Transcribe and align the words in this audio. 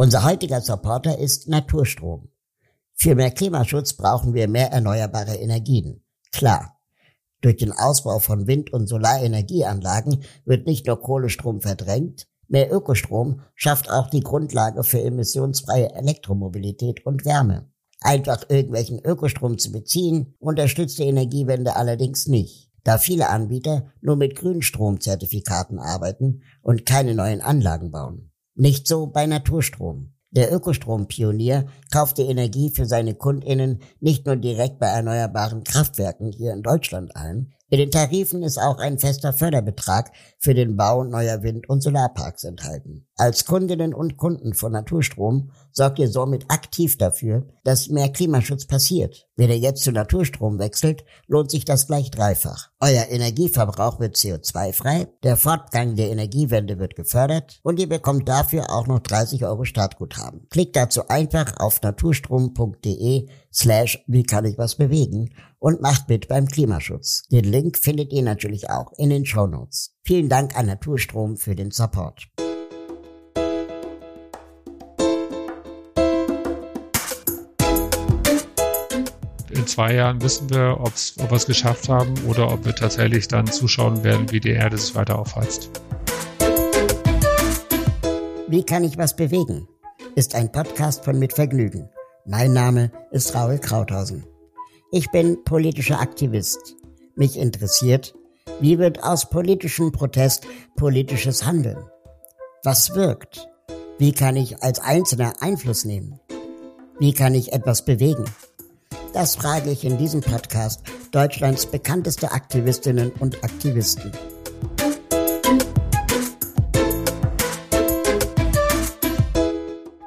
Unser 0.00 0.22
heutiger 0.22 0.60
Supporter 0.60 1.18
ist 1.18 1.48
Naturstrom. 1.48 2.28
Für 2.94 3.16
mehr 3.16 3.32
Klimaschutz 3.32 3.94
brauchen 3.94 4.32
wir 4.32 4.46
mehr 4.46 4.70
erneuerbare 4.70 5.34
Energien. 5.34 6.04
Klar. 6.30 6.78
Durch 7.40 7.56
den 7.56 7.72
Ausbau 7.72 8.20
von 8.20 8.46
Wind- 8.46 8.72
und 8.72 8.86
Solarenergieanlagen 8.86 10.22
wird 10.44 10.68
nicht 10.68 10.86
nur 10.86 11.00
Kohlestrom 11.00 11.60
verdrängt, 11.60 12.28
mehr 12.46 12.72
Ökostrom 12.72 13.40
schafft 13.56 13.90
auch 13.90 14.08
die 14.08 14.20
Grundlage 14.20 14.84
für 14.84 15.02
emissionsfreie 15.02 15.92
Elektromobilität 15.92 17.04
und 17.04 17.24
Wärme. 17.24 17.68
Einfach 18.00 18.44
irgendwelchen 18.48 19.00
Ökostrom 19.04 19.58
zu 19.58 19.72
beziehen, 19.72 20.36
unterstützt 20.38 21.00
die 21.00 21.08
Energiewende 21.08 21.74
allerdings 21.74 22.28
nicht, 22.28 22.70
da 22.84 22.98
viele 22.98 23.30
Anbieter 23.30 23.90
nur 24.00 24.14
mit 24.14 24.36
Grünstromzertifikaten 24.36 25.80
arbeiten 25.80 26.42
und 26.62 26.86
keine 26.86 27.16
neuen 27.16 27.40
Anlagen 27.40 27.90
bauen. 27.90 28.30
Nicht 28.60 28.88
so 28.88 29.06
bei 29.06 29.24
Naturstrom. 29.24 30.14
Der 30.30 30.52
Ökostrompionier 30.52 31.66
kauft 31.92 32.18
die 32.18 32.22
Energie 32.22 32.70
für 32.70 32.86
seine 32.86 33.14
Kundinnen 33.14 33.80
nicht 34.00 34.26
nur 34.26 34.34
direkt 34.34 34.80
bei 34.80 34.88
erneuerbaren 34.88 35.62
Kraftwerken 35.62 36.32
hier 36.32 36.52
in 36.52 36.62
Deutschland 36.62 37.14
ein, 37.14 37.54
in 37.70 37.78
den 37.78 37.90
Tarifen 37.90 38.42
ist 38.42 38.56
auch 38.56 38.78
ein 38.78 38.98
fester 38.98 39.34
Förderbetrag 39.34 40.10
für 40.38 40.54
den 40.54 40.76
Bau 40.76 41.04
neuer 41.04 41.42
Wind- 41.42 41.68
und 41.68 41.82
Solarparks 41.82 42.44
enthalten. 42.44 43.06
Als 43.14 43.44
Kundinnen 43.44 43.92
und 43.92 44.16
Kunden 44.16 44.54
von 44.54 44.72
Naturstrom 44.72 45.50
sorgt 45.70 45.98
ihr 45.98 46.08
somit 46.08 46.46
aktiv 46.48 46.96
dafür, 46.96 47.46
dass 47.64 47.90
mehr 47.90 48.08
Klimaschutz 48.08 48.66
passiert. 48.66 49.27
Wenn 49.38 49.50
ihr 49.50 49.58
jetzt 49.58 49.84
zu 49.84 49.92
Naturstrom 49.92 50.58
wechselt, 50.58 51.04
lohnt 51.28 51.52
sich 51.52 51.64
das 51.64 51.86
gleich 51.86 52.10
dreifach. 52.10 52.70
Euer 52.80 53.06
Energieverbrauch 53.08 54.00
wird 54.00 54.16
CO2-frei, 54.16 55.06
der 55.22 55.36
Fortgang 55.36 55.94
der 55.94 56.10
Energiewende 56.10 56.80
wird 56.80 56.96
gefördert 56.96 57.60
und 57.62 57.78
ihr 57.78 57.88
bekommt 57.88 58.28
dafür 58.28 58.68
auch 58.68 58.88
noch 58.88 58.98
30 58.98 59.44
Euro 59.44 59.64
Startguthaben. 59.64 60.48
Klickt 60.50 60.74
dazu 60.74 61.06
einfach 61.06 61.56
auf 61.60 61.80
naturstrom.de 61.80 63.28
slash 63.52 64.02
wie 64.08 64.24
kann 64.24 64.44
ich 64.44 64.58
was 64.58 64.74
bewegen 64.74 65.30
und 65.60 65.82
macht 65.82 66.08
mit 66.08 66.26
beim 66.26 66.48
Klimaschutz. 66.48 67.22
Den 67.30 67.44
Link 67.44 67.78
findet 67.78 68.12
ihr 68.12 68.22
natürlich 68.22 68.70
auch 68.70 68.92
in 68.98 69.10
den 69.10 69.24
Show 69.24 69.46
Notes. 69.46 69.94
Vielen 70.02 70.28
Dank 70.28 70.58
an 70.58 70.66
Naturstrom 70.66 71.36
für 71.36 71.54
den 71.54 71.70
Support. 71.70 72.26
Zwei 79.68 79.94
Jahren 79.94 80.20
wissen 80.22 80.50
wir, 80.50 80.78
ob 80.80 80.92
wir 80.94 81.32
es 81.32 81.46
geschafft 81.46 81.88
haben 81.88 82.14
oder 82.26 82.50
ob 82.50 82.64
wir 82.64 82.74
tatsächlich 82.74 83.28
dann 83.28 83.46
zuschauen 83.46 84.02
werden, 84.02 84.30
wie 84.32 84.40
die 84.40 84.50
Erde 84.50 84.76
sich 84.78 84.94
weiter 84.94 85.18
aufheizt. 85.18 85.70
Wie 88.48 88.64
kann 88.64 88.84
ich 88.84 88.96
was 88.96 89.14
bewegen? 89.14 89.68
Ist 90.14 90.34
ein 90.34 90.50
Podcast 90.50 91.04
von 91.04 91.18
Mit 91.18 91.34
Vergnügen. 91.34 91.88
Mein 92.26 92.52
Name 92.52 92.90
ist 93.10 93.34
Raul 93.34 93.58
Krauthausen. 93.58 94.24
Ich 94.90 95.10
bin 95.10 95.44
politischer 95.44 96.00
Aktivist. 96.00 96.76
Mich 97.14 97.36
interessiert, 97.38 98.14
wie 98.60 98.78
wird 98.78 99.02
aus 99.04 99.28
politischem 99.28 99.92
Protest 99.92 100.46
politisches 100.76 101.44
Handeln? 101.44 101.78
Was 102.64 102.94
wirkt? 102.94 103.48
Wie 103.98 104.12
kann 104.12 104.36
ich 104.36 104.62
als 104.62 104.80
Einzelner 104.80 105.34
Einfluss 105.40 105.84
nehmen? 105.84 106.20
Wie 106.98 107.12
kann 107.12 107.34
ich 107.34 107.52
etwas 107.52 107.84
bewegen? 107.84 108.24
Das 109.14 109.36
frage 109.36 109.70
ich 109.70 109.84
in 109.84 109.96
diesem 109.96 110.20
Podcast 110.20 110.82
Deutschlands 111.10 111.66
bekannteste 111.66 112.30
Aktivistinnen 112.30 113.10
und 113.18 113.42
Aktivisten. 113.42 114.12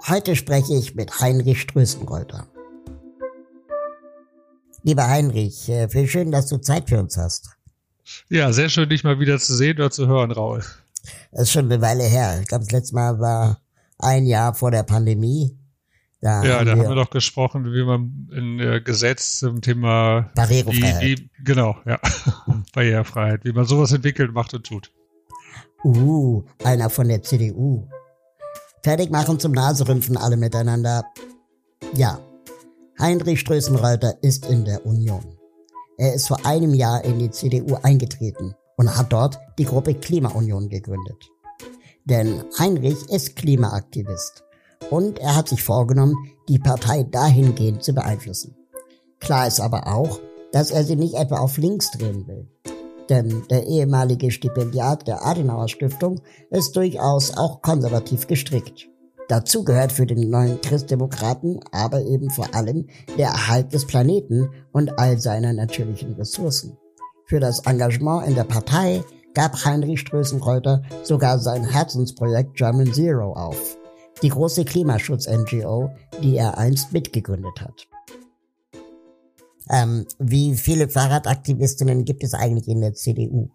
Heute 0.08 0.36
spreche 0.36 0.76
ich 0.76 0.94
mit 0.94 1.20
Heinrich 1.20 1.62
Strößenreuter. 1.62 2.48
Lieber 4.84 5.08
Heinrich, 5.08 5.70
äh, 5.70 5.92
wie 5.94 6.08
schön, 6.08 6.32
dass 6.32 6.48
du 6.48 6.58
Zeit 6.58 6.90
für 6.90 7.00
uns 7.00 7.18
hast. 7.18 7.56
Ja, 8.30 8.52
sehr 8.52 8.70
schön, 8.70 8.90
dich 8.90 9.04
mal 9.04 9.20
wieder 9.20 9.40
zu 9.40 9.56
sehen 9.56 9.78
oder 9.78 9.90
zu 9.90 10.08
hören, 10.08 10.32
Raul. 10.32 10.64
Das 11.32 11.44
ist 11.44 11.52
schon 11.52 11.72
eine 11.72 11.82
Weile 11.82 12.04
her. 12.04 12.40
Ich 12.42 12.48
glaube, 12.48 12.66
das 12.66 12.72
letzte 12.72 12.96
Mal 12.96 13.20
war 13.20 13.62
ein 14.00 14.26
Jahr 14.26 14.54
vor 14.54 14.72
der 14.72 14.84
Pandemie. 14.84 15.58
Da 16.22 16.44
ja, 16.44 16.64
da 16.64 16.76
wir 16.76 16.84
haben 16.84 16.90
wir 16.90 16.96
doch 16.96 17.10
gesprochen, 17.10 17.66
wie 17.74 17.84
man 17.84 18.30
ein 18.32 18.60
äh, 18.60 18.82
Gesetz 18.82 19.40
zum 19.40 19.60
Thema 19.60 20.30
Barrierefreiheit. 20.36 21.02
Wie, 21.02 21.18
wie, 21.18 21.30
genau, 21.44 21.78
ja. 21.86 22.00
Barrierefreiheit, 22.74 23.44
wie 23.44 23.52
man 23.52 23.66
sowas 23.66 23.92
entwickelt, 23.92 24.32
macht 24.32 24.54
und 24.54 24.64
tut. 24.64 24.92
Uh, 25.84 26.44
einer 26.64 26.92
von 26.92 27.08
der 27.08 27.24
CDU. 27.24 27.88
Fertig 28.84 29.10
machen 29.10 29.40
zum 29.40 29.52
Naserümpfen 29.52 30.16
alle 30.16 30.38
miteinander. 30.38 31.04
Ja, 31.96 32.20
Heinrich 33.00 33.40
Strößenreuther 33.40 34.22
ist 34.22 34.46
in 34.46 34.64
der 34.64 34.86
Union. 34.86 35.40
Er 35.98 36.14
ist 36.14 36.28
vor 36.28 36.46
einem 36.46 36.76
Jahr 36.76 37.04
in 37.04 37.18
die 37.18 37.32
CDU 37.32 37.78
eingetreten 37.82 38.54
und 38.78 38.96
hat 38.96 39.12
dort 39.12 39.40
die 39.58 39.66
Gruppe 39.66 39.96
Klimaunion 39.96 40.70
gegründet. 40.70 41.32
Denn 42.06 42.44
Heinrich 42.60 43.10
ist 43.10 43.36
Klimaaktivist 43.36 44.44
und 44.90 45.20
er 45.20 45.36
hat 45.36 45.50
sich 45.50 45.64
vorgenommen, 45.64 46.16
die 46.50 46.60
Partei 46.60 47.04
dahingehend 47.04 47.84
zu 47.84 47.94
beeinflussen. 47.94 48.56
Klar 49.20 49.48
ist 49.48 49.60
aber 49.60 49.88
auch, 49.88 50.20
dass 50.52 50.72
er 50.72 50.84
sie 50.84 50.96
nicht 50.96 51.14
etwa 51.14 51.38
auf 51.38 51.58
links 51.58 51.92
drehen 51.92 52.28
will. 52.28 52.48
Denn 53.10 53.44
der 53.50 53.68
ehemalige 53.68 54.32
Stipendiat 54.32 55.08
der 55.08 55.26
Adenauer 55.26 55.68
Stiftung 55.68 56.22
ist 56.50 56.76
durchaus 56.76 57.38
auch 57.38 57.62
konservativ 57.62 58.28
gestrickt. 58.28 58.88
Dazu 59.28 59.64
gehört 59.64 59.92
für 59.92 60.06
den 60.06 60.30
neuen 60.30 60.60
Christdemokraten 60.60 61.60
aber 61.72 62.02
eben 62.02 62.30
vor 62.30 62.54
allem 62.54 62.88
der 63.18 63.28
Erhalt 63.28 63.74
des 63.74 63.88
Planeten 63.88 64.50
und 64.74 65.00
all 65.00 65.20
seiner 65.20 65.54
natürlichen 65.54 66.14
Ressourcen. 66.14 66.78
Für 67.26 67.40
das 67.40 67.60
Engagement 67.66 68.28
in 68.28 68.36
der 68.36 68.44
Partei 68.44 69.04
gab 69.34 69.64
Heinrich 69.64 70.02
Strößenreuter 70.02 70.84
sogar 71.04 71.40
sein 71.40 71.64
Herzensprojekt 71.64 72.56
German 72.56 72.92
Zero 72.94 73.32
auf, 73.34 73.78
die 74.22 74.30
große 74.30 74.66
Klimaschutz-NGO, 74.66 75.92
die 76.22 76.38
er 76.38 76.58
einst 76.58 76.94
mitgegründet 76.94 77.62
hat. 77.62 77.88
Ähm, 79.70 80.06
wie 80.20 80.56
viele 80.56 80.90
Fahrradaktivistinnen 80.90 82.06
gibt 82.06 82.24
es 82.24 82.34
eigentlich 82.34 82.68
in 82.68 82.82
der 82.82 82.94
CDU? 82.94 83.50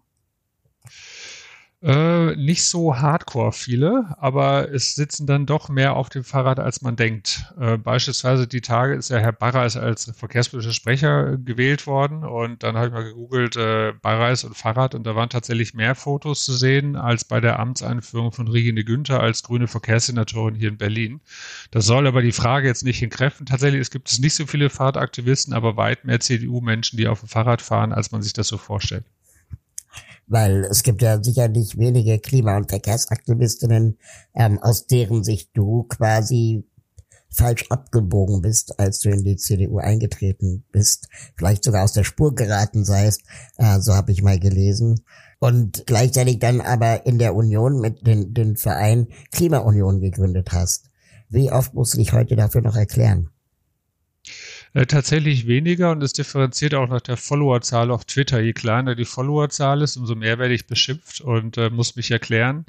Äh, 1.87 2.35
nicht 2.35 2.65
so 2.65 2.97
hardcore 2.97 3.53
viele, 3.53 4.13
aber 4.19 4.69
es 4.73 4.95
sitzen 4.95 5.25
dann 5.25 5.45
doch 5.45 5.69
mehr 5.69 5.95
auf 5.95 6.09
dem 6.09 6.25
Fahrrad, 6.25 6.59
als 6.59 6.81
man 6.81 6.97
denkt. 6.97 7.45
Äh, 7.57 7.77
beispielsweise 7.77 8.45
die 8.45 8.59
Tage 8.59 8.95
ist 8.95 9.07
ja 9.07 9.19
Herr 9.19 9.31
Barreis 9.31 9.77
als 9.77 10.11
verkehrspolitischer 10.13 10.73
Sprecher 10.73 11.37
gewählt 11.37 11.87
worden 11.87 12.25
und 12.25 12.61
dann 12.63 12.75
habe 12.75 12.87
ich 12.87 12.91
mal 12.93 13.05
gegoogelt 13.05 13.55
äh, 13.55 13.93
Barreis 14.01 14.43
und 14.43 14.57
Fahrrad 14.57 14.95
und 14.95 15.07
da 15.07 15.15
waren 15.15 15.29
tatsächlich 15.29 15.73
mehr 15.75 15.95
Fotos 15.95 16.43
zu 16.43 16.51
sehen 16.51 16.97
als 16.97 17.23
bei 17.23 17.39
der 17.39 17.57
Amtseinführung 17.57 18.33
von 18.33 18.49
Regine 18.49 18.83
Günther 18.83 19.21
als 19.21 19.43
grüne 19.43 19.67
Verkehrssenatorin 19.67 20.55
hier 20.55 20.67
in 20.67 20.77
Berlin. 20.77 21.21
Das 21.71 21.85
soll 21.85 22.05
aber 22.05 22.21
die 22.21 22.33
Frage 22.33 22.67
jetzt 22.67 22.83
nicht 22.83 23.01
entkräften. 23.01 23.45
Tatsächlich 23.45 23.79
es 23.79 23.91
gibt 23.91 24.11
es 24.11 24.19
nicht 24.19 24.35
so 24.35 24.45
viele 24.45 24.69
Fahrradaktivisten, 24.69 25.53
aber 25.53 25.77
weit 25.77 26.03
mehr 26.03 26.19
CDU-Menschen, 26.19 26.97
die 26.97 27.07
auf 27.07 27.21
dem 27.21 27.29
Fahrrad 27.29 27.61
fahren, 27.61 27.93
als 27.93 28.11
man 28.11 28.21
sich 28.21 28.33
das 28.33 28.49
so 28.49 28.57
vorstellt 28.57 29.05
weil 30.27 30.65
es 30.65 30.83
gibt 30.83 31.01
ja 31.01 31.23
sicherlich 31.23 31.77
wenige 31.77 32.19
Klima- 32.19 32.57
und 32.57 32.69
Verkehrsaktivistinnen, 32.69 33.97
ähm, 34.35 34.59
aus 34.61 34.87
deren 34.87 35.23
Sicht 35.23 35.51
du 35.53 35.83
quasi 35.83 36.65
falsch 37.29 37.65
abgebogen 37.69 38.41
bist, 38.41 38.79
als 38.79 38.99
du 38.99 39.09
in 39.09 39.23
die 39.23 39.35
CDU 39.35 39.79
eingetreten 39.79 40.65
bist, 40.71 41.07
vielleicht 41.35 41.63
sogar 41.63 41.83
aus 41.83 41.93
der 41.93 42.03
Spur 42.03 42.35
geraten 42.35 42.85
seist, 42.85 43.23
äh, 43.57 43.79
so 43.79 43.93
habe 43.93 44.11
ich 44.11 44.23
mal 44.23 44.39
gelesen. 44.39 45.01
Und 45.39 45.83
gleichzeitig 45.85 46.39
dann 46.39 46.61
aber 46.61 47.05
in 47.05 47.19
der 47.19 47.35
Union 47.35 47.79
mit 47.79 48.07
den, 48.07 48.33
den 48.33 48.57
Verein 48.57 49.07
Klimaunion 49.31 49.99
gegründet 49.99 50.51
hast. 50.51 50.89
Wie 51.29 51.51
oft 51.51 51.73
musst 51.73 51.93
du 51.93 51.99
dich 51.99 52.13
heute 52.13 52.35
dafür 52.35 52.61
noch 52.61 52.75
erklären? 52.75 53.29
Äh, 54.73 54.85
tatsächlich 54.85 55.47
weniger 55.47 55.91
und 55.91 56.03
es 56.03 56.13
differenziert 56.13 56.73
auch 56.75 56.89
nach 56.89 57.01
der 57.01 57.17
Followerzahl 57.17 57.91
auf 57.91 58.05
Twitter. 58.05 58.39
Je 58.39 58.53
kleiner 58.53 58.95
die 58.95 59.05
Followerzahl 59.05 59.81
ist, 59.81 59.97
umso 59.97 60.15
mehr 60.15 60.39
werde 60.39 60.53
ich 60.53 60.67
beschimpft 60.67 61.21
und 61.21 61.57
äh, 61.57 61.69
muss 61.69 61.95
mich 61.95 62.11
erklären. 62.11 62.65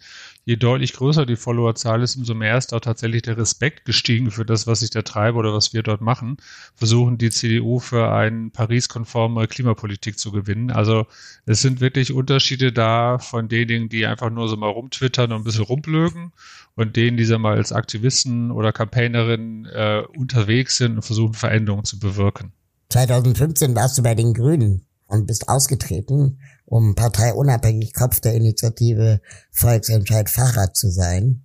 Je 0.49 0.57
deutlich 0.57 0.95
größer 0.95 1.27
die 1.27 1.37
Followerzahl 1.37 2.03
ist, 2.03 2.17
umso 2.17 2.33
mehr 2.33 2.57
ist 2.57 2.73
auch 2.73 2.81
tatsächlich 2.81 3.21
der 3.21 3.37
Respekt 3.37 3.85
gestiegen 3.85 4.31
für 4.31 4.47
das, 4.47 4.67
was 4.67 4.81
ich 4.81 4.89
da 4.89 5.03
treibe 5.03 5.37
oder 5.37 5.53
was 5.53 5.75
wir 5.75 5.83
dort 5.83 6.01
machen. 6.01 6.39
Versuchen 6.75 7.19
die 7.19 7.29
CDU 7.29 7.81
für 7.81 8.11
eine 8.11 8.49
Paris-konforme 8.49 9.47
Klimapolitik 9.47 10.19
zu 10.19 10.33
gewinnen. 10.33 10.71
Also 10.71 11.07
es 11.45 11.61
sind 11.61 11.83
wirklich 11.83 12.15
Unterschiede 12.15 12.73
da 12.73 13.19
von 13.19 13.51
denjenigen, 13.51 13.91
die 13.91 14.07
einfach 14.07 14.31
nur 14.31 14.49
so 14.49 14.57
mal 14.57 14.71
rumtwittern 14.71 15.33
und 15.33 15.43
ein 15.43 15.45
bisschen 15.45 15.65
rumblögen 15.65 16.33
und 16.77 16.97
denen, 16.97 17.19
die 17.19 17.25
so 17.25 17.39
mal 17.39 17.57
als 17.57 17.71
Aktivisten 17.71 18.51
oder 18.51 18.73
Campaignerin 18.73 19.67
äh, 19.67 20.05
unterwegs 20.17 20.79
sind 20.79 20.97
und 20.97 21.03
versuchen, 21.03 21.35
Veränderungen 21.35 21.85
zu 21.85 21.99
bewirken. 21.99 22.53
2015 22.89 23.75
warst 23.75 23.99
du 23.99 24.03
bei 24.03 24.15
den 24.15 24.33
Grünen 24.33 24.87
und 25.09 25.27
bist 25.27 25.47
ausgetreten, 25.51 26.39
um 26.69 26.95
parteiunabhängig 26.95 27.95
Kopf 27.95 28.21
der 28.21 28.35
Initiative 28.35 29.21
Volksentscheid 29.51 30.29
Fahrrad 30.29 30.77
zu 30.77 30.91
sein. 30.91 31.43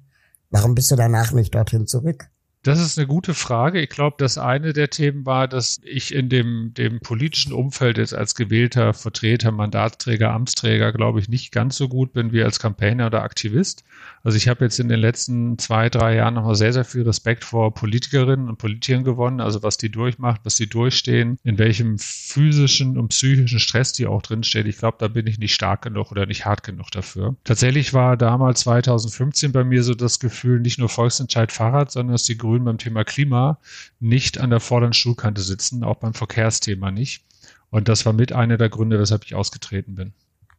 Warum 0.49 0.75
bist 0.75 0.91
du 0.91 0.95
danach 0.95 1.31
nicht 1.31 1.55
dorthin 1.55 1.87
zurück? 1.87 2.29
Das 2.63 2.79
ist 2.79 2.97
eine 2.97 3.07
gute 3.07 3.33
Frage. 3.33 3.81
Ich 3.81 3.89
glaube, 3.89 4.15
dass 4.17 4.37
eine 4.37 4.71
der 4.71 4.89
Themen 4.89 5.25
war, 5.25 5.49
dass 5.49 5.81
ich 5.83 6.15
in 6.15 6.29
dem, 6.29 6.73
dem 6.73 7.01
politischen 7.01 7.51
Umfeld 7.51 7.97
jetzt 7.97 8.13
als 8.13 8.35
gewählter 8.35 8.93
Vertreter, 8.93 9.51
Mandatsträger, 9.51 10.31
Amtsträger, 10.31 10.93
glaube 10.93 11.19
ich, 11.19 11.27
nicht 11.27 11.51
ganz 11.51 11.75
so 11.75 11.89
gut 11.89 12.13
bin 12.13 12.31
wie 12.31 12.41
als 12.41 12.59
Campaigner 12.59 13.07
oder 13.07 13.23
Aktivist. 13.23 13.83
Also 14.23 14.37
ich 14.37 14.47
habe 14.47 14.63
jetzt 14.63 14.79
in 14.79 14.87
den 14.87 15.01
letzten 15.01 15.57
zwei, 15.57 15.89
drei 15.89 16.15
Jahren 16.15 16.35
nochmal 16.35 16.55
sehr, 16.55 16.71
sehr 16.71 16.85
viel 16.85 17.01
Respekt 17.01 17.43
vor 17.43 17.73
Politikerinnen 17.73 18.47
und 18.47 18.57
Politikern 18.57 19.03
gewonnen, 19.03 19.41
also 19.41 19.61
was 19.61 19.75
die 19.75 19.89
durchmacht, 19.89 20.39
was 20.45 20.55
die 20.55 20.69
durchstehen, 20.69 21.37
in 21.43 21.57
welchem 21.57 21.97
physischen 21.99 22.97
und 22.97 23.09
psychischen 23.09 23.59
Stress 23.59 23.91
die 23.91 24.07
auch 24.07 24.21
drinsteht. 24.21 24.67
Ich 24.67 24.77
glaube, 24.77 24.95
da 25.01 25.09
bin 25.09 25.27
ich 25.27 25.37
nicht 25.37 25.53
stark 25.53 25.81
genug 25.81 26.11
oder 26.11 26.25
nicht 26.25 26.45
hart 26.45 26.63
genug 26.63 26.91
dafür. 26.91 27.35
Tatsächlich 27.43 27.93
war 27.93 28.15
damals 28.15 28.61
2015 28.61 29.51
bei 29.51 29.65
mir 29.65 29.83
so 29.83 29.93
das 29.93 30.21
Gefühl, 30.21 30.61
nicht 30.61 30.79
nur 30.79 30.87
Volksentscheid 30.87 31.51
Fahrrad, 31.51 31.91
sondern 31.91 32.13
dass 32.13 32.23
die 32.23 32.37
Grünen 32.37 32.52
Grünen 32.53 32.65
beim 32.65 32.77
Thema 32.77 33.03
Klima 33.03 33.57
nicht 33.99 34.37
an 34.37 34.51
der 34.51 34.59
vorderen 34.59 34.93
Stuhlkante 34.93 35.41
sitzen, 35.41 35.83
auch 35.83 35.95
beim 35.95 36.13
Verkehrsthema 36.13 36.91
nicht. 36.91 37.25
Und 37.71 37.87
das 37.87 38.05
war 38.05 38.13
mit 38.13 38.31
einer 38.31 38.57
der 38.57 38.69
Gründe, 38.69 38.99
weshalb 38.99 39.25
ich 39.25 39.33
ausgetreten 39.33 39.95
bin. 39.95 40.13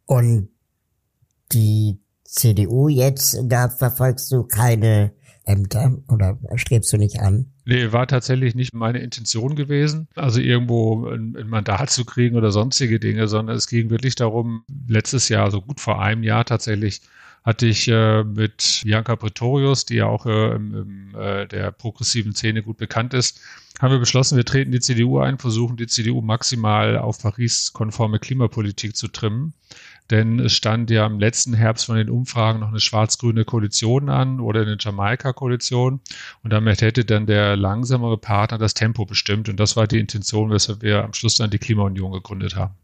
Und 0.05 0.49
die 1.52 2.00
CDU 2.25 2.88
jetzt, 2.88 3.38
da 3.44 3.69
verfolgst 3.69 4.32
du 4.32 4.43
keine 4.43 5.12
Ämter 5.44 5.96
oder 6.08 6.38
strebst 6.56 6.93
du 6.93 6.96
nicht 6.96 7.20
an? 7.20 7.46
Nee, 7.64 7.93
war 7.93 8.06
tatsächlich 8.06 8.55
nicht 8.55 8.75
meine 8.75 8.99
Intention 8.99 9.56
gewesen, 9.56 10.08
also 10.14 10.41
irgendwo 10.41 11.08
ein, 11.08 11.37
ein, 11.37 11.49
Mandat 11.49 11.91
zu 11.91 12.05
kriegen 12.05 12.37
oder 12.37 12.50
sonstige 12.50 12.99
Dinge, 12.99 13.29
sondern 13.29 13.56
es 13.56 13.69
ging 13.69 13.91
wirklich 13.91 14.14
darum, 14.14 14.64
letztes 14.88 15.29
Jahr, 15.29 15.50
so 15.50 15.61
gut 15.61 15.81
vor 15.81 16.00
einem 16.02 16.23
Jahr 16.23 16.44
tatsächlich, 16.44 17.02
hatte 17.44 17.67
ich 17.67 17.88
äh, 17.88 18.25
mit 18.25 18.81
Bianca 18.85 19.17
Pretorius, 19.17 19.85
die 19.85 19.96
ja 19.96 20.06
auch 20.06 20.25
äh, 20.25 20.55
im, 20.55 21.14
äh, 21.14 21.46
der 21.46 21.73
progressiven 21.73 22.35
Szene 22.35 22.62
gut 22.62 22.79
bekannt 22.79 23.12
ist, 23.12 23.41
haben 23.81 23.93
wir 23.93 23.99
beschlossen, 23.99 24.37
wir 24.37 24.46
treten 24.46 24.73
die 24.73 24.81
CDU 24.81 25.19
ein, 25.19 25.38
versuchen 25.38 25.76
die 25.76 25.87
CDU 25.87 26.23
maximal 26.23 26.96
auf 26.96 27.20
Paris-konforme 27.20 28.19
Klimapolitik 28.19 28.96
zu 28.96 29.08
trimmen. 29.08 29.52
Denn 30.11 30.39
es 30.39 30.53
stand 30.53 30.91
ja 30.91 31.06
im 31.06 31.19
letzten 31.19 31.55
Herbst 31.55 31.87
von 31.87 31.97
den 31.97 32.11
Umfragen 32.11 32.61
noch 32.61 32.69
eine 32.69 32.81
schwarz-grüne 32.81 33.45
Koalition 33.45 34.11
an 34.11 34.39
oder 34.41 34.62
eine 34.62 34.77
Jamaika-Koalition. 34.79 36.01
Und 36.43 36.53
damit 36.53 36.83
hätte 36.83 37.05
dann 37.05 37.27
der 37.27 37.56
langsamere 37.56 38.19
Partner 38.19 38.59
das 38.59 38.75
Tempo 38.75 39.06
bestimmt. 39.06 39.49
Und 39.49 39.59
das 39.59 39.77
war 39.77 39.87
die 39.87 39.99
Intention, 39.99 40.51
weshalb 40.51 40.83
wir 40.83 41.05
am 41.05 41.15
Schluss 41.15 41.37
dann 41.37 41.51
die 41.51 41.59
Klimaunion 41.59 42.12
gegründet 42.12 42.55
haben. 42.55 42.75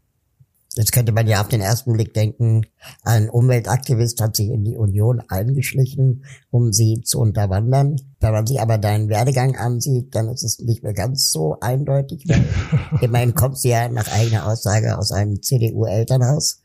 Jetzt 0.75 0.93
könnte 0.93 1.11
man 1.11 1.27
ja 1.27 1.41
auf 1.41 1.49
den 1.49 1.59
ersten 1.59 1.91
Blick 1.91 2.13
denken, 2.13 2.65
ein 3.03 3.29
Umweltaktivist 3.29 4.21
hat 4.21 4.37
sich 4.37 4.47
in 4.47 4.63
die 4.63 4.77
Union 4.77 5.21
eingeschlichen, 5.27 6.23
um 6.49 6.71
sie 6.71 7.01
zu 7.01 7.19
unterwandern. 7.19 7.97
Wenn 8.21 8.31
man 8.31 8.47
sich 8.47 8.61
aber 8.61 8.77
deinen 8.77 9.09
Werdegang 9.09 9.57
ansieht, 9.57 10.15
dann 10.15 10.29
ist 10.29 10.43
es 10.43 10.59
nicht 10.59 10.81
mehr 10.81 10.93
ganz 10.93 11.33
so 11.33 11.57
eindeutig. 11.59 12.25
Immerhin 13.01 13.35
kommst 13.35 13.65
du 13.65 13.69
ja 13.69 13.89
nach 13.89 14.07
eigener 14.13 14.47
Aussage 14.47 14.97
aus 14.97 15.11
einem 15.11 15.41
CDU-Elternhaus 15.41 16.60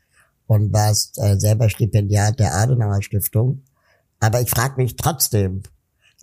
und 0.47 0.73
warst 0.73 1.19
äh, 1.19 1.37
selber 1.37 1.69
Stipendiat 1.69 2.39
der 2.39 2.55
Adenauer 2.55 3.01
Stiftung. 3.01 3.63
Aber 4.19 4.41
ich 4.41 4.49
frage 4.49 4.81
mich 4.81 4.95
trotzdem, 4.95 5.63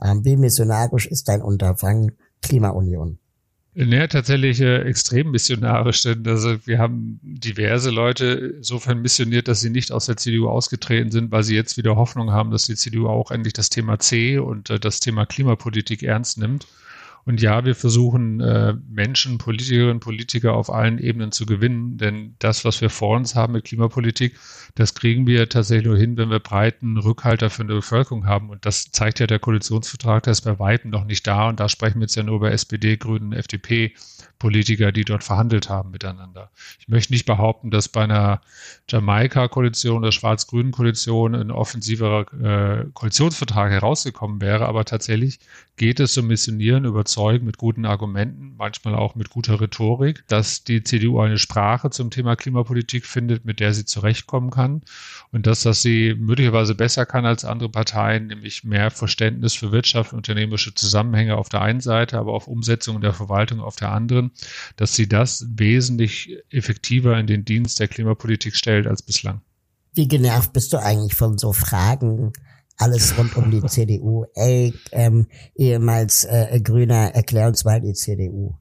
äh, 0.00 0.14
wie 0.22 0.36
missionarisch 0.36 1.06
ist 1.06 1.28
dein 1.28 1.42
Unterfangen 1.42 2.12
Klimaunion? 2.42 3.18
Naja, 3.76 4.06
tatsächlich 4.06 4.60
äh, 4.60 4.82
extrem 4.82 5.32
missionarisch, 5.32 6.02
denn 6.02 6.26
also 6.28 6.64
wir 6.64 6.78
haben 6.78 7.18
diverse 7.22 7.90
Leute 7.90 8.54
insofern 8.58 9.02
missioniert, 9.02 9.48
dass 9.48 9.60
sie 9.60 9.70
nicht 9.70 9.90
aus 9.90 10.06
der 10.06 10.16
CDU 10.16 10.48
ausgetreten 10.48 11.10
sind, 11.10 11.32
weil 11.32 11.42
sie 11.42 11.56
jetzt 11.56 11.76
wieder 11.76 11.96
Hoffnung 11.96 12.30
haben, 12.30 12.52
dass 12.52 12.64
die 12.64 12.76
CDU 12.76 13.08
auch 13.08 13.32
endlich 13.32 13.52
das 13.52 13.70
Thema 13.70 13.98
C 13.98 14.38
und 14.38 14.70
äh, 14.70 14.78
das 14.78 15.00
Thema 15.00 15.26
Klimapolitik 15.26 16.04
ernst 16.04 16.38
nimmt. 16.38 16.68
Und 17.26 17.40
ja, 17.40 17.64
wir 17.64 17.74
versuchen 17.74 18.40
äh, 18.40 18.74
Menschen, 18.88 19.38
Politikerinnen, 19.38 20.00
Politiker 20.00 20.54
auf 20.54 20.70
allen 20.70 20.98
Ebenen 20.98 21.32
zu 21.32 21.46
gewinnen, 21.46 21.96
denn 21.96 22.34
das, 22.38 22.64
was 22.64 22.80
wir 22.80 22.90
vor 22.90 23.16
uns 23.16 23.34
haben 23.34 23.54
mit 23.54 23.64
Klimapolitik, 23.64 24.36
das 24.74 24.94
kriegen 24.94 25.26
wir 25.26 25.48
tatsächlich 25.48 25.86
nur 25.86 25.96
hin, 25.96 26.16
wenn 26.16 26.30
wir 26.30 26.40
breiten 26.40 26.98
Rückhalter 26.98 27.48
für 27.48 27.62
eine 27.62 27.74
Bevölkerung 27.74 28.26
haben. 28.26 28.50
Und 28.50 28.66
das 28.66 28.90
zeigt 28.90 29.20
ja 29.20 29.26
der 29.26 29.38
Koalitionsvertrag, 29.38 30.24
der 30.24 30.32
ist 30.32 30.42
bei 30.42 30.58
Weitem 30.58 30.90
noch 30.90 31.04
nicht 31.04 31.26
da. 31.26 31.48
Und 31.48 31.60
da 31.60 31.68
sprechen 31.68 32.00
wir 32.00 32.02
jetzt 32.02 32.16
ja 32.16 32.22
nur 32.22 32.36
über 32.36 32.52
SPD, 32.52 32.96
Grünen, 32.96 33.32
FDP. 33.32 33.94
Politiker, 34.38 34.92
die 34.92 35.04
dort 35.04 35.24
verhandelt 35.24 35.68
haben 35.68 35.90
miteinander. 35.90 36.50
Ich 36.78 36.88
möchte 36.88 37.12
nicht 37.12 37.26
behaupten, 37.26 37.70
dass 37.70 37.88
bei 37.88 38.04
einer 38.04 38.40
Jamaika-Koalition 38.88 39.98
oder 39.98 40.12
schwarz-grünen 40.12 40.72
Koalition 40.72 41.34
ein 41.34 41.50
offensiverer 41.50 42.26
äh, 42.32 42.86
Koalitionsvertrag 42.92 43.70
herausgekommen 43.70 44.40
wäre, 44.40 44.66
aber 44.66 44.84
tatsächlich 44.84 45.38
geht 45.76 45.98
es 45.98 46.16
um 46.16 46.28
Missionieren, 46.28 46.84
Überzeugen 46.84 47.46
mit 47.46 47.58
guten 47.58 47.84
Argumenten, 47.84 48.54
manchmal 48.56 48.94
auch 48.94 49.14
mit 49.14 49.30
guter 49.30 49.60
Rhetorik, 49.60 50.24
dass 50.28 50.62
die 50.62 50.84
CDU 50.84 51.20
eine 51.20 51.38
Sprache 51.38 51.90
zum 51.90 52.10
Thema 52.10 52.36
Klimapolitik 52.36 53.06
findet, 53.06 53.44
mit 53.44 53.58
der 53.60 53.74
sie 53.74 53.84
zurechtkommen 53.84 54.50
kann 54.50 54.82
und 55.32 55.46
dass 55.46 55.62
das 55.62 55.82
sie 55.82 56.14
möglicherweise 56.14 56.74
besser 56.74 57.06
kann 57.06 57.26
als 57.26 57.44
andere 57.44 57.68
Parteien, 57.68 58.28
nämlich 58.28 58.62
mehr 58.62 58.90
Verständnis 58.90 59.54
für 59.54 59.72
Wirtschaft 59.72 60.12
und 60.12 60.18
unternehmerische 60.18 60.74
Zusammenhänge 60.74 61.36
auf 61.36 61.48
der 61.48 61.62
einen 61.62 61.80
Seite, 61.80 62.18
aber 62.18 62.32
auch 62.32 62.46
Umsetzung 62.46 63.00
der 63.00 63.12
Verwaltung 63.12 63.60
auf 63.60 63.76
der 63.76 63.90
anderen, 63.90 64.23
dass 64.76 64.94
sie 64.94 65.08
das 65.08 65.46
wesentlich 65.48 66.36
effektiver 66.50 67.18
in 67.18 67.26
den 67.26 67.44
Dienst 67.44 67.80
der 67.80 67.88
Klimapolitik 67.88 68.56
stellt 68.56 68.86
als 68.86 69.02
bislang. 69.02 69.40
Wie 69.94 70.08
genervt 70.08 70.52
bist 70.52 70.72
du 70.72 70.78
eigentlich 70.78 71.14
von 71.14 71.38
so 71.38 71.52
Fragen? 71.52 72.32
Alles 72.76 73.16
rund 73.16 73.36
um 73.36 73.50
die 73.50 73.62
CDU. 73.66 74.24
Ey, 74.34 74.74
ähm, 74.90 75.28
ehemals 75.54 76.24
äh, 76.24 76.60
Grüner, 76.60 77.14
erklär 77.14 77.46
uns 77.46 77.64
mal 77.64 77.80
die 77.80 77.92
CDU. 77.92 78.56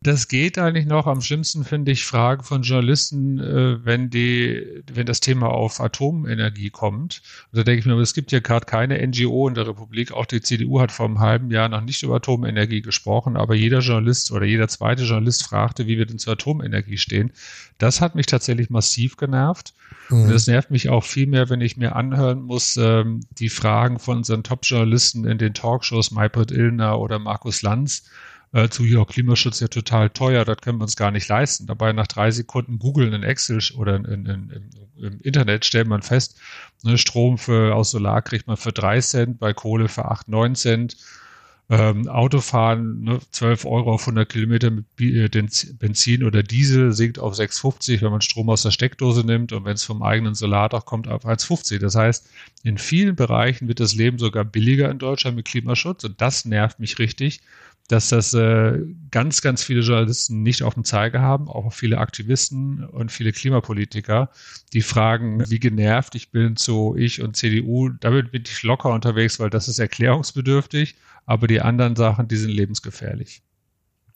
Das 0.00 0.28
geht 0.28 0.58
eigentlich 0.58 0.86
noch. 0.86 1.08
Am 1.08 1.20
schlimmsten 1.20 1.64
finde 1.64 1.90
ich 1.90 2.04
Fragen 2.04 2.44
von 2.44 2.62
Journalisten, 2.62 3.40
äh, 3.40 3.84
wenn 3.84 4.10
die, 4.10 4.84
wenn 4.92 5.06
das 5.06 5.18
Thema 5.18 5.48
auf 5.48 5.80
Atomenergie 5.80 6.70
kommt. 6.70 7.20
Und 7.50 7.58
da 7.58 7.64
denke 7.64 7.80
ich 7.80 7.86
mir, 7.86 7.98
es 7.98 8.14
gibt 8.14 8.30
ja 8.30 8.38
gerade 8.38 8.64
keine 8.64 9.04
NGO 9.04 9.48
in 9.48 9.54
der 9.54 9.66
Republik. 9.66 10.12
Auch 10.12 10.26
die 10.26 10.40
CDU 10.40 10.80
hat 10.80 10.92
vor 10.92 11.06
einem 11.06 11.18
halben 11.18 11.50
Jahr 11.50 11.68
noch 11.68 11.80
nicht 11.80 12.04
über 12.04 12.16
Atomenergie 12.16 12.80
gesprochen, 12.80 13.36
aber 13.36 13.56
jeder 13.56 13.80
Journalist 13.80 14.30
oder 14.30 14.46
jeder 14.46 14.68
zweite 14.68 15.02
Journalist 15.02 15.42
fragte, 15.42 15.88
wie 15.88 15.98
wir 15.98 16.06
denn 16.06 16.20
zur 16.20 16.34
Atomenergie 16.34 16.98
stehen. 16.98 17.32
Das 17.78 18.00
hat 18.00 18.14
mich 18.14 18.26
tatsächlich 18.26 18.70
massiv 18.70 19.16
genervt. 19.16 19.74
Mhm. 20.10 20.22
Und 20.22 20.30
es 20.30 20.46
nervt 20.46 20.70
mich 20.70 20.90
auch 20.90 21.02
viel 21.02 21.26
mehr, 21.26 21.50
wenn 21.50 21.60
ich 21.60 21.76
mir 21.76 21.96
anhören 21.96 22.42
muss, 22.42 22.76
ähm, 22.76 23.20
die 23.32 23.48
Fragen 23.48 23.98
von 23.98 24.18
unseren 24.18 24.44
Top-Journalisten 24.44 25.24
in 25.24 25.38
den 25.38 25.54
Talkshows, 25.54 26.12
Maybrit 26.12 26.52
Illner 26.52 27.00
oder 27.00 27.18
Markus 27.18 27.62
Lanz 27.62 28.04
äh, 28.52 28.68
zu 28.68 28.84
hier 28.84 29.04
Klimaschutz 29.04 29.60
ja 29.60 29.68
total 29.68 30.10
teuer, 30.10 30.44
das 30.44 30.58
können 30.58 30.78
wir 30.78 30.84
uns 30.84 30.96
gar 30.96 31.10
nicht 31.10 31.28
leisten. 31.28 31.66
Dabei 31.66 31.92
nach 31.92 32.06
drei 32.06 32.30
Sekunden 32.30 32.78
googeln 32.78 33.12
in 33.12 33.22
Excel 33.22 33.58
oder 33.76 33.96
in, 33.96 34.04
in, 34.04 34.26
in, 34.26 34.70
im 34.96 35.20
Internet 35.20 35.64
stellt 35.64 35.88
man 35.88 36.02
fest, 36.02 36.38
ne, 36.82 36.98
Strom 36.98 37.38
für 37.38 37.74
aus 37.74 37.90
Solar 37.90 38.22
kriegt 38.22 38.46
man 38.46 38.56
für 38.56 38.72
drei 38.72 39.00
Cent, 39.00 39.38
bei 39.38 39.52
Kohle 39.52 39.88
für 39.88 40.06
acht, 40.06 40.28
neun 40.28 40.54
Cent. 40.54 40.96
Ähm, 41.70 42.08
Autofahren, 42.08 43.02
ne, 43.02 43.20
12 43.30 43.66
Euro 43.66 43.92
auf 43.92 44.00
100 44.00 44.26
Kilometer 44.26 44.70
mit 44.70 44.86
äh, 45.00 45.28
Benzin 45.78 46.24
oder 46.24 46.42
Diesel 46.42 46.92
sinkt 46.92 47.18
auf 47.18 47.34
6,50, 47.34 48.00
wenn 48.00 48.10
man 48.10 48.22
Strom 48.22 48.48
aus 48.48 48.62
der 48.62 48.70
Steckdose 48.70 49.20
nimmt 49.20 49.52
und 49.52 49.66
wenn 49.66 49.74
es 49.74 49.84
vom 49.84 50.02
eigenen 50.02 50.34
Solardach 50.34 50.86
kommt, 50.86 51.08
auf 51.08 51.26
1,50. 51.26 51.78
Das 51.78 51.94
heißt, 51.94 52.26
in 52.62 52.78
vielen 52.78 53.16
Bereichen 53.16 53.68
wird 53.68 53.80
das 53.80 53.94
Leben 53.94 54.18
sogar 54.18 54.46
billiger 54.46 54.90
in 54.90 54.98
Deutschland 54.98 55.36
mit 55.36 55.44
Klimaschutz 55.44 56.04
und 56.04 56.18
das 56.22 56.46
nervt 56.46 56.80
mich 56.80 56.98
richtig, 56.98 57.42
dass 57.88 58.10
das 58.10 58.34
äh, 58.34 58.80
ganz, 59.10 59.40
ganz 59.40 59.62
viele 59.62 59.80
Journalisten 59.80 60.42
nicht 60.42 60.62
auf 60.62 60.74
dem 60.74 60.84
Zeiger 60.84 61.20
haben, 61.20 61.48
auch 61.48 61.72
viele 61.72 61.98
Aktivisten 61.98 62.84
und 62.84 63.10
viele 63.10 63.32
Klimapolitiker, 63.32 64.30
die 64.74 64.82
fragen, 64.82 65.42
wie 65.50 65.58
genervt 65.58 66.14
ich 66.14 66.30
bin 66.30 66.56
zu 66.56 66.94
ich 66.96 67.22
und 67.22 67.36
CDU. 67.36 67.88
Damit 67.88 68.30
bin 68.30 68.44
ich 68.46 68.62
locker 68.62 68.90
unterwegs, 68.90 69.40
weil 69.40 69.48
das 69.48 69.68
ist 69.68 69.78
erklärungsbedürftig, 69.78 70.96
aber 71.24 71.46
die 71.46 71.62
anderen 71.62 71.96
Sachen, 71.96 72.28
die 72.28 72.36
sind 72.36 72.50
lebensgefährlich. 72.50 73.42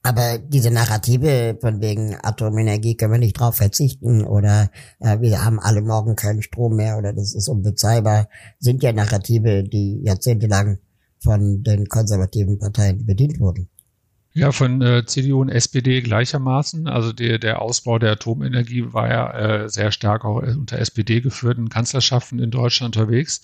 Aber 0.05 0.39
diese 0.39 0.71
Narrative 0.71 1.57
von 1.61 1.81
wegen 1.81 2.17
Atomenergie 2.23 2.97
können 2.97 3.13
wir 3.13 3.19
nicht 3.19 3.39
drauf 3.39 3.57
verzichten 3.57 4.25
oder 4.25 4.69
äh, 4.99 5.21
wir 5.21 5.45
haben 5.45 5.61
alle 5.61 5.81
morgen 5.81 6.17
keinen 6.17 6.43
Strom 6.43 6.77
mehr 6.77 6.99
oder 6.99 7.13
das 7.13 7.35
ist 7.35 7.49
unbezahlbar, 7.49 8.29
sind 8.59 8.83
ja 8.83 8.93
Narrative, 8.93 9.63
die 9.63 10.03
jahrzehntelang 10.03 10.79
von 11.23 11.63
den 11.63 11.87
konservativen 11.87 12.59
Parteien 12.59 13.05
bedient 13.07 13.39
wurden. 13.41 13.69
Ja, 14.35 14.51
von 14.51 14.81
äh, 14.81 15.05
CDU 15.05 15.43
und 15.43 15.51
SPD 15.51 16.01
gleichermaßen. 16.01 16.89
Also 16.89 17.13
der, 17.13 17.39
der 17.39 17.61
Ausbau 17.61 17.99
der 17.99 18.13
Atomenergie 18.13 18.91
war 18.95 19.09
ja 19.09 19.31
äh, 19.33 19.69
sehr 19.69 19.93
stark 19.93 20.25
auch 20.25 20.43
unter 20.43 20.79
SPD 20.79 21.21
geführten 21.21 21.69
Kanzlerschaften 21.69 22.39
in 22.39 22.51
Deutschland 22.51 22.97
unterwegs. 22.97 23.43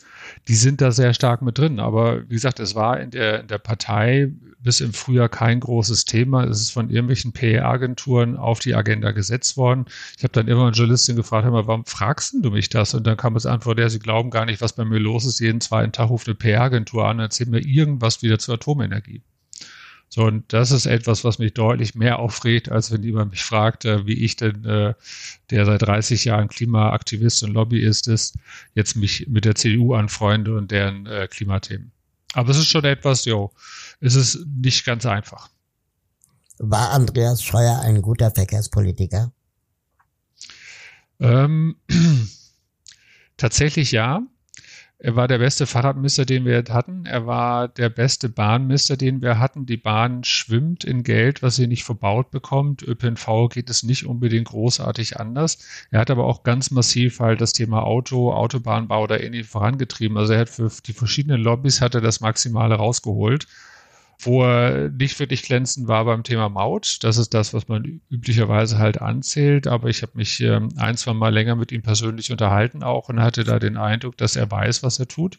Die 0.48 0.54
sind 0.54 0.80
da 0.80 0.90
sehr 0.90 1.12
stark 1.12 1.42
mit 1.42 1.58
drin. 1.58 1.78
Aber 1.78 2.22
wie 2.30 2.34
gesagt, 2.34 2.58
es 2.58 2.74
war 2.74 2.98
in 3.00 3.10
der, 3.10 3.40
in 3.40 3.48
der 3.48 3.58
Partei 3.58 4.32
bis 4.60 4.80
im 4.80 4.94
Frühjahr 4.94 5.28
kein 5.28 5.60
großes 5.60 6.06
Thema. 6.06 6.44
Es 6.44 6.62
ist 6.62 6.70
von 6.70 6.88
irgendwelchen 6.88 7.32
PR-Agenturen 7.32 8.38
auf 8.38 8.58
die 8.58 8.74
Agenda 8.74 9.12
gesetzt 9.12 9.58
worden. 9.58 9.84
Ich 10.16 10.24
habe 10.24 10.32
dann 10.32 10.48
immer 10.48 10.62
eine 10.62 10.72
Journalistin 10.72 11.16
gefragt, 11.16 11.44
hör 11.44 11.52
mal, 11.52 11.66
warum 11.66 11.84
fragst 11.84 12.34
du 12.40 12.50
mich 12.50 12.70
das? 12.70 12.94
Und 12.94 13.06
dann 13.06 13.18
kam 13.18 13.36
es 13.36 13.44
Antwort, 13.44 13.78
ja, 13.78 13.90
sie 13.90 13.98
glauben 13.98 14.30
gar 14.30 14.46
nicht, 14.46 14.62
was 14.62 14.72
bei 14.72 14.86
mir 14.86 14.98
los 14.98 15.26
ist. 15.26 15.38
Jeden 15.38 15.60
zweiten 15.60 15.92
Tag 15.92 16.08
ruft 16.08 16.28
eine 16.28 16.34
PR-Agentur 16.34 17.06
an 17.06 17.18
und 17.18 17.24
erzählt 17.24 17.50
mir 17.50 17.60
irgendwas 17.60 18.22
wieder 18.22 18.38
zur 18.38 18.54
Atomenergie. 18.54 19.20
So, 20.10 20.24
und 20.24 20.50
das 20.52 20.70
ist 20.70 20.86
etwas, 20.86 21.22
was 21.22 21.38
mich 21.38 21.52
deutlich 21.52 21.94
mehr 21.94 22.18
aufregt, 22.18 22.70
als 22.70 22.90
wenn 22.90 23.02
jemand 23.02 23.30
mich 23.30 23.44
fragt, 23.44 23.84
äh, 23.84 24.06
wie 24.06 24.24
ich 24.24 24.36
denn, 24.36 24.64
äh, 24.64 24.94
der 25.50 25.66
seit 25.66 25.82
30 25.82 26.24
Jahren 26.24 26.48
Klimaaktivist 26.48 27.42
und 27.42 27.52
Lobbyist 27.52 28.08
ist, 28.08 28.36
jetzt 28.74 28.96
mich 28.96 29.26
mit 29.28 29.44
der 29.44 29.54
CDU 29.54 29.94
anfreunde 29.94 30.56
und 30.56 30.70
deren 30.70 31.06
äh, 31.06 31.28
Klimathemen. 31.30 31.92
Aber 32.32 32.50
es 32.50 32.58
ist 32.58 32.68
schon 32.68 32.84
etwas, 32.84 33.26
jo, 33.26 33.52
es 34.00 34.14
ist 34.14 34.46
nicht 34.46 34.84
ganz 34.84 35.04
einfach. 35.04 35.50
War 36.58 36.90
Andreas 36.90 37.42
Scheuer 37.42 37.80
ein 37.80 38.02
guter 38.02 38.30
Verkehrspolitiker? 38.30 39.32
Ähm, 41.20 41.76
tatsächlich 43.36 43.92
ja. 43.92 44.22
Er 45.00 45.14
war 45.14 45.28
der 45.28 45.38
beste 45.38 45.66
Fahrradmister, 45.68 46.24
den 46.24 46.44
wir 46.44 46.64
hatten. 46.70 47.06
Er 47.06 47.24
war 47.24 47.68
der 47.68 47.88
beste 47.88 48.28
Bahnmister, 48.28 48.96
den 48.96 49.22
wir 49.22 49.38
hatten. 49.38 49.64
Die 49.64 49.76
Bahn 49.76 50.24
schwimmt 50.24 50.82
in 50.82 51.04
Geld, 51.04 51.40
was 51.40 51.54
sie 51.54 51.68
nicht 51.68 51.84
verbaut 51.84 52.32
bekommt. 52.32 52.82
ÖPNV 52.82 53.48
geht 53.48 53.70
es 53.70 53.84
nicht 53.84 54.06
unbedingt 54.06 54.48
großartig 54.48 55.20
anders. 55.20 55.58
Er 55.92 56.00
hat 56.00 56.10
aber 56.10 56.24
auch 56.24 56.42
ganz 56.42 56.72
massiv 56.72 57.20
halt 57.20 57.40
das 57.40 57.52
Thema 57.52 57.84
Auto, 57.84 58.32
Autobahnbau 58.32 59.06
da 59.06 59.16
ähnlich 59.16 59.46
vorangetrieben. 59.46 60.18
Also 60.18 60.32
er 60.32 60.40
hat 60.40 60.48
für 60.48 60.68
die 60.84 60.92
verschiedenen 60.92 61.40
Lobbys 61.40 61.80
hat 61.80 61.94
er 61.94 62.00
das 62.00 62.20
Maximale 62.20 62.74
rausgeholt. 62.74 63.46
Wo 64.20 64.44
er 64.44 64.88
nicht 64.88 65.20
wirklich 65.20 65.42
glänzend 65.42 65.86
war 65.86 66.04
beim 66.04 66.24
Thema 66.24 66.48
Maut. 66.48 66.98
Das 67.04 67.18
ist 67.18 67.34
das, 67.34 67.54
was 67.54 67.68
man 67.68 68.00
üblicherweise 68.10 68.78
halt 68.78 69.00
anzählt. 69.00 69.66
Aber 69.68 69.88
ich 69.88 70.02
habe 70.02 70.12
mich 70.16 70.40
ähm, 70.40 70.70
ein, 70.76 70.96
zwei 70.96 71.14
Mal 71.14 71.32
länger 71.32 71.54
mit 71.54 71.70
ihm 71.70 71.82
persönlich 71.82 72.32
unterhalten 72.32 72.82
auch 72.82 73.08
und 73.08 73.20
hatte 73.20 73.44
da 73.44 73.58
den 73.58 73.76
Eindruck, 73.76 74.16
dass 74.16 74.34
er 74.34 74.50
weiß, 74.50 74.82
was 74.82 74.98
er 74.98 75.06
tut. 75.06 75.38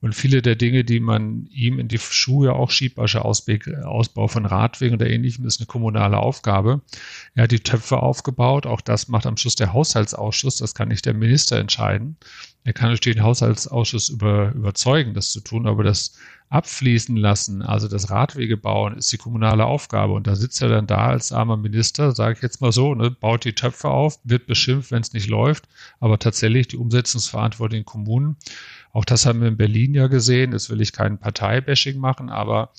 Und 0.00 0.14
viele 0.14 0.42
der 0.42 0.54
Dinge, 0.54 0.84
die 0.84 1.00
man 1.00 1.46
ihm 1.50 1.80
in 1.80 1.88
die 1.88 1.98
Schuhe 1.98 2.52
auch 2.52 2.70
schiebt, 2.70 2.98
also 3.00 3.18
Ausbau 3.18 4.28
von 4.28 4.46
Radwegen 4.46 4.94
oder 4.94 5.10
ähnlichem, 5.10 5.44
ist 5.44 5.60
eine 5.60 5.66
kommunale 5.66 6.18
Aufgabe. 6.18 6.82
Er 7.34 7.44
hat 7.44 7.50
die 7.50 7.60
Töpfe 7.60 8.00
aufgebaut. 8.00 8.64
Auch 8.64 8.80
das 8.80 9.08
macht 9.08 9.26
am 9.26 9.36
Schluss 9.36 9.56
der 9.56 9.72
Haushaltsausschuss. 9.72 10.56
Das 10.56 10.74
kann 10.74 10.88
nicht 10.88 11.04
der 11.04 11.14
Minister 11.14 11.58
entscheiden. 11.58 12.16
Er 12.68 12.74
kann 12.74 12.90
natürlich 12.90 13.16
den 13.16 13.24
Haushaltsausschuss 13.24 14.10
über, 14.10 14.52
überzeugen, 14.52 15.14
das 15.14 15.32
zu 15.32 15.40
tun, 15.40 15.66
aber 15.66 15.84
das 15.84 16.18
abfließen 16.50 17.16
lassen, 17.16 17.62
also 17.62 17.88
das 17.88 18.10
Radwege 18.10 18.58
bauen, 18.58 18.98
ist 18.98 19.10
die 19.10 19.16
kommunale 19.16 19.64
Aufgabe. 19.64 20.12
Und 20.12 20.26
da 20.26 20.36
sitzt 20.36 20.60
er 20.60 20.68
dann 20.68 20.86
da 20.86 21.06
als 21.06 21.32
armer 21.32 21.56
Minister, 21.56 22.12
sage 22.14 22.34
ich 22.36 22.42
jetzt 22.42 22.60
mal 22.60 22.70
so, 22.70 22.94
ne, 22.94 23.10
baut 23.10 23.46
die 23.46 23.54
Töpfe 23.54 23.88
auf, 23.88 24.18
wird 24.22 24.46
beschimpft, 24.46 24.90
wenn 24.90 25.00
es 25.00 25.14
nicht 25.14 25.30
läuft, 25.30 25.66
aber 25.98 26.18
tatsächlich 26.18 26.68
die 26.68 26.76
Umsetzungsverantwortung 26.76 27.78
in 27.78 27.84
Kommunen. 27.86 28.36
Auch 28.92 29.06
das 29.06 29.24
haben 29.24 29.40
wir 29.40 29.48
in 29.48 29.56
Berlin 29.56 29.94
ja 29.94 30.08
gesehen. 30.08 30.50
Das 30.50 30.68
will 30.68 30.82
ich 30.82 30.92
kein 30.92 31.16
Parteibashing 31.16 31.98
machen, 31.98 32.28
aber 32.28 32.74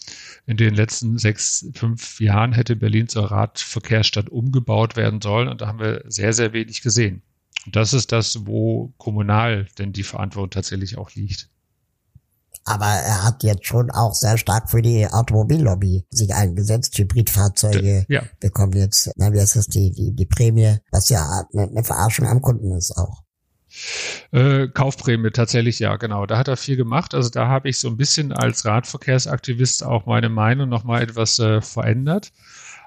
in 0.46 0.58
den 0.58 0.76
letzten 0.76 1.18
sechs, 1.18 1.68
fünf 1.74 2.22
Jahren 2.22 2.54
hätte 2.54 2.76
Berlin 2.76 3.08
zur 3.08 3.32
Radverkehrsstadt 3.32 4.30
umgebaut 4.30 4.96
werden 4.98 5.20
sollen. 5.20 5.48
Und 5.48 5.62
da 5.62 5.68
haben 5.68 5.80
wir 5.80 6.04
sehr, 6.06 6.34
sehr 6.34 6.54
wenig 6.54 6.84
gesehen. 6.84 7.24
Das 7.68 7.94
ist 7.94 8.12
das, 8.12 8.46
wo 8.46 8.94
kommunal 8.98 9.68
denn 9.78 9.92
die 9.94 10.04
Verantwortung 10.04 10.52
tatsächlich 10.52 10.98
auch 10.98 11.12
liegt. 11.14 11.50
Aber 12.66 12.86
er 12.86 13.24
hat 13.24 13.44
jetzt 13.44 13.66
schon 13.66 13.90
auch 13.90 14.14
sehr 14.14 14.38
stark 14.38 14.70
für 14.70 14.82
die 14.82 15.08
Automobillobby 15.08 16.06
sich 16.10 16.34
eingesetzt. 16.34 16.98
Hybridfahrzeuge 16.98 18.06
ja. 18.08 18.24
bekommen 18.40 18.74
jetzt, 18.74 19.12
na, 19.16 19.34
wie 19.34 19.40
heißt 19.40 19.56
das, 19.56 19.68
die, 19.68 19.92
die, 19.92 20.16
die 20.16 20.26
Prämie, 20.26 20.78
was 20.92 21.10
ja 21.10 21.46
eine, 21.52 21.64
eine 21.64 21.84
Verarschung 21.84 22.28
am 22.28 22.42
Kunden 22.42 22.72
ist 22.78 22.96
auch. 22.96 23.24
Äh, 24.32 24.68
Kaufprämie 24.68 25.32
tatsächlich, 25.32 25.80
ja, 25.80 25.96
genau. 25.98 26.26
Da 26.26 26.38
hat 26.38 26.48
er 26.48 26.58
viel 26.58 26.76
gemacht. 26.76 27.14
Also 27.14 27.30
da 27.30 27.48
habe 27.48 27.70
ich 27.70 27.80
so 27.80 27.88
ein 27.88 27.98
bisschen 27.98 28.32
als 28.32 28.66
Radverkehrsaktivist 28.66 29.84
auch 29.84 30.06
meine 30.06 30.30
Meinung 30.30 30.70
nochmal 30.70 31.02
etwas 31.02 31.40
äh, 31.40 31.62
verändert 31.62 32.32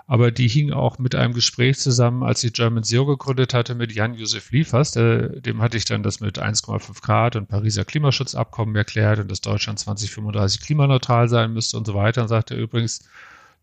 aber 0.06 0.30
die 0.30 0.48
hing 0.48 0.72
auch 0.72 0.98
mit 0.98 1.14
einem 1.14 1.34
Gespräch 1.34 1.78
zusammen, 1.78 2.22
als 2.22 2.42
ich 2.44 2.52
German 2.52 2.84
Zero 2.84 3.06
gegründet 3.06 3.54
hatte 3.54 3.74
mit 3.74 3.92
Jan-Josef 3.92 4.50
Liefers. 4.50 4.92
Der, 4.92 5.28
dem 5.40 5.62
hatte 5.62 5.76
ich 5.76 5.84
dann 5.84 6.02
das 6.02 6.20
mit 6.20 6.42
1,5 6.42 7.02
Grad 7.02 7.36
und 7.36 7.48
Pariser 7.48 7.84
Klimaschutzabkommen 7.84 8.74
erklärt 8.76 9.20
und 9.20 9.30
dass 9.30 9.40
Deutschland 9.40 9.78
2035 9.78 10.60
klimaneutral 10.60 11.28
sein 11.28 11.52
müsste 11.52 11.76
und 11.76 11.86
so 11.86 11.94
weiter. 11.94 12.22
Und 12.22 12.28
sagte 12.28 12.54
übrigens 12.54 13.08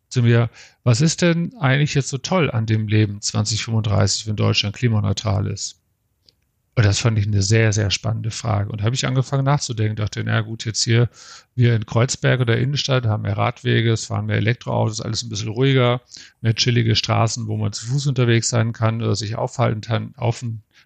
zu 0.09 0.23
mir, 0.23 0.49
was 0.83 1.01
ist 1.01 1.21
denn 1.21 1.55
eigentlich 1.59 1.93
jetzt 1.93 2.09
so 2.09 2.17
toll 2.17 2.49
an 2.49 2.65
dem 2.65 2.87
Leben 2.87 3.21
2035, 3.21 4.27
wenn 4.27 4.35
Deutschland 4.35 4.75
klimaneutral 4.75 5.47
ist? 5.47 5.78
Und 6.79 6.85
das 6.85 6.99
fand 6.99 7.19
ich 7.19 7.27
eine 7.27 7.41
sehr, 7.41 7.73
sehr 7.73 7.91
spannende 7.91 8.31
Frage. 8.31 8.71
Und 8.71 8.83
habe 8.83 8.95
ich 8.95 9.05
angefangen 9.05 9.43
nachzudenken, 9.43 9.97
dachte, 9.97 10.23
na 10.23 10.39
gut, 10.39 10.63
jetzt 10.63 10.81
hier, 10.81 11.09
wir 11.53 11.75
in 11.75 11.85
Kreuzberg 11.85 12.39
oder 12.39 12.57
Innenstadt 12.57 13.05
haben 13.05 13.23
mehr 13.23 13.35
Radwege, 13.35 13.91
es 13.91 14.05
fahren 14.05 14.27
mehr 14.27 14.37
Elektroautos, 14.37 15.01
alles 15.01 15.21
ein 15.21 15.27
bisschen 15.27 15.49
ruhiger, 15.49 15.99
mehr 16.39 16.55
chillige 16.55 16.95
Straßen, 16.95 17.47
wo 17.47 17.57
man 17.57 17.73
zu 17.73 17.85
Fuß 17.85 18.07
unterwegs 18.07 18.47
sein 18.47 18.71
kann 18.71 19.01
oder 19.01 19.17
sich 19.17 19.35
aufhalten 19.35 19.81
kann, 19.81 20.13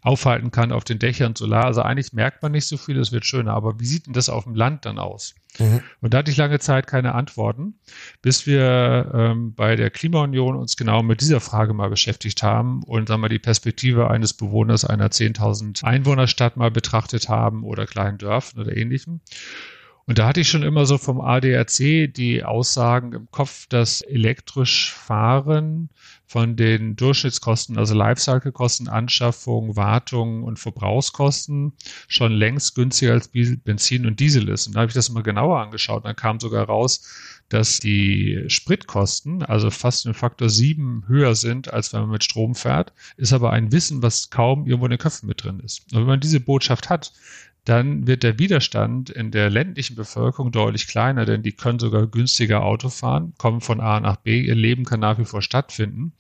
aufhalten 0.01 0.51
kann 0.51 0.71
auf 0.71 0.83
den 0.83 1.00
Dächern, 1.00 1.35
Solar. 1.35 1.65
Also 1.65 1.81
eigentlich 1.81 2.13
merkt 2.13 2.41
man 2.41 2.51
nicht 2.51 2.67
so 2.67 2.77
viel, 2.77 2.97
es 3.00 3.12
wird 3.12 3.25
schöner. 3.25 3.53
Aber 3.53 3.79
wie 3.79 3.85
sieht 3.85 4.07
denn 4.07 4.13
das 4.13 4.29
auf 4.29 4.43
dem 4.43 4.55
Land 4.55 4.85
dann 4.85 5.00
aus? 5.00 5.35
Mhm. 5.59 5.81
Und 6.01 6.13
da 6.13 6.19
hatte 6.19 6.31
ich 6.31 6.38
lange 6.38 6.59
Zeit 6.59 6.88
keine 6.88 7.15
Antworten, 7.15 7.75
bis 8.21 8.47
wir 8.47 9.12
ähm, 9.13 9.53
bei 9.53 9.75
der 9.75 9.89
Klimaunion 9.89 10.55
uns 10.55 10.77
genau 10.77 11.03
mit 11.03 11.21
dieser 11.21 11.39
Frage 11.39 11.73
mal 11.73 11.89
beschäftigt 11.89 12.43
haben 12.43 12.83
und 12.83 13.07
sagen 13.07 13.21
wir 13.21 13.29
die 13.29 13.39
Perspektive 13.39 14.09
eines 14.09 14.33
Bewohners 14.33 14.85
einer 14.85 15.09
10.000 15.09 15.83
Einwohnerstadt 15.83 16.57
mal 16.57 16.71
betrachtet 16.71 17.29
haben 17.29 17.63
oder 17.63 17.85
kleinen 17.85 18.17
Dörfern 18.17 18.62
oder 18.62 18.75
ähnlichem. 18.75 19.21
Und 20.05 20.19
da 20.19 20.27
hatte 20.27 20.41
ich 20.41 20.50
schon 20.50 20.63
immer 20.63 20.85
so 20.85 20.97
vom 20.97 21.21
ADAC 21.21 22.12
die 22.13 22.43
Aussagen 22.43 23.13
im 23.13 23.31
Kopf, 23.31 23.67
dass 23.67 24.01
elektrisch 24.01 24.91
Fahren 24.91 25.89
von 26.25 26.56
den 26.56 26.96
Durchschnittskosten, 26.96 27.77
also 27.77 27.94
Lifecycle-Kosten, 27.94 28.88
Anschaffung, 28.88 29.75
Wartung 29.75 30.44
und 30.44 30.58
Verbrauchskosten 30.58 31.74
schon 32.08 32.32
längst 32.32 32.75
günstiger 32.75 33.13
als 33.13 33.27
Benzin 33.27 34.06
und 34.06 34.20
Diesel 34.20 34.50
ist. 34.50 34.68
Und 34.68 34.75
da 34.75 34.82
habe 34.82 34.89
ich 34.89 34.96
das 34.96 35.10
mal 35.10 35.24
genauer 35.24 35.60
angeschaut. 35.60 36.06
Dann 36.06 36.15
kam 36.15 36.39
sogar 36.39 36.65
raus, 36.65 37.08
dass 37.50 37.80
die 37.80 38.46
Spritkosten, 38.48 39.44
also 39.44 39.70
fast 39.70 40.06
einen 40.06 40.15
Faktor 40.15 40.50
sieben 40.50 41.03
höher 41.08 41.36
sind, 41.36 41.72
als 41.72 41.94
wenn 41.94 42.01
man 42.01 42.10
mit 42.10 42.24
Strom 42.24 42.56
fährt, 42.56 42.94
ist 43.15 43.34
aber 43.34 43.51
ein 43.51 43.72
Wissen, 43.72 44.01
was 44.01 44.30
kaum 44.32 44.65
irgendwo 44.65 44.86
in 44.86 44.92
den 44.92 45.00
Köpfen 45.00 45.27
mit 45.27 45.44
drin 45.44 45.60
ist. 45.60 45.84
Und 45.92 46.00
wenn 46.00 46.08
man 46.08 46.20
diese 46.20 46.39
Botschaft 46.39 46.89
hat, 46.89 47.13
dann 47.65 48.08
wird 48.08 48.24
der 48.24 48.39
Widerstand 48.39 49.10
in 49.10 49.32
der 49.32 49.50
ländlichen 49.50 49.96
Bevölkerung 49.96 50.51
deutlich 50.51 50.88
kleiner, 50.88 51.25
denn 51.25 51.43
die 51.43 51.53
können 51.53 51.79
sogar 51.79 52.08
günstiger 52.08 52.63
Auto 52.63 52.89
fahren, 52.89 53.34
kommen 53.38 53.62
von 53.62 53.79
A 53.79 54.01
nach 54.01 54.17
B, 54.17 54.41
ihr 54.41 54.55
Leben 54.55 54.84
kann 54.84 55.00
nach 55.00 55.17
wie 55.17 55.25
vor 55.25 55.41
stattfinden. 55.41 56.12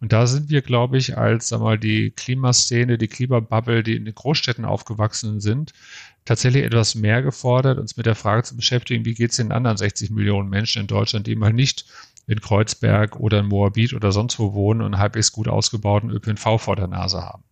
Und 0.00 0.12
da 0.12 0.28
sind 0.28 0.50
wir, 0.50 0.62
glaube 0.62 0.96
ich, 0.96 1.18
als 1.18 1.48
sag 1.48 1.60
mal, 1.60 1.78
die 1.78 2.12
Klimaszene, 2.12 2.96
die 2.96 3.08
Klimabubble, 3.08 3.82
die 3.82 3.96
in 3.96 4.04
den 4.04 4.14
Großstädten 4.14 4.64
aufgewachsen 4.64 5.40
sind, 5.40 5.72
tatsächlich 6.24 6.62
etwas 6.62 6.94
mehr 6.94 7.22
gefordert, 7.22 7.78
uns 7.78 7.96
mit 7.96 8.06
der 8.06 8.14
Frage 8.14 8.44
zu 8.44 8.56
beschäftigen, 8.56 9.04
wie 9.04 9.14
geht 9.14 9.32
es 9.32 9.36
den 9.36 9.50
anderen 9.50 9.76
60 9.76 10.10
Millionen 10.10 10.48
Menschen 10.48 10.82
in 10.82 10.86
Deutschland, 10.86 11.26
die 11.26 11.34
mal 11.34 11.52
nicht 11.52 11.86
in 12.26 12.40
Kreuzberg 12.40 13.16
oder 13.18 13.40
in 13.40 13.46
Moabit 13.46 13.94
oder 13.94 14.12
sonst 14.12 14.38
wo 14.38 14.54
wohnen 14.54 14.80
und 14.80 14.98
halbwegs 14.98 15.32
gut 15.32 15.48
ausgebauten 15.48 16.10
ÖPNV 16.10 16.60
vor 16.60 16.76
der 16.76 16.86
Nase 16.86 17.22
haben. 17.22 17.42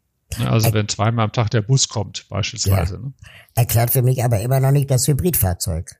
Also 0.41 0.69
er 0.69 0.75
wenn 0.75 0.89
zweimal 0.89 1.25
am 1.25 1.33
Tag 1.33 1.51
der 1.51 1.62
Bus 1.62 1.89
kommt, 1.89 2.29
beispielsweise. 2.29 2.95
Ja. 2.95 3.01
Ne? 3.01 3.12
Erklärt 3.55 3.91
für 3.91 4.03
mich 4.03 4.25
aber 4.25 4.41
immer 4.41 4.61
noch 4.61 4.71
nicht 4.71 4.91
das 4.91 5.07
Hybridfahrzeug, 5.07 5.91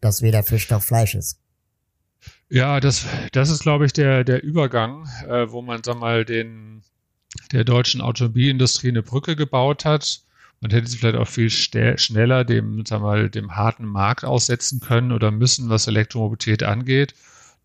das 0.00 0.22
weder 0.22 0.42
Fisch 0.42 0.68
noch 0.70 0.82
Fleisch 0.82 1.14
ist. 1.14 1.40
Ja, 2.50 2.80
das, 2.80 3.06
das 3.32 3.50
ist, 3.50 3.62
glaube 3.62 3.86
ich, 3.86 3.92
der, 3.92 4.24
der 4.24 4.42
Übergang, 4.42 5.06
äh, 5.28 5.50
wo 5.50 5.60
man, 5.60 5.82
sag 5.84 5.98
mal, 5.98 6.24
den, 6.24 6.82
der 7.52 7.64
deutschen 7.64 8.00
Automobilindustrie 8.00 8.88
eine 8.88 9.02
Brücke 9.02 9.36
gebaut 9.36 9.84
hat. 9.84 10.22
Man 10.60 10.70
hätte 10.70 10.88
sie 10.88 10.98
vielleicht 10.98 11.16
auch 11.16 11.28
viel 11.28 11.50
schneller 11.50 12.44
dem, 12.44 12.84
sag 12.86 13.00
mal, 13.00 13.28
dem 13.28 13.54
harten 13.54 13.86
Markt 13.86 14.24
aussetzen 14.24 14.80
können 14.80 15.12
oder 15.12 15.30
müssen, 15.30 15.68
was 15.68 15.86
Elektromobilität 15.86 16.62
angeht. 16.62 17.14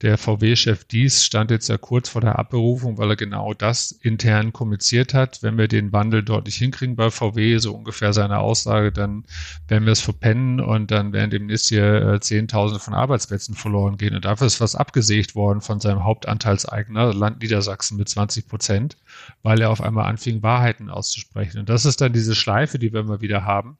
Der 0.02 0.18
VW-Chef 0.18 0.84
Dies 0.84 1.24
stand 1.24 1.50
jetzt 1.50 1.70
ja 1.70 1.78
kurz 1.78 2.10
vor 2.10 2.22
der 2.22 2.38
Abberufung, 2.38 2.98
weil 2.98 3.12
er 3.12 3.16
genau 3.16 3.54
das 3.54 3.92
intern 3.92 4.52
kommuniziert 4.52 5.14
hat. 5.14 5.42
Wenn 5.44 5.58
wir 5.58 5.68
den 5.68 5.94
Wandel 5.94 6.24
dort 6.24 6.46
nicht 6.46 6.58
hinkriegen 6.58 6.96
bei 6.96 7.10
VW, 7.10 7.58
so 7.60 7.74
ungefähr 7.74 8.12
seine 8.12 8.40
Aussage, 8.40 8.92
dann 8.92 9.24
werden 9.68 9.86
wir 9.86 9.94
es 9.94 10.02
verpennen 10.02 10.60
und 10.60 10.92
dann 10.92 11.14
werden 11.14 11.30
demnächst 11.30 11.70
hier 11.70 12.02
äh, 12.02 12.20
Zehntausende 12.20 12.84
von 12.84 12.94
Arbeitsplätzen 12.94 13.56
verloren 13.56 13.98
gehen. 13.98 14.16
Und 14.16 14.26
dafür 14.26 14.48
ist 14.48 14.60
was 14.60 14.76
abgesägt 14.76 15.36
worden 15.36 15.62
von 15.62 15.80
seinem 15.80 16.04
Hauptanteilseigner, 16.04 17.14
Land 17.14 17.42
Niedersachsen 17.42 17.98
mit 17.98 18.10
20 18.10 18.48
Prozent, 18.48 18.98
weil 19.42 19.62
er 19.62 19.70
auf 19.70 19.82
einmal 19.82 20.06
anfing, 20.06 20.44
Wahrheiten 20.44 20.90
auszusprechen. 20.90 21.60
Und 21.60 21.70
das 21.70 21.86
ist 21.86 22.02
dann 22.02 22.12
diese 22.12 22.36
Schleife, 22.36 22.78
die 22.78 22.92
wir 22.92 23.00
immer 23.00 23.22
wieder 23.22 23.46
haben 23.46 23.78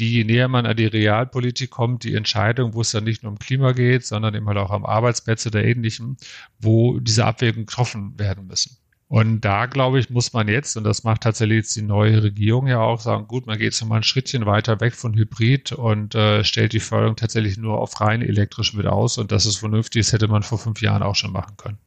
die, 0.00 0.12
je 0.12 0.24
näher 0.24 0.48
man 0.48 0.66
an 0.66 0.76
die 0.76 0.86
Realpolitik 0.86 1.70
kommt, 1.70 2.04
die 2.04 2.14
Entscheidung, 2.14 2.74
wo 2.74 2.80
es 2.80 2.90
dann 2.90 3.04
nicht 3.04 3.22
nur 3.22 3.32
um 3.32 3.38
Klima 3.38 3.72
geht, 3.72 4.04
sondern 4.04 4.34
eben 4.34 4.46
halt 4.48 4.58
auch 4.58 4.70
um 4.70 4.86
Arbeitsplätze 4.86 5.50
oder 5.50 5.62
ähnlichem, 5.62 6.16
wo 6.58 6.98
diese 6.98 7.24
Abwägungen 7.26 7.66
getroffen 7.66 8.18
werden 8.18 8.46
müssen. 8.46 8.76
Und 9.10 9.40
da, 9.40 9.66
glaube 9.66 9.98
ich, 9.98 10.08
muss 10.08 10.32
man 10.32 10.46
jetzt, 10.46 10.76
und 10.76 10.84
das 10.84 11.02
macht 11.02 11.22
tatsächlich 11.22 11.56
jetzt 11.56 11.74
die 11.74 11.82
neue 11.82 12.22
Regierung 12.22 12.68
ja 12.68 12.78
auch, 12.78 13.00
sagen, 13.00 13.26
gut, 13.26 13.44
man 13.44 13.58
geht 13.58 13.72
jetzt 13.72 13.84
mal 13.84 13.96
ein 13.96 14.02
Schrittchen 14.04 14.46
weiter 14.46 14.80
weg 14.80 14.94
von 14.94 15.14
Hybrid 15.14 15.72
und 15.72 16.14
äh, 16.14 16.44
stellt 16.44 16.72
die 16.72 16.78
Förderung 16.78 17.16
tatsächlich 17.16 17.58
nur 17.58 17.78
auf 17.80 18.00
rein 18.00 18.22
elektrisch 18.22 18.72
mit 18.72 18.86
aus. 18.86 19.18
Und 19.18 19.32
das 19.32 19.46
ist 19.46 19.56
vernünftig, 19.56 20.06
das 20.06 20.12
hätte 20.12 20.28
man 20.28 20.44
vor 20.44 20.58
fünf 20.58 20.80
Jahren 20.80 21.02
auch 21.02 21.16
schon 21.16 21.32
machen 21.32 21.56
können. 21.56 21.78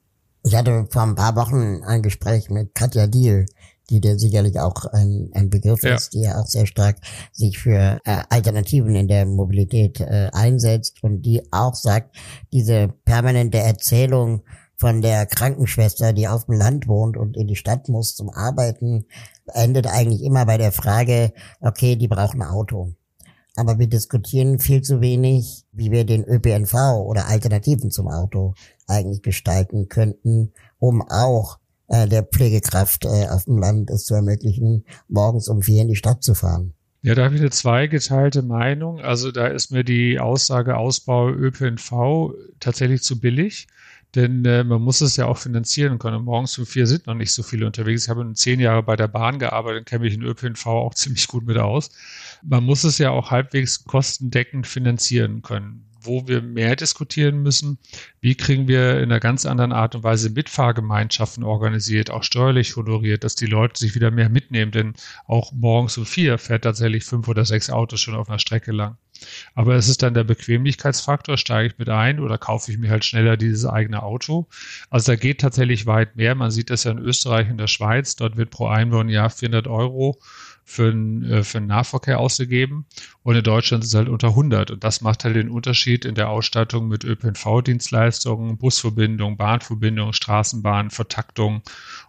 Ich 0.43 0.53
hatte 0.53 0.85
vor 0.91 1.03
ein 1.03 1.15
paar 1.15 1.37
Wochen 1.37 1.81
ein 1.85 2.01
Gespräch 2.01 2.49
mit 2.49 2.75
Katja 2.75 3.07
Diel, 3.07 3.45
die 3.89 3.99
dir 3.99 4.17
sicherlich 4.17 4.59
auch 4.59 4.85
ein, 4.85 5.29
ein 5.33 5.49
Begriff 5.49 5.83
ja. 5.83 5.95
ist, 5.95 6.13
die 6.13 6.21
ja 6.21 6.39
auch 6.39 6.47
sehr 6.47 6.65
stark 6.65 6.97
sich 7.31 7.59
für 7.59 7.99
äh, 8.05 8.23
Alternativen 8.29 8.95
in 8.95 9.07
der 9.07 9.25
Mobilität 9.25 9.99
äh, 9.99 10.29
einsetzt 10.31 11.03
und 11.03 11.21
die 11.23 11.41
auch 11.51 11.75
sagt, 11.75 12.15
diese 12.51 12.93
permanente 13.05 13.59
Erzählung 13.59 14.43
von 14.75 15.01
der 15.01 15.25
Krankenschwester, 15.25 16.13
die 16.13 16.27
auf 16.27 16.45
dem 16.45 16.55
Land 16.55 16.87
wohnt 16.87 17.17
und 17.17 17.37
in 17.37 17.47
die 17.47 17.55
Stadt 17.55 17.89
muss 17.89 18.15
zum 18.15 18.29
Arbeiten, 18.29 19.05
endet 19.53 19.87
eigentlich 19.87 20.23
immer 20.23 20.45
bei 20.45 20.57
der 20.57 20.71
Frage, 20.71 21.33
okay, 21.61 21.95
die 21.95 22.07
brauchen 22.07 22.41
ein 22.41 22.49
Auto. 22.49 22.93
Aber 23.55 23.77
wir 23.77 23.87
diskutieren 23.87 24.59
viel 24.59 24.81
zu 24.81 24.99
wenig, 24.99 25.65
wie 25.71 25.91
wir 25.91 26.05
den 26.05 26.25
ÖPNV 26.25 26.73
oder 27.05 27.27
Alternativen 27.27 27.91
zum 27.91 28.07
Auto 28.07 28.55
eigentlich 28.87 29.21
gestalten 29.21 29.89
könnten, 29.89 30.53
um 30.79 31.03
auch 31.07 31.59
äh, 31.87 32.07
der 32.07 32.23
Pflegekraft 32.23 33.05
äh, 33.05 33.27
auf 33.29 33.45
dem 33.45 33.57
Land 33.57 33.89
es 33.89 34.05
zu 34.05 34.13
ermöglichen, 34.13 34.85
morgens 35.07 35.47
um 35.47 35.61
vier 35.61 35.81
in 35.81 35.89
die 35.89 35.95
Stadt 35.95 36.23
zu 36.23 36.35
fahren. 36.35 36.73
Ja, 37.01 37.15
da 37.15 37.25
habe 37.25 37.35
ich 37.35 37.41
eine 37.41 37.49
zweigeteilte 37.49 38.41
Meinung. 38.41 39.01
Also 39.01 39.31
da 39.31 39.47
ist 39.47 39.71
mir 39.71 39.83
die 39.83 40.19
Aussage 40.19 40.77
Ausbau 40.77 41.29
ÖPNV 41.29 42.33
tatsächlich 42.61 43.03
zu 43.03 43.19
billig. 43.19 43.67
Denn 44.15 44.45
äh, 44.45 44.63
man 44.63 44.81
muss 44.81 45.01
es 45.01 45.17
ja 45.17 45.25
auch 45.25 45.37
finanzieren 45.37 45.97
können. 45.97 46.23
Morgens 46.23 46.57
um 46.59 46.65
vier 46.65 46.85
sind 46.85 47.07
noch 47.07 47.15
nicht 47.15 47.31
so 47.31 47.41
viele 47.41 47.65
unterwegs. 47.65 48.03
Ich 48.03 48.09
habe 48.09 48.31
zehn 48.33 48.59
Jahre 48.59 48.83
bei 48.83 48.95
der 48.95 49.07
Bahn 49.07 49.39
gearbeitet 49.39 49.79
und 49.79 49.85
kenne 49.85 50.05
mich 50.05 50.13
in 50.13 50.21
ÖPNV 50.21 50.65
auch 50.67 50.93
ziemlich 50.95 51.27
gut 51.27 51.45
mit 51.45 51.57
aus. 51.57 51.89
Man 52.43 52.63
muss 52.63 52.83
es 52.83 52.99
ja 52.99 53.09
auch 53.09 53.31
halbwegs 53.31 53.83
kostendeckend 53.85 54.67
finanzieren 54.67 55.41
können 55.41 55.85
wo 56.05 56.27
wir 56.27 56.41
mehr 56.41 56.75
diskutieren 56.75 57.41
müssen, 57.41 57.77
wie 58.21 58.35
kriegen 58.35 58.67
wir 58.67 58.97
in 58.97 59.11
einer 59.11 59.19
ganz 59.19 59.45
anderen 59.45 59.71
Art 59.71 59.95
und 59.95 60.03
Weise 60.03 60.29
Mitfahrgemeinschaften 60.29 61.43
organisiert, 61.43 62.11
auch 62.11 62.23
steuerlich 62.23 62.75
honoriert, 62.75 63.23
dass 63.23 63.35
die 63.35 63.45
Leute 63.45 63.79
sich 63.79 63.95
wieder 63.95 64.11
mehr 64.11 64.29
mitnehmen, 64.29 64.71
denn 64.71 64.93
auch 65.27 65.51
morgens 65.51 65.97
um 65.97 66.05
vier 66.05 66.37
fährt 66.37 66.63
tatsächlich 66.63 67.03
fünf 67.03 67.27
oder 67.27 67.45
sechs 67.45 67.69
Autos 67.69 68.01
schon 68.01 68.15
auf 68.15 68.29
einer 68.29 68.39
Strecke 68.39 68.71
lang. 68.71 68.97
Aber 69.55 69.75
es 69.75 69.87
ist 69.87 70.03
dann 70.03 70.13
der 70.13 70.23
Bequemlichkeitsfaktor, 70.23 71.37
steige 71.37 71.67
ich 71.67 71.77
mit 71.77 71.89
ein 71.89 72.19
oder 72.19 72.37
kaufe 72.37 72.71
ich 72.71 72.77
mir 72.77 72.89
halt 72.89 73.05
schneller 73.05 73.37
dieses 73.37 73.65
eigene 73.65 74.03
Auto. 74.03 74.47
Also 74.89 75.11
da 75.11 75.15
geht 75.15 75.41
tatsächlich 75.41 75.85
weit 75.85 76.15
mehr. 76.15 76.35
Man 76.35 76.51
sieht 76.51 76.69
das 76.69 76.83
ja 76.83 76.91
in 76.91 76.99
Österreich 76.99 77.49
und 77.49 77.57
der 77.57 77.67
Schweiz. 77.67 78.15
Dort 78.15 78.37
wird 78.37 78.49
pro 78.49 78.67
Einwohner 78.67 79.11
Jahr 79.11 79.29
400 79.29 79.67
Euro 79.67 80.19
für 80.65 80.91
den, 80.91 81.23
äh, 81.23 81.43
für 81.43 81.59
den 81.59 81.67
Nahverkehr 81.67 82.19
ausgegeben 82.19 82.85
und 83.23 83.35
in 83.35 83.43
Deutschland 83.43 83.83
ist 83.83 83.89
es 83.89 83.95
halt 83.95 84.09
unter 84.09 84.29
100 84.29 84.71
und 84.71 84.83
das 84.83 85.01
macht 85.01 85.23
halt 85.23 85.35
den 85.35 85.49
Unterschied 85.49 86.05
in 86.05 86.15
der 86.15 86.29
Ausstattung 86.29 86.87
mit 86.87 87.03
ÖPNV-Dienstleistungen, 87.03 88.57
Busverbindung, 88.57 89.37
Bahnverbindung, 89.37 90.13
Straßenbahn, 90.13 90.89
Vertaktung 90.89 91.61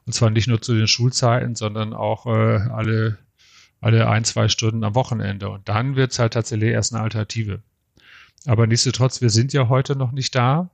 und 0.06 0.12
zwar 0.12 0.30
nicht 0.30 0.48
nur 0.48 0.62
zu 0.62 0.74
den 0.74 0.88
Schulzeiten, 0.88 1.54
sondern 1.54 1.92
auch 1.92 2.26
äh, 2.26 2.30
alle, 2.30 3.18
alle 3.80 4.08
ein, 4.08 4.24
zwei 4.24 4.48
Stunden 4.48 4.84
am 4.84 4.94
Wochenende 4.94 5.48
und 5.50 5.68
dann 5.68 5.96
wird 5.96 6.12
es 6.12 6.18
halt 6.18 6.34
tatsächlich 6.34 6.70
erst 6.70 6.94
eine 6.94 7.02
Alternative. 7.02 7.62
Aber 8.46 8.66
nichtsdestotrotz, 8.66 9.20
wir 9.20 9.30
sind 9.30 9.52
ja 9.52 9.68
heute 9.68 9.96
noch 9.96 10.12
nicht 10.12 10.34
da. 10.34 10.70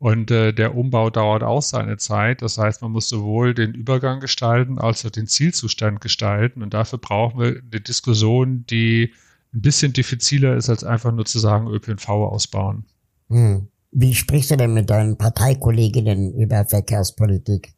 Und 0.00 0.30
äh, 0.30 0.54
der 0.54 0.74
Umbau 0.74 1.10
dauert 1.10 1.42
auch 1.42 1.60
seine 1.60 1.98
Zeit. 1.98 2.40
Das 2.40 2.56
heißt, 2.56 2.80
man 2.80 2.90
muss 2.90 3.10
sowohl 3.10 3.52
den 3.52 3.74
Übergang 3.74 4.20
gestalten 4.20 4.78
als 4.78 5.04
auch 5.04 5.10
den 5.10 5.26
Zielzustand 5.26 6.00
gestalten. 6.00 6.62
Und 6.62 6.72
dafür 6.72 6.98
brauchen 6.98 7.38
wir 7.38 7.60
eine 7.70 7.80
Diskussion, 7.82 8.64
die 8.70 9.12
ein 9.52 9.60
bisschen 9.60 9.92
diffiziler 9.92 10.56
ist, 10.56 10.70
als 10.70 10.84
einfach 10.84 11.12
nur 11.12 11.26
zu 11.26 11.38
sagen, 11.38 11.68
ÖPNV 11.68 12.08
ausbauen. 12.08 12.86
Hm. 13.28 13.68
Wie 13.92 14.14
sprichst 14.14 14.50
du 14.52 14.56
denn 14.56 14.72
mit 14.72 14.88
deinen 14.88 15.18
Parteikolleginnen 15.18 16.32
über 16.32 16.64
Verkehrspolitik, 16.64 17.74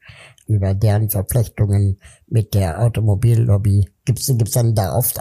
über 0.46 0.74
deren 0.74 1.10
Verflechtungen 1.10 1.98
mit 2.28 2.54
der 2.54 2.80
Automobillobby? 2.80 3.88
Gibt 4.04 4.20
es 4.20 4.26
gibt's 4.28 4.52
dann 4.52 4.76
da 4.76 4.94
oft 4.94 5.16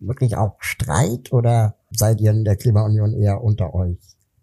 wirklich 0.00 0.36
auch 0.36 0.56
Streit 0.60 1.30
oder 1.34 1.76
seid 1.90 2.22
ihr 2.22 2.30
in 2.30 2.44
der 2.44 2.56
Klimaunion 2.56 3.12
eher 3.12 3.42
unter 3.42 3.74
euch? 3.74 3.98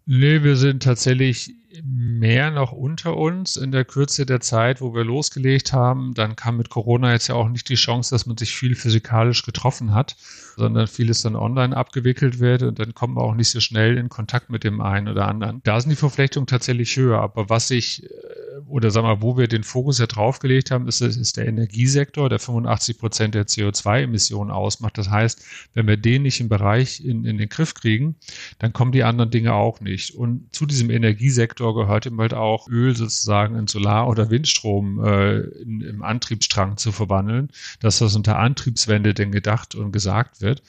Nee, 0.06 0.42
wir 0.42 0.56
sind 0.56 0.82
tatsächlich 0.82 1.54
mehr 1.82 2.50
noch 2.50 2.72
unter 2.72 3.16
uns 3.16 3.56
in 3.56 3.72
der 3.72 3.84
Kürze 3.84 4.26
der 4.26 4.40
Zeit, 4.40 4.80
wo 4.80 4.94
wir 4.94 5.04
losgelegt 5.04 5.72
haben. 5.72 6.14
Dann 6.14 6.36
kam 6.36 6.56
mit 6.56 6.70
Corona 6.70 7.12
jetzt 7.12 7.28
ja 7.28 7.34
auch 7.34 7.48
nicht 7.48 7.68
die 7.68 7.74
Chance, 7.74 8.14
dass 8.14 8.26
man 8.26 8.36
sich 8.36 8.54
viel 8.54 8.74
physikalisch 8.74 9.42
getroffen 9.42 9.94
hat, 9.94 10.16
sondern 10.56 10.86
vieles 10.86 11.22
dann 11.22 11.36
online 11.36 11.76
abgewickelt 11.76 12.38
wird 12.38 12.62
und 12.62 12.78
dann 12.78 12.94
kommt 12.94 13.14
man 13.14 13.24
auch 13.24 13.34
nicht 13.34 13.50
so 13.50 13.60
schnell 13.60 13.96
in 13.96 14.08
Kontakt 14.08 14.50
mit 14.50 14.64
dem 14.64 14.80
einen 14.80 15.08
oder 15.08 15.26
anderen. 15.26 15.60
Da 15.64 15.80
sind 15.80 15.90
die 15.90 15.96
Verflechtungen 15.96 16.46
tatsächlich 16.46 16.96
höher. 16.96 17.20
Aber 17.20 17.48
was 17.48 17.70
ich, 17.70 18.04
äh, 18.04 18.08
oder 18.66 18.90
sag 18.90 19.02
mal, 19.02 19.22
wo 19.22 19.36
wir 19.36 19.48
den 19.48 19.64
Fokus 19.64 19.98
ja 19.98 20.06
draufgelegt 20.06 20.70
haben, 20.70 20.88
ist, 20.88 21.00
ist 21.00 21.36
der 21.36 21.46
Energiesektor, 21.46 22.28
der 22.28 22.38
85 22.38 22.98
Prozent 22.98 23.34
der 23.34 23.46
CO2-Emissionen 23.46 24.50
ausmacht. 24.50 24.98
Das 24.98 25.10
heißt, 25.10 25.44
wenn 25.74 25.86
wir 25.86 25.96
den 25.96 26.22
nicht 26.22 26.40
im 26.40 26.48
Bereich 26.48 27.04
in, 27.04 27.24
in 27.24 27.38
den 27.38 27.48
Griff 27.48 27.74
kriegen, 27.74 28.16
dann 28.58 28.72
kommen 28.72 28.92
die 28.92 29.04
anderen 29.04 29.30
Dinge 29.30 29.54
auch 29.54 29.80
nicht. 29.80 30.14
Und 30.14 30.54
zu 30.54 30.66
diesem 30.66 30.90
Energiesektor 30.90 31.74
gehört 31.74 32.06
eben 32.06 32.20
halt 32.20 32.34
auch 32.34 32.68
Öl 32.68 32.96
sozusagen 32.96 33.56
in 33.56 33.66
Solar- 33.66 34.08
oder 34.08 34.30
Windstrom 34.30 35.04
äh, 35.04 35.38
in, 35.40 35.80
im 35.80 36.02
Antriebsstrang 36.02 36.76
zu 36.76 36.92
verwandeln, 36.92 37.50
dass 37.80 37.98
das 37.98 38.16
unter 38.16 38.38
Antriebswende 38.38 39.14
denn 39.14 39.32
gedacht 39.32 39.74
und 39.74 39.92
gesagt 39.92 40.40
wird. 40.40 40.62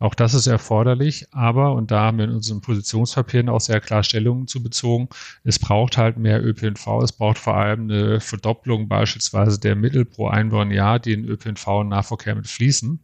Auch 0.00 0.14
das 0.14 0.32
ist 0.32 0.46
erforderlich, 0.46 1.26
aber, 1.30 1.74
und 1.74 1.90
da 1.90 2.00
haben 2.00 2.16
wir 2.16 2.24
in 2.24 2.32
unseren 2.32 2.62
Positionspapieren 2.62 3.50
auch 3.50 3.60
sehr 3.60 3.82
klar 3.82 4.02
Stellungen 4.02 4.46
zu 4.46 4.62
bezogen, 4.62 5.10
es 5.44 5.58
braucht 5.58 5.98
halt 5.98 6.16
mehr 6.16 6.42
ÖPNV, 6.42 7.02
es 7.02 7.12
braucht 7.12 7.36
vor 7.36 7.54
allem 7.54 7.82
eine 7.82 8.18
Verdopplung 8.18 8.88
beispielsweise 8.88 9.60
der 9.60 9.76
Mittel 9.76 10.06
pro 10.06 10.28
Einwohner 10.28 10.72
Jahr, 10.72 11.00
die 11.00 11.12
in 11.12 11.26
ÖPNV 11.26 11.66
und 11.66 11.88
Nahverkehr 11.88 12.34
mit 12.34 12.48
fließen. 12.48 12.98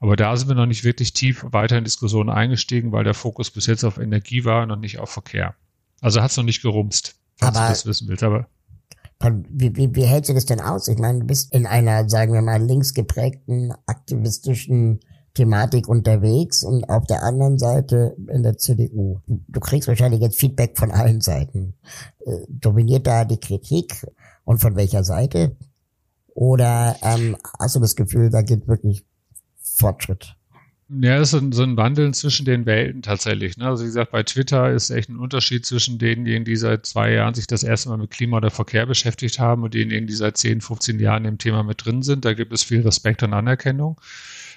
Aber 0.00 0.16
da 0.16 0.34
sind 0.34 0.48
wir 0.48 0.54
noch 0.54 0.64
nicht 0.64 0.84
wirklich 0.84 1.12
tief 1.12 1.44
weiter 1.50 1.76
in 1.76 1.84
Diskussionen 1.84 2.30
eingestiegen, 2.30 2.92
weil 2.92 3.04
der 3.04 3.12
Fokus 3.12 3.50
bis 3.50 3.66
jetzt 3.66 3.84
auf 3.84 3.98
Energie 3.98 4.46
war 4.46 4.62
und 4.62 4.68
noch 4.68 4.76
nicht 4.76 5.00
auf 5.00 5.10
Verkehr. 5.10 5.54
Also 6.00 6.22
hat 6.22 6.30
es 6.30 6.38
noch 6.38 6.44
nicht 6.44 6.62
gerumst, 6.62 7.14
falls 7.36 7.56
aber, 7.56 7.66
du 7.66 7.72
das 7.72 7.84
wissen 7.84 8.08
willst, 8.08 8.22
aber. 8.22 8.48
Wie, 9.50 9.76
wie, 9.76 9.94
wie 9.94 10.04
hältst 10.06 10.30
du 10.30 10.34
das 10.34 10.46
denn 10.46 10.62
aus? 10.62 10.88
Ich 10.88 10.98
meine, 10.98 11.20
du 11.20 11.26
bist 11.26 11.52
in 11.54 11.66
einer, 11.66 12.08
sagen 12.08 12.32
wir 12.32 12.40
mal, 12.40 12.60
links 12.60 12.94
geprägten, 12.94 13.74
aktivistischen 13.86 15.00
Thematik 15.34 15.88
unterwegs 15.88 16.62
und 16.62 16.84
auf 16.90 17.06
der 17.06 17.22
anderen 17.22 17.58
Seite 17.58 18.14
in 18.28 18.42
der 18.42 18.58
CDU. 18.58 19.20
Du 19.26 19.60
kriegst 19.60 19.88
wahrscheinlich 19.88 20.20
jetzt 20.20 20.38
Feedback 20.38 20.76
von 20.76 20.90
allen 20.90 21.20
Seiten. 21.20 21.74
Äh, 22.26 22.40
dominiert 22.48 23.06
da 23.06 23.24
die 23.24 23.40
Kritik 23.40 24.06
und 24.44 24.58
von 24.58 24.76
welcher 24.76 25.04
Seite? 25.04 25.56
Oder 26.34 26.96
ähm, 27.02 27.36
hast 27.58 27.76
du 27.76 27.80
das 27.80 27.96
Gefühl, 27.96 28.30
da 28.30 28.42
geht 28.42 28.68
wirklich 28.68 29.04
Fortschritt? 29.60 30.36
Ja, 31.00 31.16
es 31.16 31.32
ist 31.32 31.54
so 31.54 31.62
ein, 31.62 31.76
Wandeln 31.78 32.12
zwischen 32.12 32.44
den 32.44 32.66
Welten 32.66 33.00
tatsächlich. 33.00 33.56
Ne? 33.56 33.66
Also 33.66 33.84
wie 33.84 33.86
gesagt, 33.86 34.12
bei 34.12 34.22
Twitter 34.24 34.70
ist 34.72 34.90
echt 34.90 35.08
ein 35.08 35.16
Unterschied 35.16 35.64
zwischen 35.64 35.98
denjenigen, 35.98 36.44
die 36.44 36.56
seit 36.56 36.84
zwei 36.84 37.12
Jahren 37.12 37.32
sich 37.32 37.46
das 37.46 37.62
erste 37.62 37.88
Mal 37.88 37.96
mit 37.96 38.10
Klima 38.10 38.36
oder 38.36 38.50
Verkehr 38.50 38.84
beschäftigt 38.84 39.38
haben 39.38 39.62
und 39.62 39.72
denjenigen, 39.72 40.06
die 40.06 40.12
seit 40.12 40.36
10, 40.36 40.60
15 40.60 41.00
Jahren 41.00 41.24
im 41.24 41.38
Thema 41.38 41.62
mit 41.62 41.86
drin 41.86 42.02
sind. 42.02 42.26
Da 42.26 42.34
gibt 42.34 42.52
es 42.52 42.62
viel 42.62 42.82
Respekt 42.82 43.22
und 43.22 43.32
Anerkennung. 43.32 43.98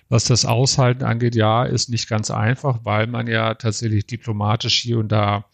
Was 0.10 0.26
das 0.26 0.46
Aushalten 0.46 1.04
angeht, 1.04 1.36
ja, 1.36 1.63
ist 1.63 1.89
nicht 1.89 2.08
ganz 2.08 2.30
einfach, 2.30 2.80
weil 2.84 3.08
man 3.08 3.28
ja 3.28 3.56
tatsächlich 3.56 4.06
diplomatisch 4.06 4.76
hier 4.76 5.00
und 5.00 5.12
da 5.12 5.46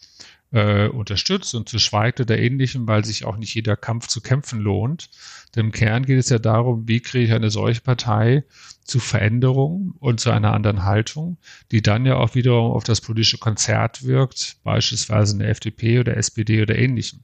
äh, 0.52 0.88
unterstützt 0.88 1.56
und 1.56 1.70
zu 1.70 1.80
schweigt 1.80 2.20
oder 2.20 2.38
ähnlichem, 2.38 2.88
weil 2.88 3.06
sich 3.06 3.26
auch 3.26 3.38
nicht 3.38 3.56
jeder 3.56 3.78
Kampf 3.78 4.08
zu 4.08 4.22
kämpfen 4.22 4.60
lohnt. 4.60 5.10
Denn 5.56 5.68
im 5.68 5.72
Kern 5.72 6.06
geht 6.06 6.20
es 6.20 6.30
ja 6.30 6.40
darum, 6.40 6.88
wie 6.88 7.00
kriege 7.00 7.26
ich 7.26 7.34
eine 7.34 7.50
solche 7.50 7.82
Partei 7.82 8.44
zu 8.84 9.00
Veränderungen 9.00 9.94
und 10.00 10.20
zu 10.20 10.32
einer 10.32 10.54
anderen 10.54 10.84
Haltung, 10.84 11.38
die 11.72 11.82
dann 11.82 12.06
ja 12.06 12.18
auch 12.18 12.36
wiederum 12.36 12.72
auf 12.72 12.84
das 12.84 13.00
politische 13.00 13.38
Konzert 13.38 14.04
wirkt, 14.04 14.58
beispielsweise 14.64 15.34
in 15.34 15.40
der 15.40 15.50
FDP 15.50 16.00
oder 16.00 16.18
SPD 16.18 16.62
oder 16.62 16.78
ähnlichem. 16.78 17.24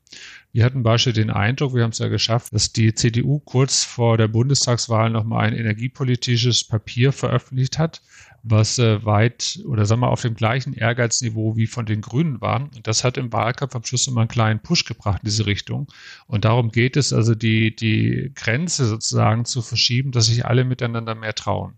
Wir 0.57 0.65
hatten 0.65 0.81
beispielsweise 0.81 1.27
den 1.27 1.29
Eindruck, 1.29 1.75
wir 1.75 1.83
haben 1.83 1.91
es 1.91 1.99
ja 1.99 2.07
geschafft, 2.07 2.51
dass 2.51 2.73
die 2.73 2.91
CDU 2.91 3.37
kurz 3.37 3.83
vor 3.83 4.17
der 4.17 4.27
Bundestagswahl 4.27 5.11
nochmal 5.11 5.45
ein 5.45 5.53
energiepolitisches 5.53 6.63
Papier 6.63 7.11
veröffentlicht 7.11 7.77
hat, 7.77 8.01
was 8.41 8.79
äh, 8.79 9.05
weit 9.05 9.59
oder 9.67 9.85
sagen 9.85 10.01
wir 10.01 10.09
auf 10.09 10.23
dem 10.23 10.33
gleichen 10.33 10.73
Ehrgeizniveau 10.73 11.57
wie 11.57 11.67
von 11.67 11.85
den 11.85 12.01
Grünen 12.01 12.41
war. 12.41 12.61
Und 12.61 12.87
das 12.87 13.03
hat 13.03 13.17
im 13.17 13.31
Wahlkampf 13.31 13.75
am 13.75 13.83
Schluss 13.83 14.07
immer 14.07 14.21
einen 14.21 14.29
kleinen 14.29 14.59
Push 14.59 14.85
gebracht 14.85 15.21
in 15.21 15.27
diese 15.27 15.45
Richtung. 15.45 15.89
Und 16.25 16.43
darum 16.43 16.71
geht 16.71 16.97
es 16.97 17.13
also, 17.13 17.35
die, 17.35 17.75
die 17.75 18.31
Grenze 18.33 18.87
sozusagen 18.87 19.45
zu 19.45 19.61
verschieben, 19.61 20.11
dass 20.11 20.25
sich 20.25 20.47
alle 20.47 20.63
miteinander 20.63 21.13
mehr 21.13 21.35
trauen. 21.35 21.75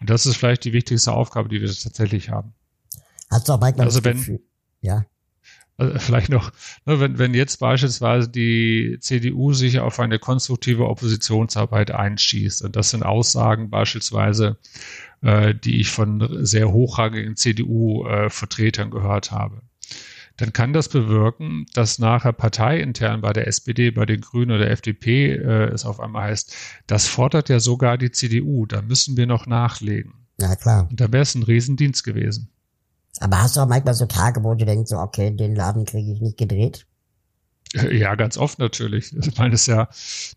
Und 0.00 0.08
das 0.08 0.26
ist 0.26 0.36
vielleicht 0.36 0.64
die 0.64 0.72
wichtigste 0.72 1.12
Aufgabe, 1.14 1.48
die 1.48 1.60
wir 1.60 1.66
tatsächlich 1.66 2.30
haben. 2.30 2.54
Hast 3.28 3.48
du 3.48 3.54
auch 3.54 3.60
manchmal 3.60 3.86
also 3.86 4.04
wenn, 4.04 4.18
Gefühl, 4.18 4.40
ja? 4.82 5.04
Also 5.80 5.98
vielleicht 5.98 6.28
noch, 6.28 6.52
ne, 6.84 7.00
wenn, 7.00 7.18
wenn 7.18 7.32
jetzt 7.32 7.56
beispielsweise 7.56 8.28
die 8.28 8.98
CDU 9.00 9.54
sich 9.54 9.80
auf 9.80 9.98
eine 9.98 10.18
konstruktive 10.18 10.86
Oppositionsarbeit 10.86 11.90
einschießt, 11.90 12.62
und 12.62 12.76
das 12.76 12.90
sind 12.90 13.02
Aussagen 13.02 13.70
beispielsweise, 13.70 14.58
äh, 15.22 15.54
die 15.54 15.80
ich 15.80 15.90
von 15.90 16.44
sehr 16.44 16.70
hochrangigen 16.70 17.34
CDU-Vertretern 17.34 18.88
äh, 18.88 18.90
gehört 18.90 19.30
habe, 19.30 19.62
dann 20.36 20.52
kann 20.52 20.74
das 20.74 20.90
bewirken, 20.90 21.64
dass 21.72 21.98
nachher 21.98 22.34
parteiintern 22.34 23.22
bei 23.22 23.32
der 23.32 23.46
SPD, 23.46 23.90
bei 23.90 24.04
den 24.04 24.20
Grünen 24.20 24.50
oder 24.50 24.64
der 24.64 24.72
FDP 24.72 25.32
äh, 25.32 25.68
es 25.68 25.86
auf 25.86 25.98
einmal 25.98 26.24
heißt, 26.24 26.54
das 26.86 27.06
fordert 27.06 27.48
ja 27.48 27.58
sogar 27.58 27.96
die 27.96 28.10
CDU, 28.10 28.66
da 28.66 28.82
müssen 28.82 29.16
wir 29.16 29.26
noch 29.26 29.46
nachlegen. 29.46 30.12
Ja, 30.38 30.56
klar. 30.56 30.88
Und 30.90 31.00
da 31.00 31.10
wäre 31.10 31.22
es 31.22 31.34
ein 31.34 31.42
Riesendienst 31.42 32.04
gewesen. 32.04 32.50
Aber 33.18 33.42
hast 33.42 33.56
du 33.56 33.60
auch 33.60 33.68
manchmal 33.68 33.94
so 33.94 34.06
Tage, 34.06 34.42
wo 34.44 34.54
du 34.54 34.64
denkst, 34.64 34.90
so, 34.90 34.98
okay, 34.98 35.30
den 35.30 35.54
Laden 35.54 35.84
kriege 35.84 36.12
ich 36.12 36.20
nicht 36.20 36.38
gedreht? 36.38 36.86
Ja, 37.72 38.16
ganz 38.16 38.36
oft 38.36 38.58
natürlich. 38.58 39.12
Ich 39.20 39.38
meine, 39.38 39.54
es 39.54 39.66
ja, 39.66 39.88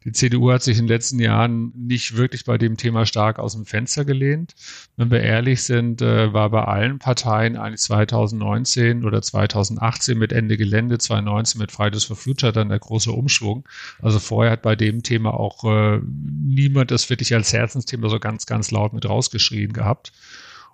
die 0.03 0.11
CDU 0.11 0.51
hat 0.51 0.61
sich 0.61 0.77
in 0.77 0.83
den 0.85 0.89
letzten 0.89 1.19
Jahren 1.19 1.71
nicht 1.75 2.15
wirklich 2.15 2.45
bei 2.45 2.57
dem 2.59 2.77
Thema 2.77 3.05
stark 3.07 3.39
aus 3.39 3.53
dem 3.53 3.65
Fenster 3.65 4.05
gelehnt. 4.05 4.53
Wenn 4.97 5.09
wir 5.09 5.21
ehrlich 5.21 5.63
sind, 5.63 6.01
äh, 6.01 6.31
war 6.31 6.51
bei 6.51 6.63
allen 6.65 6.99
Parteien 6.99 7.57
eigentlich 7.57 7.81
2019 7.81 9.03
oder 9.03 9.21
2018 9.21 10.17
mit 10.17 10.31
Ende 10.31 10.57
Gelände, 10.57 10.99
2019 10.99 11.59
mit 11.59 11.71
Fridays 11.71 12.03
for 12.03 12.15
Future 12.15 12.51
dann 12.51 12.69
der 12.69 12.79
große 12.79 13.11
Umschwung. 13.11 13.67
Also 14.01 14.19
vorher 14.19 14.51
hat 14.51 14.61
bei 14.61 14.75
dem 14.75 15.01
Thema 15.01 15.33
auch 15.33 15.63
äh, 15.63 16.01
niemand 16.03 16.91
das 16.91 17.09
wirklich 17.09 17.33
als 17.33 17.51
Herzensthema 17.51 18.09
so 18.09 18.19
ganz, 18.19 18.45
ganz 18.45 18.69
laut 18.69 18.93
mit 18.93 19.07
rausgeschrien 19.07 19.73
gehabt. 19.73 20.11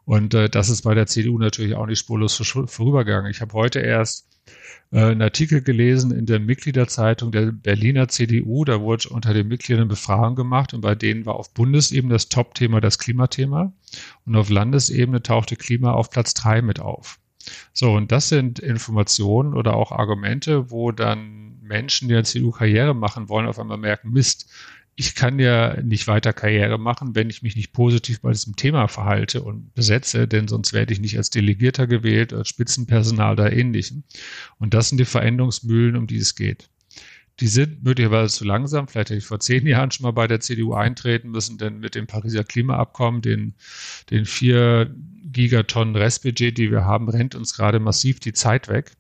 Und 0.10 0.34
äh, 0.34 0.50
das 0.50 0.70
ist 0.70 0.82
bei 0.82 0.96
der 0.96 1.06
CDU 1.06 1.38
natürlich 1.38 1.76
auch 1.76 1.86
nicht 1.86 2.00
spurlos 2.00 2.36
vorübergegangen. 2.36 3.30
Ich 3.30 3.42
habe 3.42 3.54
heute 3.54 3.80
erst 3.80 4.28
äh, 4.92 5.04
einen 5.04 5.22
Artikel 5.22 5.62
gelesen 5.62 6.10
in 6.10 6.26
der 6.26 6.40
Mitgliederzeitung 6.40 7.32
der 7.32 7.52
Berliner 7.52 8.08
CDU. 8.08 8.66
Da 8.66 8.82
wurde 8.82 9.10
unter 9.10 9.36
den 9.36 9.48
Mitgliedern 9.48 9.88
Befragung 9.88 10.36
gemacht 10.36 10.74
und 10.74 10.82
bei 10.82 10.96
denen 10.96 11.28
war 11.28 11.36
auf 11.36 11.54
Bundesebene 11.54 12.12
das 12.12 12.28
Top-Thema 12.28 12.82
das 12.82 12.98
Klimathema 12.98 13.72
und 14.26 14.36
auf 14.36 14.50
Landesebene 14.50 15.22
tauchte 15.22 15.56
Klima 15.56 15.92
auf 15.92 16.10
Platz 16.10 16.34
drei 16.34 16.64
mit 16.64 16.80
auf. 16.80 17.20
So, 17.74 17.94
und 17.94 18.12
das 18.12 18.30
sind 18.30 18.58
Informationen 18.58 19.54
oder 19.54 19.76
auch 19.76 19.92
Argumente, 19.92 20.72
wo 20.72 20.92
dann 20.92 21.60
Menschen, 21.62 22.08
die 22.08 22.16
eine 22.16 22.24
CDU 22.24 22.50
Karriere 22.50 22.96
machen 22.96 23.30
wollen, 23.30 23.46
auf 23.46 23.60
einmal 23.60 23.78
merken, 23.78 24.10
Mist, 24.10 24.50
ich 25.00 25.16
kann 25.16 25.40
ja 25.40 25.82
nicht 25.82 26.08
weiter 26.08 26.34
Karriere 26.34 26.78
machen, 26.78 27.16
wenn 27.16 27.30
ich 27.30 27.42
mich 27.42 27.56
nicht 27.56 27.72
positiv 27.72 28.20
bei 28.20 28.34
diesem 28.34 28.58
Thema 28.58 28.90
verhalte 28.90 29.42
und 29.42 29.74
besetze, 29.74 30.28
denn 30.28 30.50
sonst 30.50 30.74
werde 30.74 30.92
ich 30.92 31.00
nicht 31.00 31.16
als 31.16 31.30
Delegierter 31.30 31.88
gewählt, 31.88 32.34
als 32.34 32.50
Spitzenpersonal 32.50 33.32
oder 33.32 33.54
ähnlichem. 33.54 34.04
Und 34.58 34.74
das 34.74 34.90
sind 34.90 34.98
die 34.98 35.06
Veränderungsmühlen, 35.06 35.96
um 35.96 36.06
die 36.06 36.18
es 36.18 36.36
geht. 36.36 36.68
Die 37.40 37.48
sind 37.48 37.82
möglicherweise 37.82 38.36
zu 38.36 38.44
langsam. 38.44 38.90
Vielleicht 38.90 39.12
hätte 39.12 39.20
ich 39.20 39.26
vor 39.26 39.40
zehn 39.40 39.66
Jahren 39.66 39.90
schon 39.90 40.04
mal 40.04 40.12
bei 40.12 40.28
der 40.28 40.42
CDU 40.42 40.74
eintreten 40.74 41.30
müssen, 41.30 41.58
denn 41.58 41.80
mit 41.80 41.96
dem 41.96 42.06
Pariser 42.06 42.44
Klimaabkommen, 42.44 43.22
den, 43.22 43.54
den 44.10 44.26
vier 44.26 44.94
Gigatonnen 45.24 45.96
Restbudget, 45.96 46.58
die 46.58 46.72
wir 46.72 46.84
haben, 46.84 47.08
rennt 47.08 47.36
uns 47.36 47.54
gerade 47.54 47.80
massiv 47.80 48.20
die 48.20 48.34
Zeit 48.34 48.68
weg. 48.68 48.92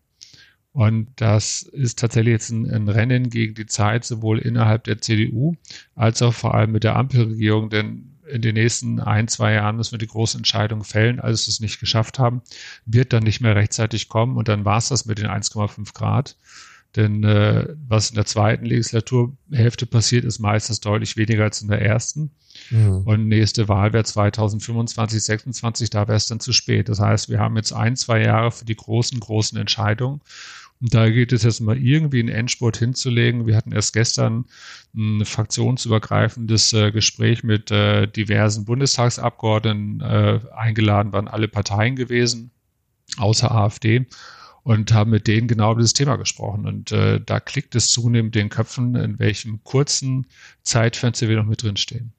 Und 0.71 1.09
das 1.15 1.63
ist 1.63 1.99
tatsächlich 1.99 2.33
jetzt 2.33 2.51
ein, 2.51 2.69
ein, 2.69 2.89
Rennen 2.89 3.29
gegen 3.29 3.55
die 3.55 3.65
Zeit, 3.65 4.05
sowohl 4.05 4.39
innerhalb 4.39 4.83
der 4.83 5.01
CDU 5.01 5.55
als 5.95 6.21
auch 6.21 6.33
vor 6.33 6.53
allem 6.53 6.71
mit 6.71 6.83
der 6.83 6.95
Ampelregierung, 6.95 7.69
denn 7.69 8.19
in 8.29 8.43
den 8.43 8.53
nächsten 8.53 8.99
ein, 8.99 9.27
zwei 9.27 9.53
Jahren 9.53 9.77
müssen 9.77 9.93
wir 9.93 9.97
die 9.97 10.07
große 10.07 10.37
Entscheidung 10.37 10.83
fällen. 10.83 11.19
Als 11.19 11.47
wir 11.47 11.51
es 11.51 11.59
nicht 11.59 11.79
geschafft 11.79 12.19
haben, 12.19 12.43
wird 12.85 13.11
dann 13.11 13.23
nicht 13.23 13.41
mehr 13.41 13.55
rechtzeitig 13.55 14.07
kommen 14.07 14.37
und 14.37 14.47
dann 14.47 14.65
war 14.65 14.77
es 14.77 14.89
das 14.89 15.05
mit 15.05 15.17
den 15.17 15.27
1,5 15.27 15.93
Grad. 15.93 16.37
Denn 16.95 17.23
äh, 17.23 17.67
was 17.87 18.09
in 18.09 18.15
der 18.15 18.25
zweiten 18.25 18.65
Legislaturhälfte 18.65 19.85
passiert, 19.85 20.25
ist 20.25 20.39
meistens 20.39 20.79
deutlich 20.79 21.17
weniger 21.17 21.43
als 21.43 21.61
in 21.61 21.67
der 21.67 21.81
ersten. 21.81 22.31
Mhm. 22.71 23.03
Und 23.05 23.27
nächste 23.27 23.67
Wahl 23.67 23.93
wäre 23.93 24.03
2025, 24.03 25.21
26, 25.21 25.89
da 25.91 26.07
wäre 26.07 26.17
es 26.17 26.25
dann 26.25 26.39
zu 26.39 26.51
spät. 26.51 26.89
Das 26.89 26.99
heißt, 26.99 27.29
wir 27.29 27.39
haben 27.39 27.55
jetzt 27.57 27.73
ein, 27.73 27.95
zwei 27.95 28.23
Jahre 28.23 28.51
für 28.51 28.65
die 28.65 28.75
großen, 28.75 29.19
großen 29.19 29.57
Entscheidungen. 29.59 30.21
Da 30.81 31.09
geht 31.09 31.33
es 31.33 31.43
jetzt 31.43 31.59
mal 31.59 31.77
irgendwie 31.77 32.19
einen 32.19 32.29
Endspurt 32.29 32.77
hinzulegen. 32.77 33.45
Wir 33.45 33.57
hatten 33.57 33.73
erst 33.73 33.91
gestern 33.93 34.45
ein 34.95 35.25
fraktionsübergreifendes 35.25 36.71
äh, 36.71 36.91
Gespräch 36.91 37.43
mit 37.43 37.69
äh, 37.69 38.07
diversen 38.07 38.63
Bundestagsabgeordneten. 38.63 39.99
Äh, 39.99 40.39
eingeladen 40.55 41.11
waren 41.11 41.27
alle 41.27 41.49
Parteien 41.49 41.97
gewesen, 41.97 42.51
außer 43.17 43.51
AfD 43.51 44.07
und 44.63 44.93
haben 44.93 45.11
mit 45.11 45.27
denen 45.27 45.49
genau 45.49 45.71
über 45.73 45.81
dieses 45.81 45.93
Thema 45.93 46.15
gesprochen. 46.15 46.65
Und 46.65 46.93
äh, 46.93 47.19
da 47.19 47.41
klickt 47.41 47.75
es 47.75 47.89
zunehmend 47.89 48.35
den 48.35 48.49
Köpfen, 48.49 48.95
in 48.95 49.19
welchem 49.19 49.63
kurzen 49.65 50.27
Zeitfenster 50.63 51.27
wir 51.27 51.37
noch 51.37 51.45
mit 51.45 51.61
drin 51.61 51.75
stehen. 51.75 52.13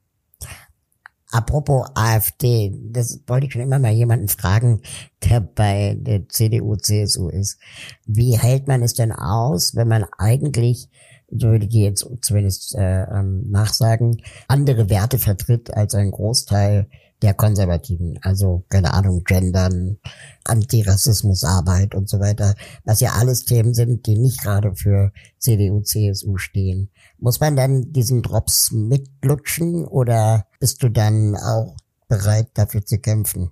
Apropos 1.31 1.87
AfD, 1.95 2.77
das 2.91 3.21
wollte 3.25 3.47
ich 3.47 3.53
schon 3.53 3.61
immer 3.61 3.79
mal 3.79 3.93
jemanden 3.93 4.27
fragen, 4.27 4.81
der 5.23 5.39
bei 5.39 5.97
der 5.97 6.27
CDU, 6.27 6.75
CSU 6.75 7.29
ist. 7.29 7.57
Wie 8.05 8.37
hält 8.37 8.67
man 8.67 8.83
es 8.83 8.93
denn 8.93 9.13
aus, 9.13 9.73
wenn 9.75 9.87
man 9.87 10.05
eigentlich, 10.17 10.89
so 11.29 11.47
würde 11.47 11.65
ich 11.65 11.73
jetzt 11.73 12.05
zumindest 12.21 12.75
äh, 12.75 13.03
ähm, 13.03 13.49
nachsagen, 13.49 14.21
andere 14.49 14.89
Werte 14.89 15.19
vertritt 15.19 15.73
als 15.73 15.95
ein 15.95 16.11
Großteil 16.11 16.87
der 17.21 17.33
Konservativen? 17.33 18.19
Also, 18.21 18.65
keine 18.69 18.93
Ahnung, 18.93 19.23
Gendern, 19.23 19.97
Antirassismusarbeit 20.43 21.95
und 21.95 22.09
so 22.09 22.19
weiter, 22.19 22.55
was 22.83 22.99
ja 22.99 23.13
alles 23.13 23.45
Themen 23.45 23.73
sind, 23.73 24.05
die 24.07 24.17
nicht 24.17 24.41
gerade 24.41 24.75
für 24.75 25.11
CDU, 25.37 25.81
CSU 25.81 26.37
stehen. 26.37 26.89
Muss 27.17 27.39
man 27.39 27.55
dann 27.55 27.91
diesen 27.93 28.21
Drops 28.21 28.71
mitlutschen 28.71 29.85
oder 29.85 30.47
bist 30.59 30.81
du 30.83 30.89
dann 30.89 31.35
auch 31.35 31.75
bereit, 32.07 32.49
dafür 32.55 32.85
zu 32.85 32.99
kämpfen? 32.99 33.51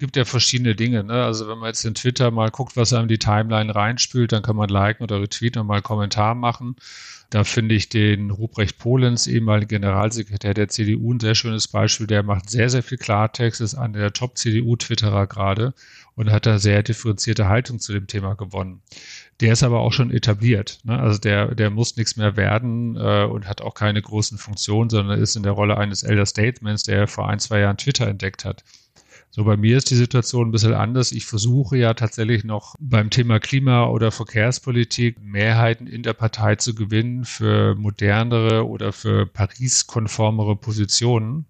gibt 0.00 0.16
ja 0.16 0.24
verschiedene 0.24 0.74
Dinge. 0.74 1.04
Ne? 1.04 1.22
Also 1.22 1.46
wenn 1.46 1.58
man 1.58 1.68
jetzt 1.68 1.84
in 1.84 1.94
Twitter 1.94 2.32
mal 2.32 2.50
guckt, 2.50 2.76
was 2.76 2.92
einem 2.92 3.06
die 3.06 3.18
Timeline 3.18 3.72
reinspült, 3.72 4.32
dann 4.32 4.42
kann 4.42 4.56
man 4.56 4.68
liken 4.68 5.04
oder 5.04 5.20
retweeten 5.20 5.60
und 5.60 5.68
mal 5.68 5.82
Kommentar 5.82 6.34
machen. 6.34 6.74
Da 7.30 7.44
finde 7.44 7.76
ich 7.76 7.88
den 7.88 8.30
Ruprecht 8.30 8.78
Polenz, 8.78 9.28
ehemaligen 9.28 9.68
Generalsekretär 9.68 10.52
der 10.52 10.68
CDU, 10.68 11.14
ein 11.14 11.20
sehr 11.20 11.36
schönes 11.36 11.68
Beispiel. 11.68 12.08
Der 12.08 12.24
macht 12.24 12.50
sehr, 12.50 12.68
sehr 12.68 12.82
viel 12.82 12.98
Klartext, 12.98 13.60
ist 13.60 13.76
einer 13.76 13.98
der 13.98 14.12
Top-CDU-Twitterer 14.12 15.28
gerade 15.28 15.72
und 16.16 16.32
hat 16.32 16.44
da 16.46 16.58
sehr 16.58 16.82
differenzierte 16.82 17.48
Haltung 17.48 17.78
zu 17.78 17.92
dem 17.92 18.08
Thema 18.08 18.34
gewonnen. 18.34 18.82
Der 19.40 19.52
ist 19.52 19.62
aber 19.62 19.78
auch 19.78 19.92
schon 19.92 20.10
etabliert. 20.10 20.80
Ne? 20.82 20.98
Also 20.98 21.20
der, 21.20 21.54
der 21.54 21.70
muss 21.70 21.96
nichts 21.96 22.16
mehr 22.16 22.36
werden 22.36 22.96
äh, 22.96 23.24
und 23.24 23.46
hat 23.46 23.62
auch 23.62 23.74
keine 23.74 24.02
großen 24.02 24.36
Funktionen, 24.36 24.90
sondern 24.90 25.20
ist 25.20 25.36
in 25.36 25.44
der 25.44 25.52
Rolle 25.52 25.78
eines 25.78 26.02
Elder 26.02 26.26
Statesmans, 26.26 26.82
der 26.82 27.06
vor 27.06 27.28
ein, 27.28 27.38
zwei 27.38 27.60
Jahren 27.60 27.76
Twitter 27.76 28.08
entdeckt 28.08 28.44
hat. 28.44 28.64
So, 29.32 29.44
bei 29.44 29.56
mir 29.56 29.76
ist 29.76 29.90
die 29.90 29.96
Situation 29.96 30.48
ein 30.48 30.50
bisschen 30.50 30.74
anders. 30.74 31.12
Ich 31.12 31.24
versuche 31.24 31.76
ja 31.76 31.94
tatsächlich 31.94 32.42
noch 32.42 32.74
beim 32.80 33.10
Thema 33.10 33.38
Klima- 33.38 33.86
oder 33.86 34.10
Verkehrspolitik 34.10 35.22
Mehrheiten 35.22 35.86
in 35.86 36.02
der 36.02 36.14
Partei 36.14 36.56
zu 36.56 36.74
gewinnen 36.74 37.24
für 37.24 37.76
modernere 37.76 38.66
oder 38.66 38.92
für 38.92 39.26
Paris-konformere 39.26 40.56
Positionen. 40.56 41.46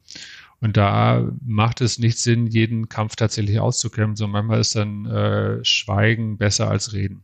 Und 0.61 0.77
da 0.77 1.27
macht 1.43 1.81
es 1.81 1.99
nicht 1.99 2.19
Sinn, 2.19 2.47
jeden 2.47 2.91
Kampf 2.91 3.17
tatsächlich 3.17 3.61
auszukämpfen, 3.61 4.17
sondern 4.17 4.45
manchmal 4.45 4.61
ist 4.61 4.77
dann 4.77 5.07
äh, 5.07 5.65
Schweigen 5.65 6.37
besser 6.37 6.69
als 6.69 6.93
Reden. 6.93 7.23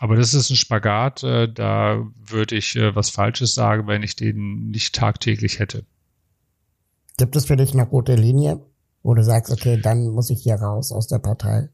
Aber 0.00 0.16
das 0.16 0.34
ist 0.34 0.50
ein 0.50 0.56
Spagat, 0.56 1.22
äh, 1.22 1.50
da 1.50 2.04
würde 2.26 2.56
ich 2.56 2.74
äh, 2.74 2.96
was 2.96 3.10
Falsches 3.10 3.54
sagen, 3.54 3.86
wenn 3.86 4.02
ich 4.02 4.16
den 4.16 4.70
nicht 4.70 4.96
tagtäglich 4.96 5.60
hätte. 5.60 5.84
Gibt 7.16 7.36
es 7.36 7.44
für 7.46 7.56
dich 7.56 7.72
eine 7.72 7.84
rote 7.84 8.16
Linie, 8.16 8.60
wo 9.04 9.14
du 9.14 9.22
sagst, 9.22 9.52
okay, 9.52 9.78
dann 9.80 10.08
muss 10.08 10.30
ich 10.30 10.42
hier 10.42 10.56
raus 10.56 10.90
aus 10.90 11.06
der 11.06 11.18
Partei? 11.18 11.68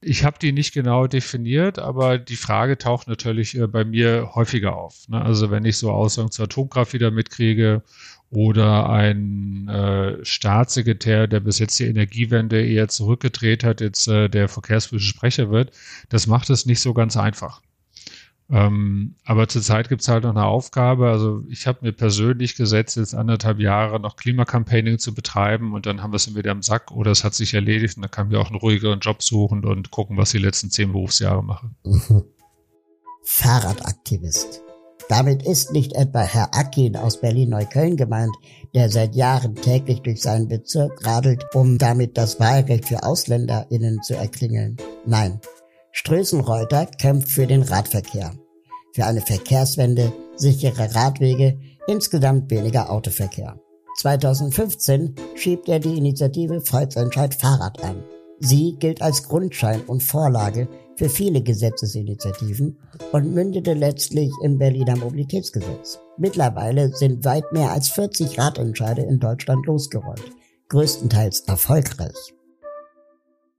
Ich 0.00 0.24
habe 0.24 0.38
die 0.38 0.52
nicht 0.52 0.74
genau 0.74 1.06
definiert, 1.06 1.78
aber 1.78 2.18
die 2.18 2.36
Frage 2.36 2.76
taucht 2.76 3.06
natürlich 3.06 3.56
äh, 3.56 3.66
bei 3.66 3.84
mir 3.84 4.34
häufiger 4.34 4.76
auf. 4.76 5.08
Ne? 5.08 5.22
Also 5.22 5.50
wenn 5.50 5.64
ich 5.64 5.78
so 5.78 5.90
Aussagen 5.92 6.30
zur 6.30 6.46
Atomkraft 6.46 6.92
wieder 6.92 7.10
mitkriege 7.10 7.82
oder 8.30 8.90
ein 8.90 9.68
äh, 9.68 10.24
Staatssekretär, 10.24 11.26
der 11.26 11.40
bis 11.40 11.58
jetzt 11.58 11.78
die 11.78 11.86
Energiewende 11.86 12.66
eher 12.66 12.88
zurückgedreht 12.88 13.62
hat, 13.62 13.80
jetzt 13.80 14.08
äh, 14.08 14.28
der 14.28 14.48
verkehrspolitische 14.48 15.14
Sprecher 15.14 15.50
wird, 15.50 15.70
das 16.08 16.26
macht 16.26 16.50
es 16.50 16.66
nicht 16.66 16.80
so 16.80 16.92
ganz 16.92 17.16
einfach. 17.16 17.62
Ähm, 18.50 19.16
aber 19.24 19.48
zurzeit 19.48 19.88
gibt 19.88 20.02
es 20.02 20.08
halt 20.08 20.24
noch 20.24 20.30
eine 20.30 20.44
Aufgabe. 20.44 21.08
Also 21.08 21.42
ich 21.48 21.66
habe 21.66 21.78
mir 21.82 21.92
persönlich 21.92 22.56
gesetzt, 22.56 22.96
jetzt 22.96 23.14
anderthalb 23.14 23.58
Jahre 23.58 23.98
noch 24.00 24.16
Klimacampaigning 24.16 24.98
zu 24.98 25.14
betreiben 25.14 25.72
und 25.72 25.86
dann 25.86 26.02
haben 26.02 26.12
wir 26.12 26.16
es 26.16 26.26
entweder 26.26 26.52
am 26.52 26.62
Sack 26.62 26.90
oder 26.92 27.10
es 27.10 27.24
hat 27.24 27.34
sich 27.34 27.54
erledigt 27.54 27.96
und 27.96 28.02
dann 28.02 28.10
kann 28.10 28.30
ich 28.30 28.36
auch 28.36 28.48
einen 28.48 28.58
ruhigeren 28.58 29.00
Job 29.00 29.22
suchen 29.22 29.64
und 29.64 29.90
gucken, 29.90 30.18
was 30.18 30.32
die 30.32 30.38
letzten 30.38 30.70
zehn 30.70 30.92
Berufsjahre 30.92 31.42
mache. 31.42 31.70
Fahrradaktivist. 33.24 34.62
Damit 35.08 35.42
ist 35.42 35.72
nicht 35.72 35.94
etwa 35.94 36.20
Herr 36.20 36.54
Akin 36.54 36.96
aus 36.96 37.20
Berlin-Neukölln 37.20 37.96
gemeint, 37.96 38.34
der 38.74 38.88
seit 38.88 39.14
Jahren 39.14 39.54
täglich 39.54 40.00
durch 40.00 40.22
seinen 40.22 40.48
Bezirk 40.48 41.04
radelt, 41.06 41.44
um 41.54 41.78
damit 41.78 42.16
das 42.16 42.40
Wahlrecht 42.40 42.88
für 42.88 43.02
AusländerInnen 43.02 44.02
zu 44.02 44.14
erklingeln. 44.14 44.76
Nein, 45.06 45.40
Strößenreuter 45.96 46.86
kämpft 46.86 47.28
für 47.28 47.46
den 47.46 47.62
Radverkehr, 47.62 48.34
für 48.92 49.06
eine 49.06 49.20
Verkehrswende, 49.20 50.12
sichere 50.34 50.92
Radwege, 50.92 51.56
insgesamt 51.86 52.50
weniger 52.50 52.90
Autoverkehr. 52.90 53.60
2015 53.98 55.14
schiebt 55.36 55.68
er 55.68 55.78
die 55.78 55.96
Initiative 55.96 56.60
Volksentscheid 56.60 57.32
Fahrrad 57.32 57.84
an. 57.84 58.02
Sie 58.40 58.74
gilt 58.80 59.02
als 59.02 59.22
Grundschein 59.22 59.82
und 59.82 60.02
Vorlage 60.02 60.66
für 60.96 61.08
viele 61.08 61.42
Gesetzesinitiativen 61.42 62.76
und 63.12 63.32
mündete 63.32 63.74
letztlich 63.74 64.32
im 64.42 64.58
Berliner 64.58 64.96
Mobilitätsgesetz. 64.96 66.00
Mittlerweile 66.18 66.88
sind 66.88 67.24
weit 67.24 67.52
mehr 67.52 67.70
als 67.70 67.88
40 67.90 68.36
Radentscheide 68.36 69.02
in 69.02 69.20
Deutschland 69.20 69.64
losgerollt, 69.66 70.32
größtenteils 70.68 71.42
erfolgreich. 71.46 72.34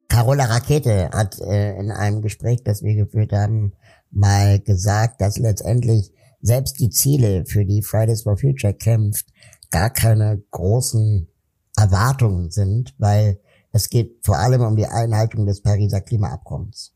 Carola 0.08 0.46
Rakete 0.46 1.10
hat 1.12 1.40
äh, 1.40 1.78
in 1.78 1.92
einem 1.92 2.22
Gespräch, 2.22 2.64
das 2.64 2.84
wir 2.84 2.96
geführt 2.96 3.34
haben, 3.34 3.74
mal 4.12 4.60
gesagt, 4.60 5.22
dass 5.22 5.38
letztendlich 5.38 6.12
selbst 6.42 6.80
die 6.80 6.90
Ziele, 6.90 7.46
für 7.46 7.66
die 7.66 7.82
Fridays 7.82 8.22
for 8.22 8.38
Future 8.38 8.74
kämpft, 8.74 9.28
gar 9.72 9.90
keine 9.90 10.42
großen 10.52 11.28
Erwartungen 11.76 12.52
sind, 12.52 12.94
weil 12.98 13.40
es 13.72 13.90
geht 13.90 14.20
vor 14.24 14.38
allem 14.38 14.62
um 14.62 14.76
die 14.76 14.86
Einhaltung 14.86 15.46
des 15.46 15.62
Pariser 15.62 16.02
Klimaabkommens. 16.02 16.94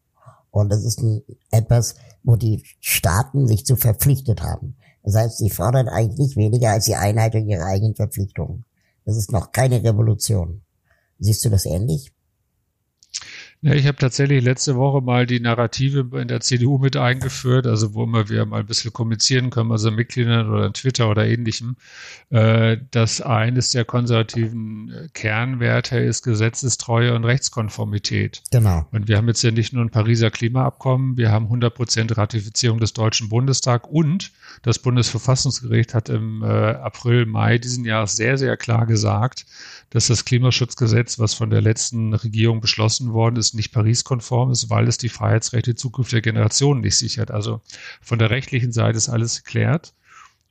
Und 0.52 0.70
das 0.70 0.84
ist 0.84 1.02
ein, 1.02 1.22
etwas, 1.52 1.96
wo 2.24 2.36
die 2.36 2.64
Staaten 2.80 3.48
sich 3.48 3.66
zu 3.66 3.76
verpflichtet 3.76 4.42
haben. 4.42 4.78
Das 5.04 5.16
heißt, 5.16 5.38
sie 5.38 5.50
fordern 5.50 5.88
eigentlich 5.88 6.20
nicht 6.20 6.38
weniger 6.38 6.72
als 6.72 6.86
die 6.86 6.96
Einhaltung 6.96 7.48
ihrer 7.48 7.66
eigenen 7.66 7.96
Verpflichtungen. 7.96 8.66
Das 9.06 9.18
ist 9.18 9.32
noch 9.32 9.52
keine 9.52 9.84
Revolution. 9.84 10.62
Siehst 11.20 11.44
du 11.44 11.50
das 11.50 11.66
ähnlich? 11.66 12.14
Ja, 13.62 13.74
ich 13.74 13.86
habe 13.88 13.98
tatsächlich 13.98 14.42
letzte 14.42 14.78
Woche 14.78 15.02
mal 15.02 15.26
die 15.26 15.42
Narrative 15.42 16.18
in 16.22 16.30
der 16.30 16.40
CDU 16.40 16.78
mit 16.78 16.96
eingeführt, 16.96 17.68
also 17.68 17.94
wo 17.94 18.06
immer 18.06 18.30
wir 18.30 18.46
mal 18.46 18.62
ein 18.62 18.66
bisschen 18.66 18.94
kommunizieren 18.94 19.50
können, 19.50 19.74
also 19.74 19.92
Mitgliedern 19.92 20.50
oder 20.50 20.68
in 20.68 20.74
Twitter 20.74 21.10
oder 21.10 21.28
ähnlichem, 21.28 21.76
äh, 22.30 22.78
dass 22.92 23.20
eines 23.20 23.72
der 23.72 23.84
konservativen 23.84 25.10
Kernwerte 25.14 26.00
ist 26.00 26.24
Gesetzestreue 26.24 27.14
und 27.14 27.26
Rechtskonformität. 27.26 28.44
Genau. 28.50 28.86
Und 28.92 29.10
wir 29.10 29.18
haben 29.18 29.28
jetzt 29.28 29.44
ja 29.44 29.52
nicht 29.52 29.74
nur 29.74 29.84
ein 29.84 29.90
Pariser 29.90 30.32
Klimaabkommen, 30.32 31.18
wir 31.18 31.30
haben 31.30 31.46
100 31.46 31.74
Prozent 31.76 32.18
Ratifizierung 32.18 32.80
des 32.80 32.94
Deutschen 32.94 33.28
Bundestag 33.28 33.90
und 33.90 34.32
das 34.62 34.80
Bundesverfassungsgericht 34.80 35.94
hat 35.94 36.10
im 36.10 36.44
äh, 36.44 36.46
April, 36.46 37.26
Mai 37.26 37.58
diesen 37.58 37.86
Jahres 37.86 38.16
sehr, 38.16 38.38
sehr 38.38 38.58
klar 38.58 38.86
gesagt, 38.86 39.46
dass 39.90 40.08
das 40.08 40.26
Klimaschutzgesetz, 40.26 41.20
was 41.20 41.34
von 41.34 41.50
der 41.50 41.62
letzten 41.62 42.14
Regierung 42.14 42.62
beschlossen 42.62 43.14
worden 43.14 43.38
ist, 43.38 43.54
nicht 43.56 43.72
Paris-konform 43.72 44.52
ist, 44.52 44.70
weil 44.70 44.88
es 44.88 44.98
die 44.98 45.10
Freiheitsrechte 45.10 45.76
zukünftiger 45.76 46.22
Generationen 46.22 46.82
nicht 46.82 46.98
sichert. 46.98 47.32
Also 47.32 47.62
von 48.02 48.20
der 48.20 48.30
rechtlichen 48.30 48.72
Seite 48.72 48.98
ist 48.98 49.10
alles 49.10 49.44
geklärt. 49.44 49.94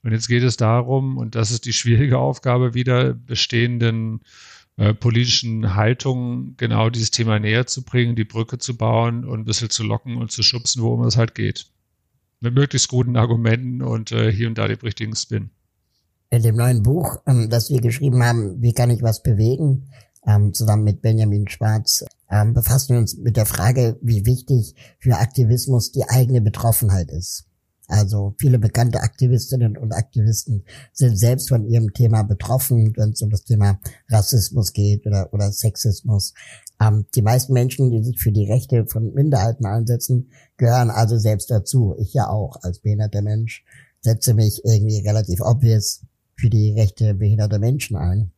Und 0.03 0.13
jetzt 0.13 0.29
geht 0.29 0.43
es 0.43 0.57
darum, 0.57 1.19
und 1.19 1.35
das 1.35 1.51
ist 1.51 1.65
die 1.65 1.73
schwierige 1.73 2.19
Aufgabe, 2.19 2.75
wieder 2.75 3.15
bestehenden 3.15 4.21
äh, 4.77 4.95
politischen 4.95 5.75
Haltungen 5.75 6.57
genau 6.57 6.89
dieses 6.89 7.11
Thema 7.11 7.41
näher 7.41 7.67
zu 7.67 7.83
bringen, 7.83 8.15
die 8.15 8.25
Brücke 8.25 8.59
zu 8.59 8.77
bauen 8.77 9.25
und 9.25 9.41
ein 9.41 9.45
bisschen 9.45 9.71
zu 9.71 9.83
locken 9.83 10.17
und 10.17 10.31
zu 10.31 10.43
schubsen, 10.43 10.83
wo 10.83 10.95
immer 10.95 11.07
es 11.07 11.17
halt 11.17 11.35
geht. 11.35 11.67
Mit 12.41 12.55
möglichst 12.55 12.89
guten 12.89 13.17
Argumenten 13.17 13.83
und 13.83 14.13
äh, 14.13 14.31
hier 14.33 14.49
und 14.49 14.59
da 14.59 14.69
dem 14.69 14.79
richtigen 14.79 15.17
Spin 15.17 15.51
in 16.31 16.43
dem 16.43 16.57
neuen 16.57 16.83
Buch, 16.83 17.17
ähm, 17.27 17.49
das 17.51 17.71
wir 17.71 17.81
geschrieben 17.81 18.23
haben, 18.23 18.61
Wie 18.61 18.73
kann 18.73 18.91
ich 18.91 19.03
was 19.03 19.23
bewegen, 19.23 19.89
ähm, 20.27 20.53
zusammen 20.53 20.85
mit 20.85 21.01
Benjamin 21.01 21.49
Schwarz, 21.49 22.05
ähm, 22.31 22.53
befassen 22.55 22.95
wir 22.95 22.99
uns 22.99 23.17
mit 23.17 23.37
der 23.37 23.47
Frage, 23.47 23.99
wie 24.03 24.27
wichtig 24.27 24.75
für 24.99 25.17
Aktivismus 25.17 25.93
die 25.93 26.05
eigene 26.09 26.41
Betroffenheit 26.41 27.11
ist. 27.11 27.45
Also 27.87 28.35
viele 28.39 28.59
bekannte 28.59 29.01
Aktivistinnen 29.01 29.79
und 29.79 29.93
Aktivisten 29.93 30.65
sind 30.93 31.17
selbst 31.17 31.49
von 31.49 31.67
ihrem 31.67 31.95
Thema 31.95 32.23
betroffen, 32.23 32.93
wenn 32.97 33.13
es 33.13 33.23
um 33.23 33.31
das 33.31 33.45
Thema 33.45 33.81
Rassismus 34.11 34.75
geht 34.75 35.07
oder, 35.07 35.33
oder 35.33 35.51
Sexismus. 35.51 36.35
Ähm, 36.83 37.07
die 37.15 37.23
meisten 37.23 37.55
Menschen, 37.55 37.91
die 37.91 38.05
sich 38.05 38.21
für 38.21 38.31
die 38.31 38.45
Rechte 38.45 38.85
von 38.87 39.15
Minderheiten 39.15 39.65
einsetzen, 39.65 40.31
gehören 40.59 40.91
also 40.91 41.17
selbst 41.17 41.51
dazu. 41.51 41.95
Ich 41.99 42.13
ja 42.13 42.29
auch 42.29 42.57
als 42.63 42.81
behinderter 42.81 43.23
Mensch 43.23 43.65
setze 44.01 44.35
mich 44.35 44.63
irgendwie 44.65 44.99
relativ 44.99 45.41
obvious 45.41 46.03
für 46.37 46.51
die 46.51 46.73
Rechte 46.73 47.15
behinderter 47.15 47.59
Menschen 47.59 47.97
ein. 47.97 48.33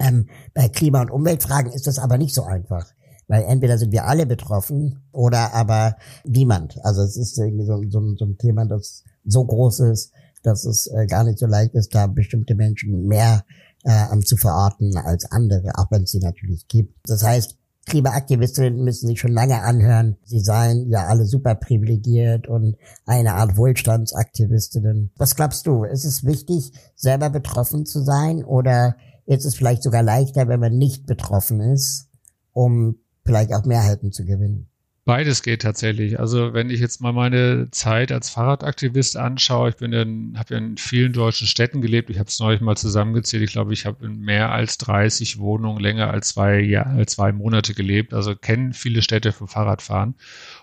Ähm, 0.00 0.28
bei 0.54 0.68
Klima- 0.68 1.02
und 1.02 1.10
Umweltfragen 1.10 1.72
ist 1.72 1.86
das 1.86 1.98
aber 1.98 2.18
nicht 2.18 2.34
so 2.34 2.44
einfach. 2.44 2.86
Weil 3.26 3.44
entweder 3.44 3.76
sind 3.76 3.92
wir 3.92 4.06
alle 4.06 4.24
betroffen 4.24 5.02
oder 5.12 5.52
aber 5.52 5.96
niemand. 6.24 6.78
Also 6.82 7.02
es 7.02 7.16
ist 7.16 7.36
irgendwie 7.38 7.66
so, 7.66 7.82
so, 7.90 8.16
so 8.16 8.24
ein 8.24 8.38
Thema, 8.38 8.64
das 8.64 9.04
so 9.24 9.44
groß 9.44 9.80
ist, 9.80 10.12
dass 10.42 10.64
es 10.64 10.86
äh, 10.86 11.06
gar 11.06 11.24
nicht 11.24 11.38
so 11.38 11.46
leicht 11.46 11.74
ist, 11.74 11.94
da 11.94 12.06
bestimmte 12.06 12.54
Menschen 12.54 13.06
mehr 13.06 13.44
äh, 13.84 14.18
zu 14.20 14.36
verorten 14.36 14.96
als 14.96 15.30
andere, 15.30 15.72
auch 15.76 15.90
wenn 15.90 16.04
es 16.04 16.12
sie 16.12 16.20
natürlich 16.20 16.66
gibt. 16.68 16.94
Das 17.04 17.22
heißt, 17.22 17.57
Klimaaktivistinnen 17.88 18.84
müssen 18.84 19.08
sich 19.08 19.18
schon 19.18 19.32
lange 19.32 19.62
anhören, 19.62 20.16
sie 20.24 20.40
seien 20.40 20.88
ja 20.88 21.06
alle 21.06 21.24
super 21.24 21.54
privilegiert 21.54 22.46
und 22.46 22.76
eine 23.06 23.34
Art 23.34 23.56
Wohlstandsaktivistinnen. 23.56 25.10
Was 25.16 25.34
glaubst 25.34 25.66
du? 25.66 25.84
Ist 25.84 26.04
es 26.04 26.24
wichtig, 26.24 26.72
selber 26.94 27.30
betroffen 27.30 27.86
zu 27.86 28.02
sein 28.02 28.44
oder 28.44 28.96
ist 29.26 29.44
es 29.44 29.54
vielleicht 29.54 29.82
sogar 29.82 30.02
leichter, 30.02 30.48
wenn 30.48 30.60
man 30.60 30.76
nicht 30.76 31.06
betroffen 31.06 31.60
ist, 31.60 32.08
um 32.52 32.96
vielleicht 33.24 33.52
auch 33.52 33.64
Mehrheiten 33.64 34.12
zu 34.12 34.24
gewinnen? 34.24 34.68
Beides 35.08 35.42
geht 35.42 35.62
tatsächlich. 35.62 36.20
Also 36.20 36.52
wenn 36.52 36.68
ich 36.68 36.80
jetzt 36.80 37.00
mal 37.00 37.14
meine 37.14 37.70
Zeit 37.70 38.12
als 38.12 38.28
Fahrradaktivist 38.28 39.16
anschaue, 39.16 39.70
ich 39.70 39.76
bin 39.76 39.90
in, 39.94 40.38
habe 40.38 40.52
ja 40.52 40.58
in 40.58 40.76
vielen 40.76 41.14
deutschen 41.14 41.46
Städten 41.46 41.80
gelebt. 41.80 42.10
Ich 42.10 42.18
habe 42.18 42.28
es 42.28 42.38
neulich 42.40 42.60
mal 42.60 42.76
zusammengezählt. 42.76 43.42
Ich 43.42 43.52
glaube, 43.52 43.72
ich 43.72 43.86
habe 43.86 44.04
in 44.04 44.20
mehr 44.20 44.52
als 44.52 44.76
30 44.76 45.38
Wohnungen 45.38 45.80
länger 45.80 46.10
als 46.10 46.28
zwei, 46.28 46.60
Jahr, 46.60 47.06
zwei 47.06 47.32
Monate 47.32 47.72
gelebt. 47.72 48.12
Also 48.12 48.36
kennen 48.36 48.74
viele 48.74 49.00
Städte 49.00 49.32
vom 49.32 49.48
Fahrradfahren. 49.48 50.14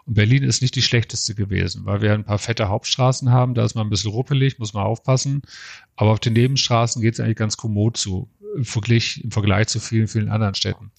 Und 0.06 0.14
Berlin 0.14 0.44
ist 0.44 0.62
nicht 0.62 0.76
die 0.76 0.84
schlechteste 0.84 1.34
gewesen, 1.34 1.86
weil 1.86 2.04
wir 2.04 2.14
ein 2.14 2.24
paar 2.24 2.38
fette 2.38 2.70
Hauptstraßen 2.70 3.32
haben. 3.32 3.56
Da 3.56 3.66
ist 3.66 3.74
man 3.74 3.88
ein 3.88 3.90
bisschen 3.90 4.12
ruppelig, 4.12 4.60
muss 4.60 4.76
man 4.76 4.84
aufpassen. 4.84 5.42
Aber 5.96 6.12
auf 6.12 6.20
den 6.20 6.34
Nebenstraßen 6.34 7.02
geht 7.02 7.16
es 7.16 7.20
eigentlich 7.20 7.38
ganz 7.38 7.58
kommod 7.58 7.98
zu 7.98 8.30
im 8.56 8.66
Vergleich, 8.66 9.22
im 9.24 9.32
Vergleich 9.32 9.68
zu 9.68 9.80
vielen, 9.80 10.08
vielen 10.08 10.30
anderen 10.30 10.56
Städten. 10.56 10.92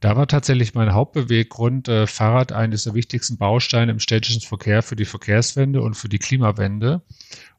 Da 0.00 0.16
war 0.16 0.26
tatsächlich 0.26 0.74
mein 0.74 0.92
Hauptbeweggrund, 0.92 1.88
äh, 1.88 2.06
Fahrrad 2.06 2.52
eines 2.52 2.84
der 2.84 2.94
wichtigsten 2.94 3.38
Bausteine 3.38 3.92
im 3.92 4.00
städtischen 4.00 4.42
Verkehr 4.42 4.82
für 4.82 4.96
die 4.96 5.04
Verkehrswende 5.04 5.82
und 5.82 5.94
für 5.94 6.08
die 6.08 6.18
Klimawende. 6.18 7.02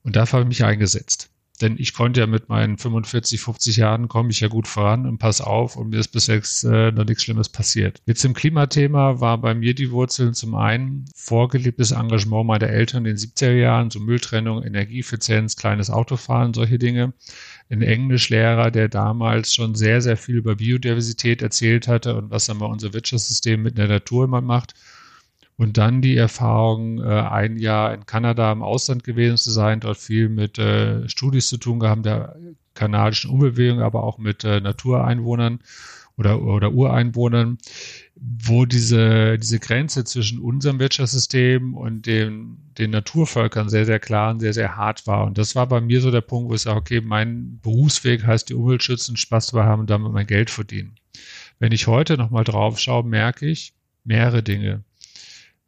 Und 0.03 0.15
dafür 0.15 0.39
habe 0.39 0.43
ich 0.43 0.59
mich 0.59 0.63
eingesetzt. 0.65 1.29
Denn 1.61 1.75
ich 1.77 1.93
konnte 1.93 2.21
ja 2.21 2.27
mit 2.27 2.47
meinen 2.47 2.77
45, 2.77 3.41
50 3.41 3.77
Jahren 3.77 4.07
komme 4.07 4.29
ich 4.29 4.39
ja 4.39 4.47
gut 4.47 4.67
voran 4.67 5.05
und 5.05 5.17
pass 5.17 5.41
auf 5.41 5.75
und 5.75 5.89
mir 5.89 5.99
ist 5.99 6.09
bis 6.09 6.27
jetzt 6.27 6.63
äh, 6.63 6.91
noch 6.91 7.03
nichts 7.03 7.23
Schlimmes 7.23 7.49
passiert. 7.49 8.01
Jetzt 8.05 8.23
im 8.23 8.33
Klimathema 8.33 9.19
war 9.19 9.37
bei 9.39 9.53
mir 9.53 9.73
die 9.73 9.91
Wurzeln 9.91 10.33
zum 10.33 10.55
einen 10.55 11.05
vorgelebtes 11.15 11.91
Engagement 11.91 12.47
meiner 12.47 12.69
Eltern 12.69 13.05
in 13.05 13.15
den 13.15 13.17
70er 13.17 13.51
Jahren, 13.51 13.91
so 13.91 13.99
Mülltrennung, 13.99 14.63
Energieeffizienz, 14.63 15.57
kleines 15.57 15.89
Autofahren, 15.89 16.53
solche 16.53 16.79
Dinge 16.79 17.13
ein 17.69 17.81
Englischlehrer, 17.81 18.71
der 18.71 18.89
damals 18.89 19.53
schon 19.53 19.75
sehr, 19.75 20.01
sehr 20.01 20.17
viel 20.17 20.37
über 20.37 20.55
Biodiversität 20.55 21.41
erzählt 21.41 21.87
hatte 21.87 22.15
und 22.15 22.31
was 22.31 22.49
einmal 22.49 22.69
unser 22.71 22.93
Wirtschaftssystem 22.93 23.61
mit 23.61 23.77
der 23.77 23.87
Natur 23.87 24.25
immer 24.25 24.41
macht. 24.41 24.73
Und 25.55 25.77
dann 25.77 26.01
die 26.01 26.15
Erfahrung, 26.15 26.99
äh, 27.03 27.07
ein 27.07 27.57
Jahr 27.57 27.93
in 27.93 28.05
Kanada 28.05 28.51
im 28.51 28.63
Ausland 28.63 29.03
gewesen 29.03 29.37
zu 29.37 29.51
sein, 29.51 29.81
dort 29.81 29.97
viel 29.97 30.29
mit 30.29 30.57
äh, 30.57 31.07
Studis 31.09 31.47
zu 31.47 31.57
tun 31.57 31.79
gehabt, 31.79 32.05
der 32.05 32.35
kanadischen 32.73 33.29
Umbewegung, 33.29 33.81
aber 33.81 34.03
auch 34.03 34.17
mit 34.17 34.45
äh, 34.45 34.61
Natureinwohnern 34.61 35.59
oder, 36.17 36.41
oder 36.41 36.71
Ureinwohnern, 36.71 37.57
wo 38.21 38.65
diese, 38.65 39.37
diese 39.37 39.59
Grenze 39.59 40.03
zwischen 40.03 40.39
unserem 40.39 40.79
Wirtschaftssystem 40.79 41.73
und 41.73 42.05
den, 42.05 42.57
den 42.77 42.91
Naturvölkern 42.91 43.69
sehr, 43.69 43.85
sehr 43.85 43.99
klar 43.99 44.31
und 44.31 44.39
sehr, 44.39 44.53
sehr 44.53 44.75
hart 44.75 45.07
war. 45.07 45.25
Und 45.25 45.37
das 45.37 45.55
war 45.55 45.67
bei 45.67 45.79
mir 45.79 46.01
so 46.01 46.11
der 46.11 46.21
Punkt, 46.21 46.49
wo 46.49 46.55
ich 46.55 46.61
sage, 46.61 46.79
okay, 46.79 47.01
mein 47.01 47.59
Berufsweg 47.61 48.25
heißt 48.25 48.49
die 48.49 48.55
Umwelt 48.55 48.83
schützen, 48.83 49.15
Spaß 49.15 49.47
dabei 49.47 49.65
haben 49.65 49.81
und 49.81 49.89
damit 49.89 50.11
mein 50.11 50.27
Geld 50.27 50.49
verdienen. 50.49 50.95
Wenn 51.59 51.71
ich 51.71 51.87
heute 51.87 52.17
nochmal 52.17 52.43
drauf 52.43 52.79
schaue, 52.79 53.03
merke 53.03 53.45
ich 53.47 53.73
mehrere 54.03 54.43
Dinge. 54.43 54.83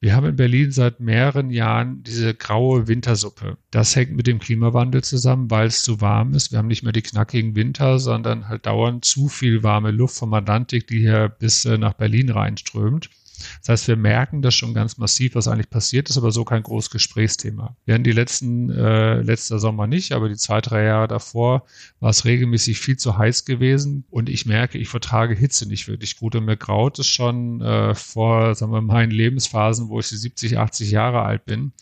Wir 0.03 0.15
haben 0.15 0.25
in 0.25 0.35
Berlin 0.35 0.71
seit 0.71 0.99
mehreren 0.99 1.51
Jahren 1.51 2.01
diese 2.01 2.33
graue 2.33 2.87
Wintersuppe. 2.87 3.59
Das 3.69 3.95
hängt 3.95 4.15
mit 4.15 4.25
dem 4.25 4.39
Klimawandel 4.39 5.03
zusammen, 5.03 5.51
weil 5.51 5.67
es 5.67 5.83
zu 5.83 6.01
warm 6.01 6.33
ist. 6.33 6.51
Wir 6.51 6.57
haben 6.57 6.69
nicht 6.69 6.81
mehr 6.81 6.91
die 6.91 7.03
knackigen 7.03 7.55
Winter, 7.55 7.99
sondern 7.99 8.49
halt 8.49 8.65
dauernd 8.65 9.05
zu 9.05 9.27
viel 9.27 9.61
warme 9.61 9.91
Luft 9.91 10.17
vom 10.17 10.33
Atlantik, 10.33 10.87
die 10.87 11.01
hier 11.01 11.29
bis 11.29 11.65
äh, 11.65 11.77
nach 11.77 11.93
Berlin 11.93 12.31
reinströmt. 12.31 13.11
Das 13.59 13.69
heißt, 13.69 13.87
wir 13.87 13.95
merken 13.95 14.41
das 14.41 14.55
schon 14.55 14.73
ganz 14.73 14.97
massiv, 14.97 15.35
was 15.35 15.47
eigentlich 15.47 15.69
passiert 15.69 16.09
ist, 16.09 16.17
aber 16.17 16.31
so 16.31 16.45
kein 16.45 16.63
großes 16.63 16.89
Gesprächsthema. 16.89 17.75
Hatten 17.87 18.03
die 18.03 18.11
letzten, 18.11 18.69
äh, 18.69 19.21
letzter 19.21 19.59
Sommer 19.59 19.87
nicht, 19.87 20.11
aber 20.13 20.29
die 20.29 20.35
zwei, 20.35 20.61
drei 20.61 20.83
Jahre 20.83 21.07
davor 21.07 21.65
war 21.99 22.09
es 22.09 22.25
regelmäßig 22.25 22.79
viel 22.79 22.97
zu 22.97 23.17
heiß 23.17 23.45
gewesen 23.45 24.05
und 24.09 24.29
ich 24.29 24.45
merke, 24.45 24.77
ich 24.77 24.89
vertrage 24.89 25.35
Hitze 25.35 25.67
nicht 25.67 25.87
wirklich 25.87 26.17
gut 26.17 26.35
und 26.35 26.45
mir 26.45 26.57
graut 26.57 26.99
es 26.99 27.07
schon 27.07 27.61
äh, 27.61 27.95
vor, 27.95 28.55
sagen 28.55 28.71
wir, 28.71 28.81
meinen 28.81 29.11
Lebensphasen, 29.11 29.89
wo 29.89 29.99
ich 29.99 30.07
70, 30.07 30.57
80 30.57 30.91
Jahre 30.91 31.21
alt 31.21 31.45
bin 31.45 31.73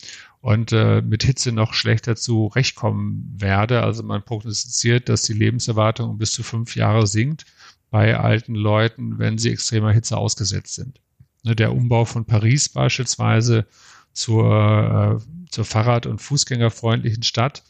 und 0.41 0.71
äh, 0.71 1.01
mit 1.01 1.23
Hitze 1.23 1.51
noch 1.51 1.73
schlechter 1.73 2.15
zurechtkommen 2.15 3.35
werde. 3.37 3.83
Also 3.83 4.03
man 4.03 4.23
prognostiziert, 4.23 5.09
dass 5.09 5.23
die 5.23 5.33
Lebenserwartung 5.33 6.17
bis 6.17 6.31
zu 6.31 6.43
fünf 6.43 6.75
Jahre 6.75 7.07
sinkt 7.07 7.45
bei 7.89 8.17
alten 8.17 8.55
Leuten, 8.55 9.19
wenn 9.19 9.37
sie 9.37 9.51
extremer 9.51 9.91
Hitze 9.91 10.17
ausgesetzt 10.17 10.75
sind. 10.75 10.99
Ne, 11.43 11.55
der 11.55 11.73
Umbau 11.73 12.05
von 12.05 12.25
Paris 12.25 12.69
beispielsweise 12.69 13.65
zur, 14.13 15.19
äh, 15.21 15.49
zur 15.49 15.65
Fahrrad- 15.65 16.05
und 16.05 16.21
Fußgängerfreundlichen 16.21 17.23
Stadt 17.23 17.63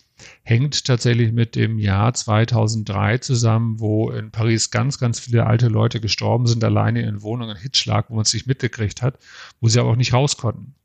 hängt 0.43 0.86
tatsächlich 0.86 1.32
mit 1.32 1.55
dem 1.55 1.79
Jahr 1.79 2.13
2003 2.13 3.19
zusammen, 3.19 3.79
wo 3.79 4.10
in 4.12 4.32
Paris 4.32 4.71
ganz, 4.71 4.97
ganz 4.97 5.19
viele 5.19 5.45
alte 5.45 5.67
Leute 5.67 6.01
gestorben 6.01 6.47
sind, 6.47 6.63
alleine 6.63 7.03
in 7.03 7.21
Wohnungen, 7.21 7.55
Hitzschlag, 7.55 8.10
wo 8.10 8.15
man 8.15 8.23
es 8.23 8.34
nicht 8.34 8.47
mitgekriegt 8.47 9.01
hat, 9.01 9.19
wo 9.62 9.69
sie 9.69 9.79
aber 9.79 9.91
auch 9.91 9.95
nicht 9.95 10.13
raus 10.13 10.38
konnten. 10.38 10.75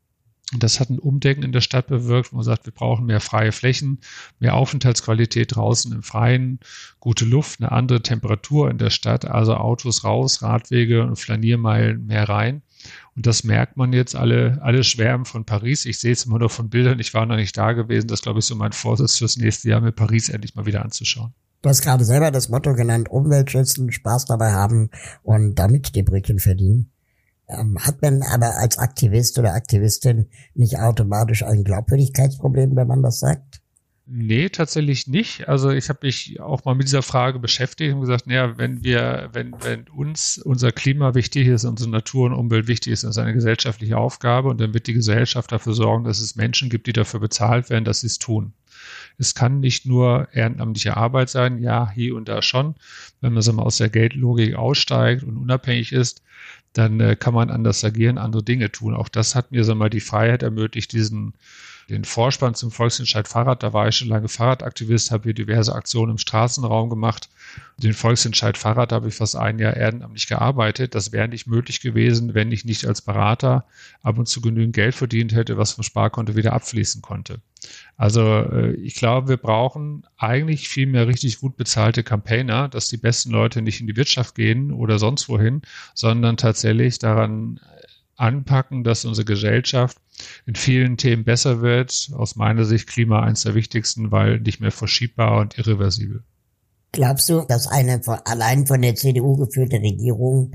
Und 0.52 0.62
das 0.62 0.78
hat 0.78 0.90
ein 0.90 0.98
Umdenken 0.98 1.42
in 1.42 1.52
der 1.52 1.62
Stadt 1.62 1.86
bewirkt, 1.86 2.32
wo 2.32 2.36
man 2.36 2.44
sagt, 2.44 2.66
wir 2.66 2.72
brauchen 2.72 3.06
mehr 3.06 3.20
freie 3.20 3.50
Flächen, 3.50 4.00
mehr 4.38 4.54
Aufenthaltsqualität 4.54 5.56
draußen 5.56 5.90
im 5.92 6.02
Freien, 6.02 6.60
gute 7.00 7.24
Luft, 7.24 7.60
eine 7.60 7.72
andere 7.72 8.02
Temperatur 8.02 8.70
in 8.70 8.78
der 8.78 8.90
Stadt, 8.90 9.24
also 9.24 9.54
Autos 9.56 10.04
raus, 10.04 10.42
Radwege 10.42 11.02
und 11.02 11.16
Flaniermeilen 11.16 12.06
mehr 12.06 12.28
rein. 12.28 12.62
Und 13.16 13.26
das 13.26 13.44
merkt 13.44 13.76
man 13.76 13.92
jetzt 13.92 14.16
alle, 14.16 14.58
alle 14.62 14.84
schwärmen 14.84 15.24
von 15.24 15.44
Paris. 15.44 15.84
Ich 15.84 15.98
sehe 15.98 16.12
es 16.12 16.24
immer 16.24 16.38
nur 16.38 16.50
von 16.50 16.68
Bildern. 16.68 16.98
Ich 17.00 17.14
war 17.14 17.26
noch 17.26 17.36
nicht 17.36 17.56
da 17.56 17.72
gewesen. 17.72 18.08
Das 18.08 18.22
glaube 18.22 18.40
ich 18.40 18.44
so 18.44 18.54
mein 18.54 18.72
Vorsitz 18.72 19.18
fürs 19.18 19.36
nächste 19.36 19.68
Jahr, 19.68 19.80
mir 19.80 19.92
Paris 19.92 20.28
endlich 20.28 20.54
mal 20.54 20.66
wieder 20.66 20.84
anzuschauen. 20.84 21.32
Du 21.62 21.70
hast 21.70 21.82
gerade 21.82 22.04
selber 22.04 22.30
das 22.30 22.50
Motto 22.50 22.74
genannt, 22.74 23.08
Umwelt 23.10 23.50
schützen, 23.50 23.90
Spaß 23.90 24.26
dabei 24.26 24.52
haben 24.52 24.90
und 25.22 25.54
damit 25.54 25.94
die 25.94 26.02
Brötchen 26.02 26.38
verdienen. 26.38 26.90
Ähm, 27.48 27.78
hat 27.80 28.02
man 28.02 28.22
aber 28.22 28.58
als 28.58 28.78
Aktivist 28.78 29.38
oder 29.38 29.54
Aktivistin 29.54 30.28
nicht 30.54 30.78
automatisch 30.78 31.42
ein 31.42 31.64
Glaubwürdigkeitsproblem, 31.64 32.76
wenn 32.76 32.86
man 32.86 33.02
das 33.02 33.18
sagt? 33.18 33.62
Nee, 34.06 34.50
tatsächlich 34.50 35.06
nicht. 35.06 35.48
Also 35.48 35.70
ich 35.70 35.88
habe 35.88 36.00
mich 36.02 36.38
auch 36.38 36.66
mal 36.66 36.74
mit 36.74 36.86
dieser 36.86 37.02
Frage 37.02 37.38
beschäftigt 37.38 37.94
und 37.94 38.02
gesagt, 38.02 38.26
naja, 38.26 38.58
wenn 38.58 38.84
wir, 38.84 39.30
wenn, 39.32 39.54
wenn 39.62 39.88
uns 39.88 40.36
unser 40.36 40.72
Klima 40.72 41.14
wichtig 41.14 41.46
ist, 41.48 41.64
unsere 41.64 41.88
Natur 41.88 42.26
und 42.26 42.34
Umwelt 42.34 42.68
wichtig 42.68 42.92
ist, 42.92 43.04
das 43.04 43.12
ist 43.12 43.18
eine 43.18 43.32
gesellschaftliche 43.32 43.96
Aufgabe 43.96 44.50
und 44.50 44.60
dann 44.60 44.74
wird 44.74 44.88
die 44.88 44.92
Gesellschaft 44.92 45.52
dafür 45.52 45.72
sorgen, 45.72 46.04
dass 46.04 46.20
es 46.20 46.36
Menschen 46.36 46.68
gibt, 46.68 46.86
die 46.86 46.92
dafür 46.92 47.18
bezahlt 47.18 47.70
werden, 47.70 47.86
dass 47.86 48.00
sie 48.00 48.08
es 48.08 48.18
tun. 48.18 48.52
Es 49.16 49.34
kann 49.34 49.60
nicht 49.60 49.86
nur 49.86 50.28
ehrenamtliche 50.32 50.98
Arbeit 50.98 51.30
sein, 51.30 51.58
ja, 51.62 51.90
hier 51.90 52.14
und 52.14 52.28
da 52.28 52.42
schon. 52.42 52.74
Wenn 53.22 53.32
man 53.32 53.42
so 53.42 53.54
mal 53.54 53.62
aus 53.62 53.78
der 53.78 53.88
Geldlogik 53.88 54.54
aussteigt 54.54 55.22
und 55.22 55.38
unabhängig 55.38 55.92
ist, 55.92 56.22
dann 56.74 57.00
äh, 57.00 57.16
kann 57.16 57.32
man 57.32 57.50
anders 57.50 57.82
agieren, 57.84 58.18
andere 58.18 58.42
Dinge 58.42 58.70
tun. 58.70 58.94
Auch 58.94 59.08
das 59.08 59.34
hat 59.34 59.52
mir 59.52 59.64
so 59.64 59.74
mal 59.74 59.88
die 59.88 60.00
Freiheit 60.00 60.42
ermöglicht, 60.42 60.92
diesen 60.92 61.32
den 61.88 62.04
Vorspann 62.04 62.54
zum 62.54 62.70
Volksentscheid 62.70 63.28
Fahrrad. 63.28 63.62
Da 63.62 63.72
war 63.72 63.88
ich 63.88 63.96
schon 63.96 64.08
lange 64.08 64.28
Fahrradaktivist, 64.28 65.10
habe 65.10 65.24
hier 65.24 65.34
diverse 65.34 65.74
Aktionen 65.74 66.12
im 66.12 66.18
Straßenraum 66.18 66.88
gemacht. 66.90 67.28
Den 67.78 67.92
Volksentscheid 67.92 68.56
Fahrrad 68.56 68.92
habe 68.92 69.08
ich 69.08 69.14
fast 69.14 69.36
ein 69.36 69.58
Jahr 69.58 69.76
ehrenamtlich 69.76 70.26
gearbeitet. 70.26 70.94
Das 70.94 71.12
wäre 71.12 71.28
nicht 71.28 71.46
möglich 71.46 71.80
gewesen, 71.80 72.34
wenn 72.34 72.52
ich 72.52 72.64
nicht 72.64 72.86
als 72.86 73.02
Berater 73.02 73.64
ab 74.02 74.18
und 74.18 74.26
zu 74.26 74.40
genügend 74.40 74.74
Geld 74.74 74.94
verdient 74.94 75.34
hätte, 75.34 75.58
was 75.58 75.72
vom 75.72 75.84
Sparkonto 75.84 76.36
wieder 76.36 76.52
abfließen 76.52 77.02
konnte. 77.02 77.40
Also 77.96 78.22
äh, 78.22 78.72
ich 78.72 78.94
glaube, 78.94 79.28
wir 79.28 79.36
brauchen 79.36 80.06
eigentlich 80.16 80.68
viel 80.68 80.86
mehr 80.86 81.06
richtig 81.06 81.40
gut 81.40 81.56
bezahlte 81.56 82.02
Campaigner, 82.02 82.68
dass 82.68 82.88
die 82.88 82.96
besten 82.96 83.30
Leute 83.30 83.62
nicht 83.62 83.80
in 83.80 83.86
die 83.86 83.96
Wirtschaft 83.96 84.34
gehen 84.34 84.72
oder 84.72 84.98
sonst 84.98 85.28
wohin, 85.28 85.62
sondern 85.94 86.36
tatsächlich 86.36 86.98
daran 86.98 87.60
anpacken, 88.16 88.84
dass 88.84 89.04
unsere 89.04 89.24
Gesellschaft 89.24 89.98
in 90.46 90.54
vielen 90.54 90.96
Themen 90.96 91.24
besser 91.24 91.60
wird. 91.60 92.10
Aus 92.14 92.36
meiner 92.36 92.64
Sicht 92.64 92.88
Klima 92.88 93.22
eines 93.22 93.42
der 93.42 93.54
wichtigsten, 93.54 94.10
weil 94.10 94.40
nicht 94.40 94.60
mehr 94.60 94.70
verschiebbar 94.70 95.40
und 95.40 95.58
irreversibel. 95.58 96.22
Glaubst 96.92 97.28
du, 97.28 97.40
dass 97.42 97.66
eine 97.66 98.02
von, 98.02 98.18
allein 98.24 98.66
von 98.66 98.80
der 98.80 98.94
CDU 98.94 99.36
geführte 99.36 99.76
Regierung 99.76 100.52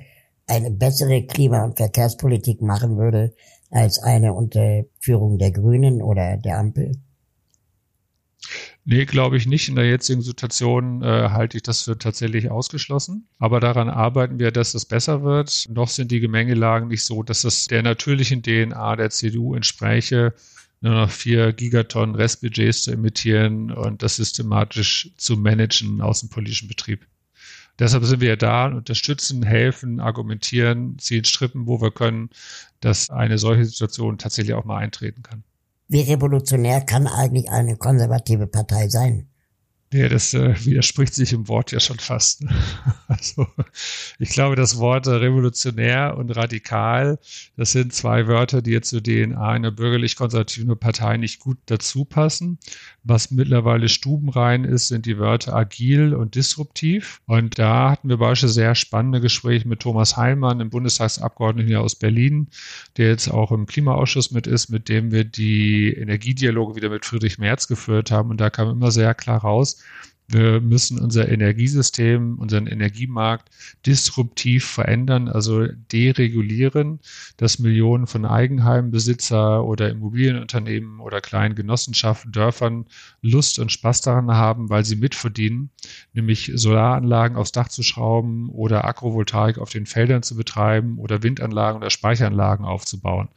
eine 0.48 0.72
bessere 0.72 1.24
Klima- 1.26 1.66
und 1.66 1.78
Verkehrspolitik 1.78 2.62
machen 2.62 2.98
würde 2.98 3.34
als 3.70 4.02
eine 4.02 4.34
unter 4.34 4.86
Führung 5.00 5.38
der 5.38 5.52
Grünen 5.52 6.02
oder 6.02 6.38
der 6.38 6.58
Ampel? 6.58 6.94
Nee, 8.92 9.06
glaube 9.06 9.38
ich 9.38 9.46
nicht. 9.46 9.70
In 9.70 9.76
der 9.76 9.88
jetzigen 9.88 10.24
Situation 10.24 11.04
äh, 11.04 11.30
halte 11.30 11.58
ich 11.58 11.62
das 11.62 11.84
für 11.84 12.00
tatsächlich 12.00 12.50
ausgeschlossen. 12.50 13.28
Aber 13.38 13.60
daran 13.60 13.88
arbeiten 13.88 14.40
wir, 14.40 14.52
dass 14.52 14.74
es 14.74 14.86
besser 14.86 15.22
wird. 15.22 15.68
Noch 15.70 15.90
sind 15.90 16.10
die 16.10 16.20
Gemengelagen 16.20 16.88
nicht 16.88 17.04
so, 17.04 17.22
dass 17.22 17.44
es 17.44 17.68
der 17.68 17.84
natürlichen 17.84 18.42
DNA 18.42 18.96
der 18.96 19.12
CDU 19.12 19.54
entspräche, 19.54 20.34
nur 20.82 20.94
noch 20.94 21.12
vier 21.12 21.54
Gigatonnen 21.54 22.16
Restbudgets 22.16 22.82
zu 22.82 22.92
emittieren 22.92 23.70
und 23.70 24.02
das 24.02 24.16
systematisch 24.16 25.12
zu 25.18 25.38
managen 25.38 26.02
aus 26.02 26.22
dem 26.22 26.30
politischen 26.30 26.68
Betrieb. 26.68 27.06
Deshalb 27.78 28.06
sind 28.06 28.22
wir 28.22 28.38
da 28.38 28.66
und 28.66 28.74
unterstützen, 28.74 29.44
helfen, 29.44 30.00
argumentieren, 30.00 30.98
ziehen 30.98 31.26
Strippen, 31.26 31.68
wo 31.68 31.80
wir 31.80 31.92
können, 31.92 32.32
dass 32.80 33.12
eine 33.12 33.38
solche 33.38 33.66
Situation 33.66 34.18
tatsächlich 34.18 34.56
auch 34.56 34.66
mal 34.66 34.80
eintreten 34.80 35.22
kann. 35.22 35.44
Wie 35.92 36.02
revolutionär 36.02 36.82
kann 36.82 37.08
eigentlich 37.08 37.50
eine 37.50 37.76
konservative 37.76 38.46
Partei 38.46 38.88
sein? 38.90 39.29
Ja, 39.92 40.08
das 40.08 40.36
äh, 40.36 40.54
widerspricht 40.66 41.16
sich 41.16 41.34
im 41.34 41.48
Wort 41.48 41.72
ja 41.72 41.80
schon 41.80 41.98
fast. 41.98 42.44
Ne? 42.44 42.52
Also 43.08 43.48
ich 44.20 44.30
glaube, 44.30 44.56
das 44.56 44.78
Wort 44.78 45.08
revolutionär 45.08 46.16
und 46.16 46.30
radikal, 46.30 47.18
das 47.58 47.72
sind 47.72 47.92
zwei 47.92 48.28
Wörter, 48.28 48.62
die 48.62 48.70
jetzt 48.70 48.90
zu 48.90 49.02
DNA 49.02 49.50
einer 49.50 49.72
bürgerlich-konservativen 49.72 50.78
Partei 50.78 51.18
nicht 51.18 51.40
gut 51.40 51.58
dazu 51.66 52.06
passen. 52.06 52.60
Was 53.04 53.32
mittlerweile 53.32 53.90
stubenrein 53.90 54.64
ist, 54.64 54.90
sind 54.90 55.08
die 55.08 55.18
Wörter 55.18 55.56
agil 55.56 56.14
und 56.14 56.36
disruptiv. 56.36 57.22
Und 57.26 57.58
da 57.58 57.90
hatten 57.90 58.10
wir 58.10 58.18
beispielsweise 58.18 58.54
sehr 58.54 58.76
spannende 58.76 59.22
Gespräche 59.22 59.68
mit 59.68 59.80
Thomas 59.80 60.16
Heilmann, 60.16 60.60
dem 60.60 60.70
Bundestagsabgeordneten 60.70 61.68
hier 61.68 61.82
aus 61.82 61.96
Berlin, 61.96 62.50
der 62.98 63.08
jetzt 63.08 63.28
auch 63.28 63.52
im 63.52 63.66
Klimaausschuss 63.66 64.30
mit 64.30 64.46
ist, 64.46 64.70
mit 64.70 64.88
dem 64.88 65.12
wir 65.12 65.24
die 65.24 65.92
Energiedialoge 65.94 66.76
wieder 66.76 66.90
mit 66.90 67.06
Friedrich 67.06 67.40
Merz 67.40 67.68
geführt 67.68 68.12
haben. 68.12 68.30
Und 68.30 68.40
da 68.40 68.52
kam 68.52 68.70
immer 68.70 68.92
sehr 68.92 69.16
klar 69.16 69.40
raus, 69.40 69.79
wir 70.32 70.62
müssen 70.62 71.00
unser 71.00 71.28
Energiesystem, 71.28 72.38
unseren 72.38 72.68
Energiemarkt 72.68 73.50
disruptiv 73.88 74.64
verändern, 74.64 75.28
also 75.28 75.66
deregulieren, 75.92 77.00
dass 77.38 77.58
Millionen 77.58 78.06
von 78.06 78.26
Eigenheimbesitzer 78.26 79.66
oder 79.66 79.90
Immobilienunternehmen 79.90 81.00
oder 81.00 81.20
kleinen 81.20 81.56
Genossenschaften, 81.56 82.32
Dörfern 82.32 82.86
Lust 83.24 83.58
und 83.58 83.72
Spaß 83.72 84.02
daran 84.02 84.30
haben, 84.30 84.70
weil 84.70 84.86
sie 84.86 84.98
mitverdienen, 84.98 85.72
nämlich 86.14 86.52
Solaranlagen 86.54 87.36
aufs 87.36 87.52
Dach 87.52 87.70
zu 87.70 87.82
schrauben 87.82 88.50
oder 88.50 88.86
Agrovoltaik 88.86 89.58
auf 89.58 89.72
den 89.72 89.88
Feldern 89.88 90.22
zu 90.22 90.36
betreiben 90.36 91.00
oder 91.00 91.24
Windanlagen 91.24 91.78
oder 91.78 91.90
Speicheranlagen 91.90 92.66
aufzubauen. 92.66 93.30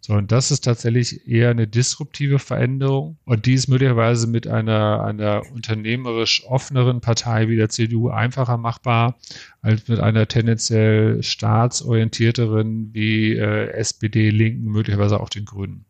So, 0.00 0.14
und 0.14 0.32
das 0.32 0.50
ist 0.50 0.62
tatsächlich 0.64 1.26
eher 1.28 1.50
eine 1.50 1.66
disruptive 1.66 2.38
Veränderung. 2.38 3.18
Und 3.24 3.46
die 3.46 3.54
ist 3.54 3.68
möglicherweise 3.68 4.26
mit 4.26 4.46
einer, 4.46 5.02
einer 5.02 5.42
unternehmerisch 5.52 6.44
offeneren 6.46 7.00
Partei 7.00 7.48
wie 7.48 7.56
der 7.56 7.68
CDU 7.68 8.08
einfacher 8.08 8.56
machbar 8.56 9.18
als 9.60 9.88
mit 9.88 10.00
einer 10.00 10.26
tendenziell 10.28 11.22
staatsorientierteren 11.22 12.94
wie 12.94 13.34
äh, 13.34 13.70
SPD, 13.72 14.30
Linken, 14.30 14.66
möglicherweise 14.70 15.20
auch 15.20 15.28
den 15.28 15.44
Grünen. 15.44 15.84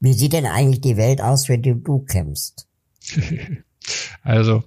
Wie 0.00 0.14
sieht 0.14 0.32
denn 0.32 0.46
eigentlich 0.46 0.80
die 0.80 0.96
Welt 0.96 1.20
aus, 1.20 1.46
für 1.46 1.58
die 1.58 1.74
du 1.74 2.00
kämpfst? 2.00 2.66
Also, 4.22 4.62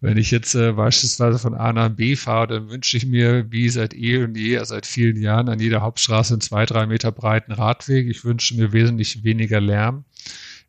wenn 0.00 0.16
ich 0.16 0.30
jetzt 0.30 0.54
äh, 0.54 0.72
beispielsweise 0.72 1.38
von 1.38 1.54
A 1.54 1.72
nach 1.72 1.90
B 1.90 2.16
fahre, 2.16 2.46
dann 2.46 2.70
wünsche 2.70 2.96
ich 2.96 3.06
mir, 3.06 3.50
wie 3.50 3.68
seit 3.68 3.92
eh 3.94 4.24
und 4.24 4.36
je, 4.36 4.62
seit 4.64 4.86
vielen 4.86 5.20
Jahren, 5.20 5.48
an 5.48 5.60
jeder 5.60 5.82
Hauptstraße 5.82 6.34
einen 6.34 6.40
zwei, 6.40 6.64
drei 6.64 6.86
Meter 6.86 7.12
breiten 7.12 7.52
Radweg. 7.52 8.08
Ich 8.08 8.24
wünsche 8.24 8.56
mir 8.56 8.72
wesentlich 8.72 9.22
weniger 9.22 9.60
Lärm. 9.60 10.04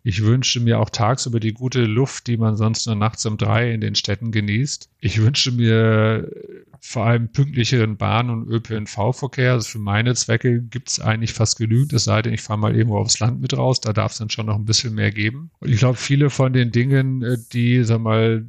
Ich 0.07 0.23
wünsche 0.23 0.61
mir 0.61 0.79
auch 0.79 0.89
tagsüber 0.89 1.41
die 1.41 1.51
gute 1.51 1.83
Luft, 1.83 2.27
die 2.27 2.37
man 2.37 2.55
sonst 2.55 2.85
nur 2.85 2.95
nachts 2.95 3.25
um 3.25 3.35
drei 3.35 3.73
in 3.73 3.81
den 3.81 3.93
Städten 3.93 4.31
genießt. 4.31 4.89
Ich 5.01 5.21
wünsche 5.21 5.51
mir 5.51 6.31
vor 6.79 7.05
allem 7.07 7.27
pünktlicheren 7.33 7.97
Bahn- 7.97 8.29
und 8.29 8.47
ÖPNV-Verkehr. 8.47 9.51
Also 9.51 9.67
für 9.67 9.79
meine 9.79 10.15
Zwecke 10.15 10.61
gibt 10.61 10.87
es 10.87 11.01
eigentlich 11.01 11.33
fast 11.33 11.57
genügend, 11.57 11.91
es 11.91 12.05
sei 12.05 12.21
denn, 12.21 12.33
ich 12.33 12.41
fahre 12.41 12.57
mal 12.57 12.73
irgendwo 12.73 12.99
aufs 12.99 13.19
Land 13.19 13.41
mit 13.41 13.57
raus, 13.57 13.81
da 13.81 13.91
darf 13.91 14.13
es 14.13 14.19
dann 14.19 14.29
schon 14.29 14.45
noch 14.45 14.55
ein 14.55 14.63
bisschen 14.63 14.95
mehr 14.95 15.11
geben. 15.11 15.51
Und 15.59 15.71
ich 15.71 15.77
glaube, 15.77 15.97
viele 15.97 16.29
von 16.29 16.53
den 16.53 16.71
Dingen, 16.71 17.21
äh, 17.21 17.37
die, 17.51 17.83
sag 17.83 17.99
mal, 17.99 18.45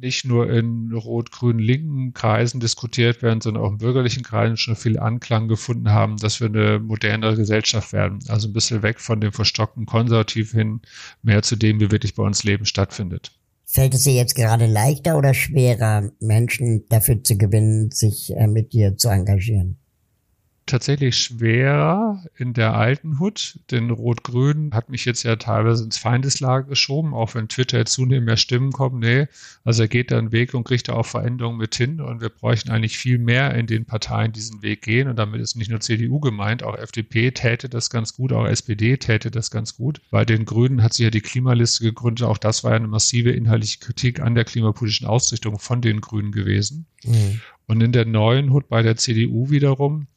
nicht 0.00 0.24
nur 0.24 0.50
in 0.50 0.92
rot-grün-linken 0.92 2.14
Kreisen 2.14 2.60
diskutiert 2.60 3.22
werden, 3.22 3.40
sondern 3.40 3.62
auch 3.62 3.70
in 3.70 3.78
bürgerlichen 3.78 4.22
Kreisen 4.22 4.56
schon 4.56 4.76
viel 4.76 4.98
Anklang 4.98 5.48
gefunden 5.48 5.90
haben, 5.90 6.16
dass 6.16 6.40
wir 6.40 6.48
eine 6.48 6.78
modernere 6.78 7.36
Gesellschaft 7.36 7.92
werden. 7.92 8.20
Also 8.28 8.48
ein 8.48 8.52
bisschen 8.52 8.82
weg 8.82 9.00
von 9.00 9.20
dem 9.20 9.32
verstockten 9.32 9.86
Konservativ 9.86 10.52
hin, 10.52 10.80
mehr 11.22 11.42
zu 11.42 11.56
dem, 11.56 11.80
wie 11.80 11.90
wirklich 11.90 12.14
bei 12.14 12.22
uns 12.22 12.44
Leben 12.44 12.64
stattfindet. 12.64 13.32
Fällt 13.66 13.94
es 13.94 14.02
dir 14.02 14.14
jetzt 14.14 14.34
gerade 14.34 14.66
leichter 14.66 15.16
oder 15.16 15.32
schwerer, 15.32 16.10
Menschen 16.18 16.88
dafür 16.88 17.22
zu 17.22 17.38
gewinnen, 17.38 17.90
sich 17.92 18.34
äh, 18.34 18.48
mit 18.48 18.72
dir 18.72 18.96
zu 18.96 19.08
engagieren? 19.08 19.79
Tatsächlich 20.70 21.16
schwerer 21.16 22.24
in 22.36 22.54
der 22.54 22.74
alten 22.74 23.18
Hut, 23.18 23.58
denn 23.70 23.90
Rot-Grün 23.90 24.70
hat 24.72 24.88
mich 24.88 25.04
jetzt 25.04 25.22
ja 25.22 25.36
teilweise 25.36 25.84
ins 25.84 25.98
Feindeslager 25.98 26.68
geschoben, 26.68 27.12
auch 27.12 27.34
wenn 27.34 27.48
Twitter 27.48 27.78
jetzt 27.78 27.92
zunehmend 27.92 28.26
mehr 28.26 28.36
Stimmen 28.36 28.72
kommen. 28.72 29.00
Nee, 29.00 29.26
also 29.64 29.82
er 29.82 29.88
geht 29.88 30.10
da 30.10 30.18
einen 30.18 30.32
Weg 30.32 30.54
und 30.54 30.64
kriegt 30.64 30.88
da 30.88 30.94
auch 30.94 31.06
Veränderungen 31.06 31.58
mit 31.58 31.74
hin 31.74 32.00
und 32.00 32.20
wir 32.20 32.28
bräuchten 32.28 32.70
eigentlich 32.70 32.98
viel 32.98 33.18
mehr 33.18 33.54
in 33.54 33.66
den 33.66 33.84
Parteien 33.84 34.32
diesen 34.32 34.62
Weg 34.62 34.82
gehen 34.82 35.08
und 35.08 35.16
damit 35.16 35.40
ist 35.40 35.56
nicht 35.56 35.70
nur 35.70 35.80
CDU 35.80 36.20
gemeint, 36.20 36.62
auch 36.62 36.76
FDP 36.76 37.32
täte 37.32 37.68
das 37.68 37.90
ganz 37.90 38.14
gut, 38.14 38.32
auch 38.32 38.46
SPD 38.46 38.96
täte 38.96 39.30
das 39.30 39.50
ganz 39.50 39.76
gut. 39.76 40.00
Bei 40.10 40.24
den 40.24 40.44
Grünen 40.44 40.82
hat 40.82 40.94
sich 40.94 41.04
ja 41.04 41.10
die 41.10 41.20
Klimaliste 41.20 41.84
gegründet, 41.84 42.26
auch 42.26 42.38
das 42.38 42.64
war 42.64 42.70
ja 42.70 42.76
eine 42.76 42.88
massive 42.88 43.30
inhaltliche 43.30 43.80
Kritik 43.80 44.20
an 44.20 44.34
der 44.34 44.44
klimapolitischen 44.44 45.06
Ausrichtung 45.06 45.58
von 45.58 45.82
den 45.82 46.00
Grünen 46.00 46.32
gewesen. 46.32 46.86
Mhm. 47.04 47.40
Und 47.70 47.80
in 47.82 47.92
der 47.92 48.04
neuen 48.04 48.52
Hut 48.52 48.68
bei 48.68 48.82
der 48.82 48.96
CDU 48.96 49.50
wiederum 49.50 50.08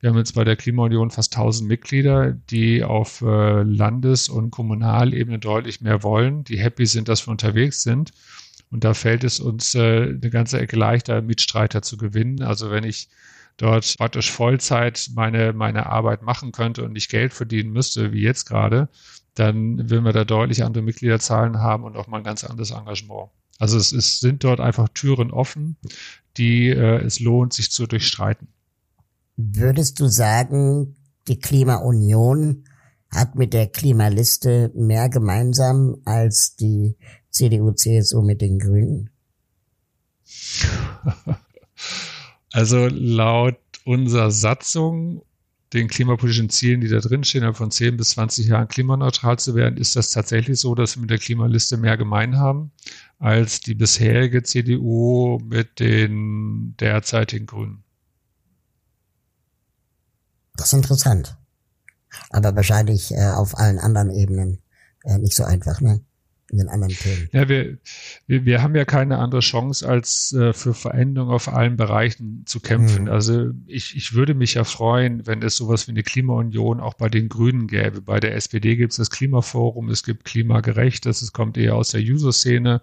wir 0.00 0.10
haben 0.10 0.16
jetzt 0.16 0.34
bei 0.34 0.44
der 0.44 0.56
Klimaunion 0.56 1.10
fast 1.10 1.36
1000 1.36 1.68
Mitglieder, 1.68 2.32
die 2.32 2.82
auf 2.82 3.20
äh, 3.20 3.62
Landes- 3.62 4.28
und 4.28 4.50
Kommunalebene 4.50 5.38
deutlich 5.38 5.82
mehr 5.82 6.02
wollen, 6.02 6.42
die 6.44 6.58
happy 6.58 6.86
sind, 6.86 7.08
dass 7.08 7.26
wir 7.26 7.32
unterwegs 7.32 7.82
sind. 7.82 8.12
Und 8.70 8.84
da 8.84 8.94
fällt 8.94 9.24
es 9.24 9.40
uns 9.40 9.74
äh, 9.74 10.02
eine 10.04 10.30
ganze 10.30 10.58
Ecke 10.58 10.76
leichter, 10.76 11.20
Mitstreiter 11.20 11.82
zu 11.82 11.98
gewinnen. 11.98 12.42
Also 12.42 12.70
wenn 12.70 12.84
ich 12.84 13.08
dort 13.58 13.94
praktisch 13.98 14.30
Vollzeit 14.30 15.10
meine, 15.14 15.52
meine 15.52 15.86
Arbeit 15.86 16.22
machen 16.22 16.52
könnte 16.52 16.82
und 16.84 16.92
nicht 16.92 17.10
Geld 17.10 17.34
verdienen 17.34 17.72
müsste, 17.72 18.12
wie 18.12 18.22
jetzt 18.22 18.46
gerade, 18.46 18.88
dann 19.34 19.90
würden 19.90 20.04
wir 20.04 20.12
da 20.12 20.24
deutlich 20.24 20.64
andere 20.64 20.82
Mitgliederzahlen 20.82 21.58
haben 21.58 21.84
und 21.84 21.96
auch 21.96 22.06
mal 22.06 22.18
ein 22.18 22.24
ganz 22.24 22.42
anderes 22.44 22.70
Engagement. 22.70 23.30
Also 23.58 23.76
es, 23.76 23.92
es 23.92 24.20
sind 24.20 24.44
dort 24.44 24.60
einfach 24.60 24.88
Türen 24.88 25.30
offen, 25.30 25.76
die 26.38 26.68
äh, 26.68 27.04
es 27.04 27.20
lohnt, 27.20 27.52
sich 27.52 27.70
zu 27.70 27.86
durchstreiten. 27.86 28.48
Würdest 29.42 30.00
du 30.00 30.06
sagen, 30.06 30.96
die 31.26 31.38
Klimaunion 31.38 32.64
hat 33.10 33.36
mit 33.36 33.54
der 33.54 33.68
Klimaliste 33.68 34.70
mehr 34.74 35.08
gemeinsam 35.08 35.96
als 36.04 36.56
die 36.56 36.96
CDU-CSU 37.30 38.22
mit 38.22 38.40
den 38.40 38.58
Grünen? 38.58 39.10
Also 42.52 42.88
laut 42.88 43.60
unserer 43.84 44.32
Satzung, 44.32 45.22
den 45.72 45.86
klimapolitischen 45.86 46.50
Zielen, 46.50 46.80
die 46.80 46.88
da 46.88 46.98
drin 46.98 47.22
stehen, 47.22 47.54
von 47.54 47.70
10 47.70 47.96
bis 47.96 48.10
20 48.10 48.48
Jahren 48.48 48.66
klimaneutral 48.66 49.38
zu 49.38 49.54
werden, 49.54 49.76
ist 49.76 49.94
das 49.94 50.10
tatsächlich 50.10 50.58
so, 50.58 50.74
dass 50.74 50.96
wir 50.96 51.02
mit 51.02 51.10
der 51.10 51.18
Klimaliste 51.18 51.76
mehr 51.76 51.96
gemein 51.96 52.38
haben 52.38 52.72
als 53.20 53.60
die 53.60 53.76
bisherige 53.76 54.42
CDU 54.42 55.38
mit 55.44 55.78
den 55.78 56.74
derzeitigen 56.80 57.46
Grünen. 57.46 57.84
Das 60.60 60.74
ist 60.74 60.74
interessant. 60.74 61.38
Aber 62.28 62.54
wahrscheinlich 62.54 63.12
äh, 63.12 63.30
auf 63.30 63.56
allen 63.56 63.78
anderen 63.78 64.10
Ebenen 64.10 64.62
äh, 65.04 65.16
nicht 65.16 65.34
so 65.34 65.44
einfach, 65.44 65.80
ne? 65.80 66.04
In 66.50 66.58
den 66.58 66.68
anderen 66.68 66.92
Themen. 66.92 67.28
Ja, 67.32 67.48
wir, 67.48 67.78
wir, 68.26 68.44
wir 68.44 68.62
haben 68.62 68.74
ja 68.74 68.84
keine 68.84 69.18
andere 69.18 69.40
Chance, 69.40 69.88
als 69.88 70.32
äh, 70.32 70.52
für 70.52 70.74
Veränderungen 70.74 71.32
auf 71.32 71.48
allen 71.48 71.76
Bereichen 71.76 72.42
zu 72.46 72.58
kämpfen. 72.60 73.04
Mhm. 73.04 73.10
Also 73.10 73.50
ich, 73.66 73.96
ich 73.96 74.14
würde 74.14 74.34
mich 74.34 74.54
ja 74.54 74.64
freuen, 74.64 75.26
wenn 75.26 75.42
es 75.42 75.56
sowas 75.56 75.86
wie 75.86 75.92
eine 75.92 76.02
Klimaunion 76.02 76.80
auch 76.80 76.94
bei 76.94 77.08
den 77.08 77.28
Grünen 77.28 77.68
gäbe. 77.68 78.00
Bei 78.00 78.18
der 78.18 78.34
SPD 78.34 78.76
gibt 78.76 78.92
es 78.92 78.96
das 78.96 79.10
Klimaforum, 79.10 79.88
es 79.90 80.02
gibt 80.02 80.24
Klimagerecht, 80.24 81.06
das 81.06 81.32
kommt 81.32 81.56
eher 81.56 81.76
aus 81.76 81.90
der 81.90 82.00
User-Szene. 82.00 82.80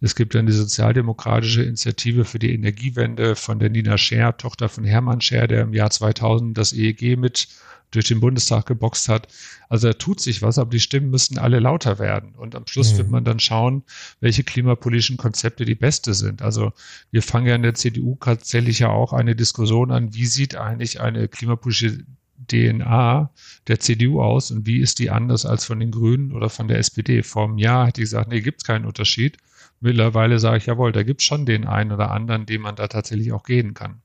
Es 0.00 0.14
gibt 0.14 0.34
dann 0.36 0.46
die 0.46 0.52
sozialdemokratische 0.52 1.62
Initiative 1.62 2.24
für 2.24 2.38
die 2.38 2.54
Energiewende 2.54 3.34
von 3.34 3.58
der 3.58 3.68
Nina 3.68 3.98
Scher, 3.98 4.36
Tochter 4.36 4.68
von 4.68 4.84
Hermann 4.84 5.20
Scher, 5.20 5.48
der 5.48 5.62
im 5.62 5.74
Jahr 5.74 5.90
2000 5.90 6.56
das 6.56 6.72
EEG 6.72 7.18
mit 7.18 7.48
durch 7.90 8.06
den 8.06 8.20
Bundestag 8.20 8.66
geboxt 8.66 9.08
hat. 9.08 9.28
Also 9.68 9.88
da 9.88 9.94
tut 9.94 10.20
sich 10.20 10.42
was, 10.42 10.58
aber 10.58 10.70
die 10.70 10.80
Stimmen 10.80 11.10
müssen 11.10 11.38
alle 11.38 11.58
lauter 11.58 11.98
werden. 11.98 12.34
Und 12.34 12.54
am 12.54 12.66
Schluss 12.66 12.92
mhm. 12.92 12.98
wird 12.98 13.10
man 13.10 13.24
dann 13.24 13.40
schauen, 13.40 13.82
welche 14.20 14.44
klimapolitischen 14.44 15.16
Konzepte 15.16 15.64
die 15.64 15.74
beste 15.74 16.14
sind. 16.14 16.42
Also 16.42 16.72
wir 17.10 17.22
fangen 17.22 17.46
ja 17.46 17.54
in 17.54 17.62
der 17.62 17.74
CDU 17.74 18.16
tatsächlich 18.20 18.80
ja 18.80 18.90
auch 18.90 19.12
eine 19.12 19.34
Diskussion 19.34 19.90
an, 19.90 20.14
wie 20.14 20.26
sieht 20.26 20.56
eigentlich 20.56 21.00
eine 21.00 21.28
klimapolitische 21.28 22.04
DNA 22.46 23.30
der 23.66 23.80
CDU 23.80 24.22
aus 24.22 24.50
und 24.50 24.66
wie 24.66 24.78
ist 24.78 24.98
die 24.98 25.10
anders 25.10 25.44
als 25.44 25.64
von 25.64 25.80
den 25.80 25.90
Grünen 25.90 26.32
oder 26.32 26.48
von 26.48 26.68
der 26.68 26.78
SPD? 26.78 27.22
Vor 27.22 27.44
einem 27.44 27.58
Jahr 27.58 27.86
hätte 27.86 28.00
ich 28.00 28.06
gesagt, 28.06 28.30
nee, 28.30 28.40
gibt 28.40 28.62
es 28.62 28.66
keinen 28.66 28.84
Unterschied. 28.84 29.38
Mittlerweile 29.80 30.38
sage 30.38 30.58
ich, 30.58 30.66
jawohl, 30.66 30.92
da 30.92 31.02
gibt 31.02 31.20
es 31.20 31.26
schon 31.26 31.46
den 31.46 31.66
einen 31.66 31.92
oder 31.92 32.10
anderen, 32.10 32.46
den 32.46 32.60
man 32.60 32.76
da 32.76 32.88
tatsächlich 32.88 33.32
auch 33.32 33.44
gehen 33.44 33.74
kann. 33.74 34.00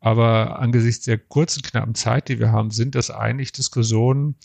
Aber 0.00 0.58
angesichts 0.60 1.04
der 1.04 1.18
kurzen, 1.18 1.62
knappen 1.62 1.94
Zeit, 1.94 2.28
die 2.28 2.38
wir 2.38 2.52
haben, 2.52 2.70
sind 2.70 2.94
das 2.94 3.10
eigentlich 3.10 3.52
Diskussionen, 3.52 4.36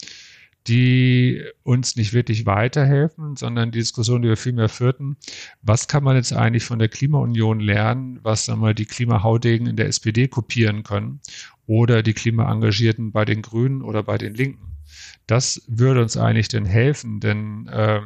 die 0.67 1.43
uns 1.63 1.95
nicht 1.95 2.13
wirklich 2.13 2.45
weiterhelfen, 2.45 3.35
sondern 3.35 3.71
die 3.71 3.79
Diskussion, 3.79 4.21
die 4.21 4.29
wir 4.29 4.37
vielmehr 4.37 4.69
führten, 4.69 5.17
was 5.61 5.87
kann 5.87 6.03
man 6.03 6.15
jetzt 6.15 6.33
eigentlich 6.33 6.63
von 6.63 6.79
der 6.79 6.87
Klimaunion 6.87 7.59
lernen, 7.59 8.19
was 8.23 8.45
dann 8.45 8.59
mal 8.59 8.73
die 8.73 8.85
Klimahaudegen 8.85 9.67
in 9.67 9.75
der 9.75 9.87
SPD 9.87 10.27
kopieren 10.27 10.83
können 10.83 11.19
oder 11.67 12.01
die 12.01 12.13
Klimaengagierten 12.13 13.11
bei 13.11 13.25
den 13.25 13.41
Grünen 13.41 13.81
oder 13.81 14.03
bei 14.03 14.17
den 14.17 14.33
Linken. 14.33 14.77
Das 15.27 15.63
würde 15.67 16.01
uns 16.01 16.17
eigentlich 16.17 16.47
denn 16.47 16.65
helfen, 16.65 17.19
denn 17.19 17.67
äh, 17.67 18.01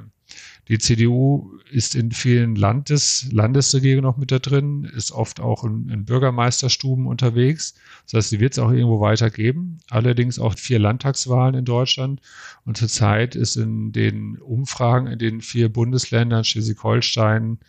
die 0.67 0.79
CDU 0.79 1.51
ist 1.71 1.95
in 1.95 2.11
vielen 2.11 2.55
Landes, 2.55 3.27
Landesregierungen 3.31 4.03
noch 4.03 4.17
mit 4.17 4.31
da 4.31 4.39
drin, 4.39 4.83
ist 4.83 5.11
oft 5.11 5.39
auch 5.39 5.63
in, 5.63 5.89
in 5.89 6.05
Bürgermeisterstuben 6.05 7.07
unterwegs. 7.07 7.75
Das 8.05 8.13
heißt, 8.13 8.29
sie 8.29 8.39
wird 8.39 8.53
es 8.53 8.59
auch 8.59 8.71
irgendwo 8.71 8.99
weitergeben. 8.99 9.79
Allerdings 9.89 10.39
auch 10.39 10.57
vier 10.57 10.79
Landtagswahlen 10.79 11.55
in 11.55 11.65
Deutschland. 11.65 12.21
Und 12.65 12.77
zurzeit 12.77 13.35
ist 13.35 13.55
in 13.55 13.91
den 13.93 14.37
Umfragen 14.39 15.07
in 15.07 15.19
den 15.19 15.41
vier 15.41 15.69
Bundesländern 15.71 16.43
Schleswig-Holstein 16.43 17.59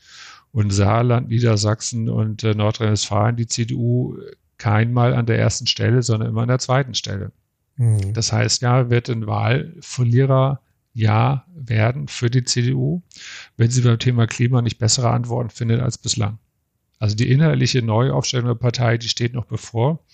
und 0.51 0.71
Saarland, 0.73 1.29
Niedersachsen 1.29 2.09
und 2.09 2.43
äh, 2.43 2.55
Nordrhein-Westfalen 2.55 3.37
die 3.37 3.47
CDU 3.47 4.17
keinmal 4.57 5.15
an 5.15 5.27
der 5.27 5.39
ersten 5.39 5.67
Stelle, 5.67 6.03
sondern 6.03 6.31
immer 6.31 6.43
an 6.43 6.49
der 6.49 6.59
zweiten 6.59 6.95
Stelle. 6.95 7.31
Mhm. 7.77 8.13
Das 8.13 8.33
heißt, 8.33 8.63
ja, 8.63 8.91
wird 8.91 9.09
ein 9.09 9.27
Wahlverlierer 9.27 10.61
ja 10.99 11.45
werden 11.55 12.09
für 12.09 12.31
die 12.31 12.45
CDU, 12.45 13.03
wenn 13.57 13.71
sie 13.71 13.83
beim 13.83 13.99
Thema 13.99 14.27
Klima 14.27 14.63
nicht 14.63 14.79
bessere 14.79 15.11
Antworten 15.11 15.51
findet 15.51 15.81
als 15.81 15.99
bislang. 15.99 16.39
Also 16.99 17.15
die 17.15 17.31
inhaltliche 17.31 17.83
Neuaufstellung 17.83 18.49
der 18.49 18.55
Partei, 18.55 18.99
die 18.99 19.09
steht 19.09 19.33
noch 19.33 19.45
bevor. 19.45 20.05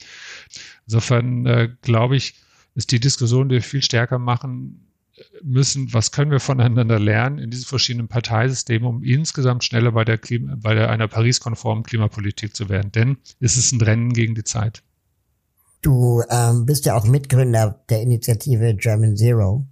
Insofern 0.87 1.47
äh, 1.47 1.71
glaube 1.81 2.17
ich, 2.17 2.35
ist 2.75 2.93
die 2.93 3.01
Diskussion, 3.01 3.49
die 3.49 3.57
wir 3.57 3.63
viel 3.63 3.83
stärker 3.83 4.19
machen 4.19 4.91
müssen, 5.43 5.93
was 5.95 6.11
können 6.11 6.31
wir 6.31 6.41
voneinander 6.41 6.99
lernen 6.99 7.39
in 7.39 7.51
diesen 7.51 7.67
verschiedenen 7.67 8.09
Parteisystemen, 8.09 8.87
um 8.87 9.03
insgesamt 9.03 9.65
schneller 9.65 9.93
bei 9.93 10.05
der, 10.05 10.19
Klima, 10.19 10.57
bei 10.61 10.75
der 10.75 10.91
einer 10.91 11.09
Paris-konformen 11.09 11.85
Klimapolitik 11.85 12.55
zu 12.55 12.69
werden. 12.69 12.93
Denn 12.93 13.19
es 13.41 13.57
ist 13.57 13.73
ein 13.73 13.81
Rennen 13.81 14.13
gegen 14.13 14.35
die 14.35 14.45
Zeit. 14.45 14.83
Du 15.83 16.23
ähm, 16.31 16.67
bist 16.67 16.87
ja 16.87 16.97
auch 16.97 17.05
Mitgründer 17.05 17.85
der 17.89 18.01
Initiative 18.03 18.75
German 18.75 19.17
Zero. 19.17 19.67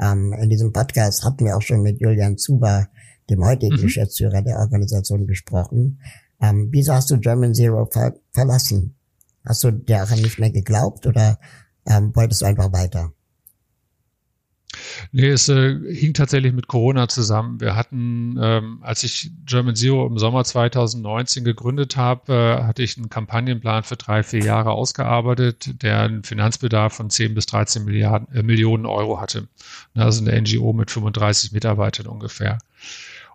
Ähm, 0.00 0.32
in 0.32 0.50
diesem 0.50 0.72
Podcast 0.72 1.24
hatten 1.24 1.44
wir 1.44 1.56
auch 1.56 1.62
schon 1.62 1.82
mit 1.82 2.00
Julian 2.00 2.36
Zuber, 2.38 2.88
dem 3.30 3.44
heutigen 3.44 3.76
mhm. 3.76 3.82
Geschäftsführer 3.82 4.42
der 4.42 4.58
Organisation, 4.58 5.26
gesprochen. 5.26 6.00
Ähm, 6.40 6.68
wieso 6.70 6.92
hast 6.92 7.10
du 7.10 7.18
German 7.18 7.54
Zero 7.54 7.86
ver 7.86 8.14
verlassen? 8.32 8.96
Hast 9.44 9.62
du 9.64 9.70
daran 9.70 10.20
nicht 10.20 10.38
mehr 10.38 10.50
geglaubt 10.50 11.06
oder 11.06 11.38
ähm, 11.86 12.10
wolltest 12.14 12.42
du 12.42 12.46
einfach 12.46 12.72
weiter? 12.72 13.12
Nee, 15.12 15.28
es 15.28 15.48
äh, 15.48 15.78
hing 15.92 16.14
tatsächlich 16.14 16.52
mit 16.52 16.68
Corona 16.68 17.08
zusammen. 17.08 17.60
Wir 17.60 17.76
hatten, 17.76 18.38
ähm, 18.40 18.78
als 18.82 19.02
ich 19.02 19.30
German 19.46 19.76
Zero 19.76 20.06
im 20.06 20.18
Sommer 20.18 20.44
2019 20.44 21.44
gegründet 21.44 21.96
habe, 21.96 22.32
äh, 22.32 22.64
hatte 22.64 22.82
ich 22.82 22.96
einen 22.96 23.08
Kampagnenplan 23.08 23.82
für 23.82 23.96
drei, 23.96 24.22
vier 24.22 24.40
Jahre 24.40 24.72
ausgearbeitet, 24.72 25.82
der 25.82 26.00
einen 26.00 26.24
Finanzbedarf 26.24 26.94
von 26.94 27.10
10 27.10 27.34
bis 27.34 27.46
13 27.46 27.84
Milliarden, 27.84 28.34
äh, 28.34 28.42
Millionen 28.42 28.86
Euro 28.86 29.20
hatte. 29.20 29.48
Das 29.94 30.16
ist 30.16 30.26
eine 30.26 30.40
NGO 30.40 30.72
mit 30.72 30.90
35 30.90 31.52
Mitarbeitern 31.52 32.06
ungefähr. 32.06 32.58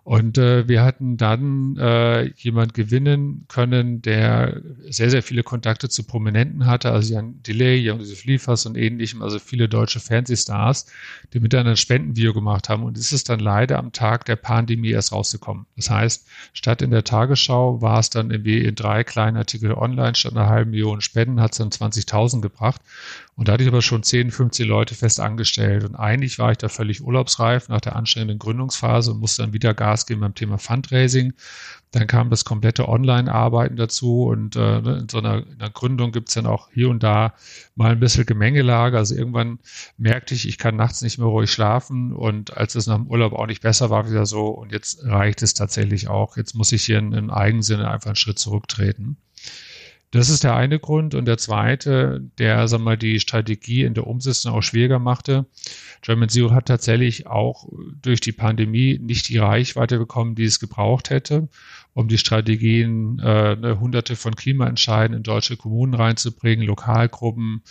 Und 0.02 0.38
äh, 0.38 0.66
wir 0.66 0.82
hatten 0.82 1.16
dann 1.16 1.76
äh, 1.76 2.30
jemand 2.36 2.74
gewinnen 2.74 3.44
können, 3.48 4.00
der 4.00 4.62
sehr, 4.88 5.10
sehr 5.10 5.22
viele 5.22 5.42
Kontakte 5.42 5.88
zu 5.88 6.04
Prominenten 6.04 6.66
hatte, 6.66 6.90
also 6.90 7.14
Jan 7.14 7.42
Delay, 7.42 7.76
Jan-Josef 7.76 8.24
Liefers 8.24 8.66
und 8.66 8.76
ähnlichem, 8.76 9.22
also 9.22 9.38
viele 9.38 9.68
deutsche 9.68 10.00
Fernsehstars, 10.00 10.86
die 11.32 11.40
miteinander 11.40 11.72
ein 11.72 11.76
Spendenvideo 11.76 12.32
gemacht 12.32 12.68
haben. 12.68 12.84
Und 12.84 12.96
es 12.96 13.12
ist 13.12 13.28
dann 13.28 13.40
leider 13.40 13.78
am 13.78 13.92
Tag 13.92 14.24
der 14.24 14.36
Pandemie 14.36 14.90
erst 14.90 15.12
rausgekommen. 15.12 15.66
Das 15.76 15.90
heißt, 15.90 16.26
statt 16.54 16.82
in 16.82 16.90
der 16.90 17.04
Tagesschau 17.04 17.82
war 17.82 17.98
es 17.98 18.10
dann 18.10 18.30
irgendwie 18.30 18.64
in 18.64 18.74
drei 18.74 19.04
kleinen 19.04 19.36
Artikel 19.36 19.72
online, 19.74 20.14
statt 20.14 20.32
einer 20.32 20.48
halben 20.48 20.70
Million 20.70 21.02
Spenden 21.02 21.40
hat 21.40 21.52
es 21.52 21.58
dann 21.58 21.70
20.000 21.70 22.40
gebracht. 22.40 22.80
Und 23.40 23.48
da 23.48 23.54
hatte 23.54 23.62
ich 23.62 23.70
aber 23.70 23.80
schon 23.80 24.02
10, 24.02 24.32
15 24.32 24.68
Leute 24.68 24.94
fest 24.94 25.18
angestellt. 25.18 25.84
Und 25.84 25.96
eigentlich 25.96 26.38
war 26.38 26.52
ich 26.52 26.58
da 26.58 26.68
völlig 26.68 27.02
urlaubsreif 27.02 27.70
nach 27.70 27.80
der 27.80 27.96
anstrengenden 27.96 28.38
Gründungsphase 28.38 29.12
und 29.12 29.20
musste 29.20 29.40
dann 29.40 29.54
wieder 29.54 29.72
Gas 29.72 30.04
geben 30.04 30.20
beim 30.20 30.34
Thema 30.34 30.58
Fundraising. 30.58 31.32
Dann 31.90 32.06
kam 32.06 32.28
das 32.28 32.44
komplette 32.44 32.86
Online-Arbeiten 32.86 33.76
dazu 33.76 34.24
und 34.24 34.56
äh, 34.56 34.82
ne, 34.82 34.98
in 35.00 35.08
so 35.08 35.20
einer, 35.20 35.38
in 35.38 35.58
einer 35.58 35.70
Gründung 35.70 36.12
gibt 36.12 36.28
es 36.28 36.34
dann 36.34 36.44
auch 36.44 36.68
hier 36.74 36.90
und 36.90 37.02
da 37.02 37.32
mal 37.76 37.92
ein 37.92 38.00
bisschen 38.00 38.26
Gemengelage. 38.26 38.98
Also 38.98 39.14
irgendwann 39.14 39.58
merkte 39.96 40.34
ich, 40.34 40.46
ich 40.46 40.58
kann 40.58 40.76
nachts 40.76 41.00
nicht 41.00 41.16
mehr 41.16 41.26
ruhig 41.28 41.50
schlafen 41.50 42.12
und 42.12 42.54
als 42.58 42.74
es 42.74 42.86
nach 42.86 42.96
dem 42.96 43.06
Urlaub 43.06 43.32
auch 43.32 43.46
nicht 43.46 43.62
besser 43.62 43.88
war, 43.88 44.06
wieder 44.06 44.26
so 44.26 44.48
und 44.48 44.70
jetzt 44.70 45.02
reicht 45.06 45.42
es 45.42 45.54
tatsächlich 45.54 46.08
auch. 46.08 46.36
Jetzt 46.36 46.54
muss 46.54 46.72
ich 46.72 46.84
hier 46.84 46.98
in, 46.98 47.14
in 47.14 47.30
Eigensinne 47.30 47.90
einfach 47.90 48.08
einen 48.08 48.16
Schritt 48.16 48.38
zurücktreten. 48.38 49.16
Das 50.12 50.28
ist 50.28 50.42
der 50.42 50.56
eine 50.56 50.80
Grund. 50.80 51.14
Und 51.14 51.26
der 51.26 51.38
zweite, 51.38 52.20
der, 52.38 52.66
sagen 52.66 52.84
wir 52.84 52.96
die 52.96 53.20
Strategie 53.20 53.84
in 53.84 53.94
der 53.94 54.06
Umsetzung 54.06 54.52
auch 54.52 54.62
schwieriger 54.62 54.98
machte. 54.98 55.46
German 56.02 56.28
Zero 56.28 56.50
hat 56.50 56.66
tatsächlich 56.66 57.28
auch 57.28 57.68
durch 58.02 58.20
die 58.20 58.32
Pandemie 58.32 58.98
nicht 58.98 59.28
die 59.28 59.38
Reichweite 59.38 59.98
bekommen, 59.98 60.34
die 60.34 60.44
es 60.44 60.58
gebraucht 60.58 61.10
hätte 61.10 61.48
um 61.92 62.08
die 62.08 62.18
Strategien, 62.18 63.18
äh, 63.18 63.56
ne, 63.56 63.80
hunderte 63.80 64.14
von 64.16 64.36
Klimaentscheiden 64.36 65.16
in 65.16 65.22
deutsche 65.22 65.56
Kommunen 65.56 65.94
reinzubringen, 65.94 66.66
Lokalgruppen, 66.66 67.62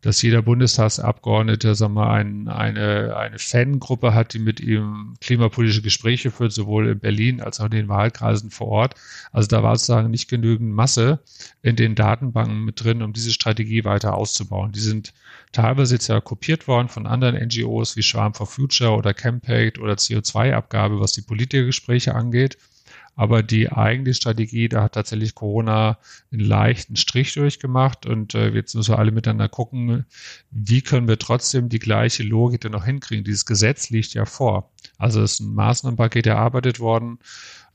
dass 0.00 0.20
jeder 0.20 0.42
Bundestagsabgeordnete 0.42 1.74
sagen 1.74 1.94
wir, 1.94 2.10
ein, 2.10 2.48
eine, 2.48 3.16
eine 3.16 3.38
Fangruppe 3.38 4.14
hat, 4.14 4.34
die 4.34 4.40
mit 4.40 4.60
ihm 4.60 5.14
klimapolitische 5.20 5.82
Gespräche 5.82 6.30
führt, 6.30 6.52
sowohl 6.52 6.88
in 6.88 6.98
Berlin 6.98 7.40
als 7.40 7.60
auch 7.60 7.66
in 7.66 7.72
den 7.72 7.88
Wahlkreisen 7.88 8.50
vor 8.50 8.68
Ort. 8.68 8.94
Also 9.32 9.48
da 9.48 9.62
war 9.62 9.76
sozusagen 9.76 10.10
nicht 10.10 10.28
genügend 10.28 10.72
Masse 10.72 11.20
in 11.62 11.76
den 11.76 11.94
Datenbanken 11.94 12.64
mit 12.64 12.82
drin, 12.82 13.02
um 13.02 13.12
diese 13.12 13.32
Strategie 13.32 13.84
weiter 13.84 14.14
auszubauen. 14.14 14.72
Die 14.72 14.80
sind 14.80 15.12
teilweise 15.52 15.94
jetzt 15.94 16.08
ja 16.08 16.20
kopiert 16.20 16.66
worden 16.66 16.88
von 16.88 17.06
anderen 17.06 17.36
NGOs 17.36 17.96
wie 17.96 18.02
Schwarm 18.02 18.34
for 18.34 18.46
Future 18.46 18.92
oder 18.92 19.14
Campaign 19.14 19.72
oder 19.80 19.94
CO2-Abgabe, 19.94 21.00
was 21.00 21.12
die 21.12 21.22
Politikergespräche 21.22 22.14
angeht. 22.14 22.58
Aber 23.18 23.42
die 23.42 23.72
eigentliche 23.72 24.14
Strategie, 24.14 24.68
da 24.68 24.84
hat 24.84 24.92
tatsächlich 24.92 25.34
Corona 25.34 25.98
einen 26.30 26.40
leichten 26.40 26.94
Strich 26.94 27.34
durchgemacht 27.34 28.06
und 28.06 28.36
äh, 28.36 28.50
jetzt 28.50 28.76
müssen 28.76 28.94
wir 28.94 29.00
alle 29.00 29.10
miteinander 29.10 29.48
gucken, 29.48 30.06
wie 30.52 30.82
können 30.82 31.08
wir 31.08 31.18
trotzdem 31.18 31.68
die 31.68 31.80
gleiche 31.80 32.22
Logik 32.22 32.60
dann 32.60 32.70
noch 32.70 32.84
hinkriegen. 32.84 33.24
Dieses 33.24 33.44
Gesetz 33.44 33.90
liegt 33.90 34.14
ja 34.14 34.24
vor. 34.24 34.70
Also 34.98 35.20
es 35.20 35.32
ist 35.32 35.40
ein 35.40 35.52
Maßnahmenpaket 35.52 36.28
erarbeitet 36.28 36.78
worden, 36.78 37.18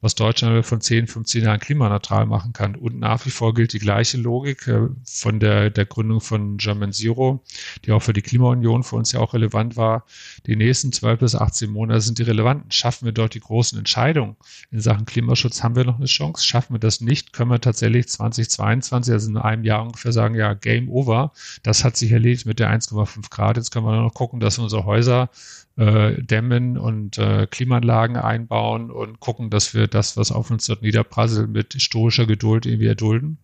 was 0.04 0.16
Deutschland 0.16 0.66
von 0.66 0.82
10, 0.82 1.08
15 1.08 1.43
Jahren 1.45 1.60
klimaneutral 1.60 2.26
machen 2.26 2.51
kann. 2.51 2.76
Und 2.76 2.99
nach 2.99 3.26
wie 3.26 3.30
vor 3.30 3.54
gilt 3.54 3.72
die 3.72 3.80
gleiche 3.80 4.18
Logik 4.18 4.68
äh, 4.68 4.89
von 5.06 5.39
der, 5.39 5.70
der 5.70 5.86
Gründung 5.86 6.20
von 6.20 6.58
German 6.58 6.91
Zero, 6.91 7.41
die 7.86 7.91
auch 7.93 8.01
für 8.01 8.12
die 8.12 8.22
Klimaunion 8.22 8.84
für 8.84 8.97
uns 8.97 9.14
ja 9.14 9.22
auch 9.22 9.34
relevant 9.34 9.78
war. 9.78 10.06
Die 10.45 10.58
nächsten 10.58 10.91
12 10.91 11.20
bis 11.20 11.36
18 11.36 11.72
Monate 11.72 12.01
sind 12.01 12.20
die 12.20 12.24
relevanten. 12.24 12.70
Schaffen 12.70 13.06
wir 13.06 13.14
dort 13.14 13.34
die 13.34 13.39
großen 13.39 13.80
Entscheidungen 13.80 14.36
in 14.72 14.82
Sachen 14.82 15.06
Klimaschutz, 15.06 15.64
haben 15.64 15.78
wir 15.78 15.86
noch 15.86 15.97
eine 15.97 16.06
Chance. 16.06 16.45
Schaffen 16.45 16.76
wir 16.76 16.80
das 16.80 16.99
nicht, 16.99 17.32
können 17.32 17.49
wir 17.49 17.62
tatsächlich 17.62 18.10
2022, 18.10 19.14
also 19.14 19.30
in 19.30 19.38
einem 19.38 19.64
Jahr 19.64 19.84
ungefähr 19.84 20.12
sagen, 20.12 20.36
ja, 20.36 20.54
Game 20.54 20.89
Over. 20.89 21.32
Das 21.64 21.86
hat 21.86 21.95
sich 21.95 22.12
erledigt 22.12 22.45
mit 22.45 22.60
der 22.60 22.70
1,5 22.70 23.30
Grad. 23.30 23.56
Jetzt 23.56 23.72
können 23.72 23.86
wir 23.86 23.93
nur 23.93 24.04
noch 24.04 24.14
gucken, 24.14 24.41
dass 24.41 24.58
wir 24.58 24.64
unsere 24.64 24.84
Häuser 24.84 25.30
äh, 25.76 26.22
dämmen 26.22 26.78
und 26.78 27.18
äh, 27.18 27.47
Klimaanlagen 27.47 28.16
einbauen 28.18 28.91
und 28.91 29.20
gucken, 29.20 29.49
dass 29.49 29.74
wir 29.74 29.88
das, 29.93 30.17
was 30.17 30.31
auf 30.31 30.51
uns 30.51 30.65
dort 30.65 30.81
niederprasselt, 30.81 31.49
mit 31.49 31.81
stoischer 31.81 32.25
Geduld 32.25 32.65
irgendwie 32.65 32.87
erdulden 32.87 33.37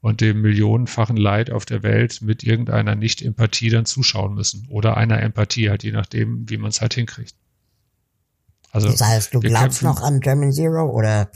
und 0.00 0.20
dem 0.20 0.42
millionenfachen 0.42 1.16
Leid 1.16 1.50
auf 1.50 1.64
der 1.64 1.82
Welt 1.82 2.22
mit 2.22 2.42
irgendeiner 2.42 2.94
Nicht-Empathie 2.94 3.70
dann 3.70 3.86
zuschauen 3.86 4.34
müssen 4.34 4.66
oder 4.68 4.96
einer 4.96 5.20
Empathie 5.20 5.70
halt, 5.70 5.82
je 5.82 5.92
nachdem, 5.92 6.48
wie 6.48 6.58
man 6.58 6.70
es 6.70 6.80
halt 6.80 6.94
hinkriegt. 6.94 7.34
Also, 8.70 8.88
das 8.88 9.00
heißt, 9.00 9.34
du 9.34 9.40
glaubst 9.40 9.82
noch 9.82 10.02
an 10.02 10.20
German 10.20 10.52
Zero 10.52 10.90
oder 10.90 11.30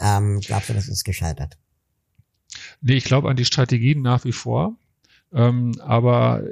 ähm, 0.00 0.40
glaubst 0.40 0.70
du, 0.70 0.74
das 0.74 0.88
ist 0.88 1.04
gescheitert? 1.04 1.56
Nee, 2.80 2.94
ich 2.94 3.04
glaube 3.04 3.28
an 3.28 3.36
die 3.36 3.44
Strategien 3.44 4.02
nach 4.02 4.24
wie 4.24 4.32
vor. 4.32 4.76
Ähm, 5.32 5.72
aber 5.80 6.42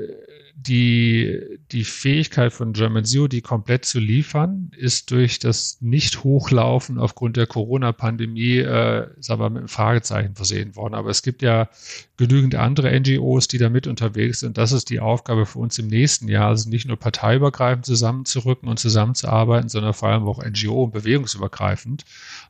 die, 0.56 1.58
die 1.72 1.84
Fähigkeit 1.84 2.52
von 2.52 2.72
German 2.72 3.04
Zero, 3.04 3.28
die 3.28 3.40
komplett 3.40 3.84
zu 3.84 3.98
liefern, 3.98 4.70
ist 4.76 5.10
durch 5.10 5.38
das 5.38 5.78
Nicht-Hochlaufen 5.80 6.98
aufgrund 6.98 7.36
der 7.36 7.46
Corona-Pandemie, 7.46 8.58
äh, 8.58 9.08
sagen 9.18 9.40
wir, 9.40 9.50
mit 9.50 9.58
einem 9.58 9.68
Fragezeichen 9.68 10.34
versehen 10.34 10.76
worden. 10.76 10.94
Aber 10.94 11.10
es 11.10 11.22
gibt 11.22 11.42
ja 11.42 11.68
genügend 12.16 12.54
andere 12.54 12.98
NGOs, 12.98 13.48
die 13.48 13.58
da 13.58 13.68
mit 13.68 13.86
unterwegs 13.86 14.40
sind. 14.40 14.56
Das 14.56 14.72
ist 14.72 14.90
die 14.90 15.00
Aufgabe 15.00 15.44
für 15.44 15.58
uns 15.58 15.78
im 15.78 15.88
nächsten 15.88 16.28
Jahr, 16.28 16.48
also 16.48 16.70
nicht 16.70 16.86
nur 16.86 16.98
parteiübergreifend 16.98 17.84
zusammenzurücken 17.84 18.68
und 18.68 18.78
zusammenzuarbeiten, 18.78 19.68
sondern 19.68 19.92
vor 19.92 20.08
allem 20.08 20.24
auch 20.24 20.42
NGO- 20.42 20.84
und 20.84 20.92
bewegungsübergreifend. 20.92 22.04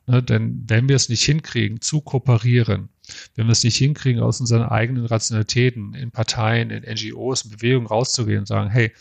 Ne, 0.05 0.21
denn 0.21 0.63
wenn 0.67 0.87
wir 0.87 0.95
es 0.95 1.09
nicht 1.09 1.23
hinkriegen, 1.23 1.81
zu 1.81 2.01
kooperieren, 2.01 2.89
wenn 3.35 3.47
wir 3.47 3.51
es 3.51 3.63
nicht 3.63 3.77
hinkriegen, 3.77 4.21
aus 4.21 4.39
unseren 4.39 4.63
eigenen 4.63 5.05
Rationalitäten 5.05 5.93
in 5.93 6.11
Parteien, 6.11 6.69
in 6.69 6.83
NGOs, 6.83 7.45
in 7.45 7.51
Bewegungen 7.51 7.87
rauszugehen 7.87 8.39
und 8.39 8.47
sagen, 8.47 8.69
hey, 8.69 8.91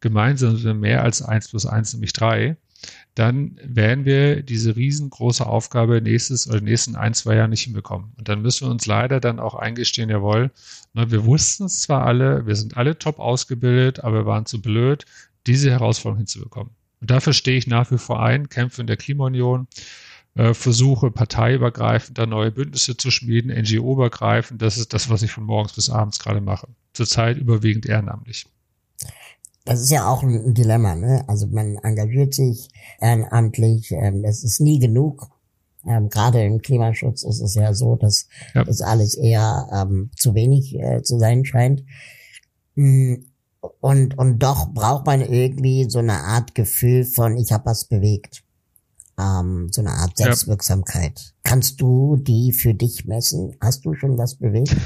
gemeinsam 0.00 0.56
sind 0.56 0.64
wir 0.64 0.74
mehr 0.74 1.02
als 1.02 1.22
eins 1.22 1.48
plus 1.48 1.66
eins, 1.66 1.92
nämlich 1.92 2.12
drei, 2.12 2.56
dann 3.14 3.58
werden 3.62 4.04
wir 4.04 4.42
diese 4.42 4.76
riesengroße 4.76 5.46
Aufgabe 5.46 6.00
nächstes 6.00 6.48
oder 6.48 6.60
nächsten 6.60 6.96
ein, 6.96 7.12
zwei 7.12 7.36
Jahren 7.36 7.50
nicht 7.50 7.64
hinbekommen. 7.64 8.12
Und 8.16 8.28
dann 8.28 8.40
müssen 8.40 8.66
wir 8.66 8.70
uns 8.70 8.86
leider 8.86 9.20
dann 9.20 9.38
auch 9.38 9.54
eingestehen, 9.54 10.08
jawohl, 10.08 10.50
ne, 10.94 11.10
wir 11.10 11.24
wussten 11.24 11.64
es 11.64 11.82
zwar 11.82 12.06
alle, 12.06 12.46
wir 12.46 12.56
sind 12.56 12.76
alle 12.76 12.98
top 12.98 13.18
ausgebildet, 13.18 14.02
aber 14.02 14.20
wir 14.20 14.26
waren 14.26 14.46
zu 14.46 14.62
blöd, 14.62 15.04
diese 15.46 15.70
Herausforderung 15.70 16.18
hinzubekommen. 16.18 16.72
Und 17.00 17.10
dafür 17.10 17.32
stehe 17.32 17.58
ich 17.58 17.66
nach 17.66 17.90
wie 17.90 17.98
vor 17.98 18.22
ein, 18.22 18.48
kämpfe 18.48 18.80
in 18.80 18.86
der 18.86 18.96
Klimaunion, 18.96 19.66
versuche 20.36 21.10
parteiübergreifend 21.10 22.16
da 22.16 22.24
neue 22.24 22.52
Bündnisse 22.52 22.96
zu 22.96 23.10
schmieden, 23.10 23.50
NGO-übergreifend. 23.50 24.62
Das 24.62 24.78
ist 24.78 24.94
das, 24.94 25.10
was 25.10 25.22
ich 25.22 25.32
von 25.32 25.44
morgens 25.44 25.72
bis 25.72 25.90
abends 25.90 26.18
gerade 26.18 26.40
mache. 26.40 26.68
Zurzeit 26.92 27.36
überwiegend 27.36 27.86
ehrenamtlich. 27.86 28.46
Das 29.64 29.80
ist 29.80 29.90
ja 29.90 30.08
auch 30.08 30.22
ein 30.22 30.54
Dilemma, 30.54 30.94
ne? 30.94 31.24
Also 31.26 31.46
man 31.46 31.76
engagiert 31.76 32.34
sich 32.34 32.68
ehrenamtlich, 33.00 33.92
ähm, 33.92 34.22
das 34.22 34.42
ist 34.42 34.60
nie 34.60 34.78
genug. 34.78 35.28
Ähm, 35.86 36.08
Gerade 36.08 36.42
im 36.42 36.62
Klimaschutz 36.62 37.22
ist 37.22 37.40
es 37.40 37.54
ja 37.54 37.74
so, 37.74 37.96
dass 37.96 38.28
ja. 38.54 38.64
das 38.64 38.80
alles 38.80 39.14
eher 39.14 39.68
ähm, 39.72 40.10
zu 40.16 40.34
wenig 40.34 40.74
äh, 40.78 41.02
zu 41.02 41.18
sein 41.18 41.44
scheint. 41.44 41.84
Mm, 42.74 43.16
und, 43.80 44.16
und 44.16 44.38
doch 44.38 44.72
braucht 44.72 45.06
man 45.06 45.20
irgendwie 45.20 45.88
so 45.90 45.98
eine 45.98 46.20
Art 46.20 46.54
Gefühl 46.54 47.04
von, 47.04 47.36
ich 47.36 47.52
habe 47.52 47.66
was 47.66 47.84
bewegt 47.84 48.42
ähm, 49.20 49.68
so 49.70 49.82
eine 49.82 49.90
Art 49.90 50.16
Selbstwirksamkeit. 50.16 51.18
Ja. 51.18 51.32
Kannst 51.42 51.80
du 51.80 52.16
die 52.16 52.52
für 52.52 52.74
dich 52.74 53.04
messen? 53.04 53.56
Hast 53.60 53.84
du 53.84 53.94
schon 53.94 54.16
was 54.16 54.36
bewegt? 54.36 54.76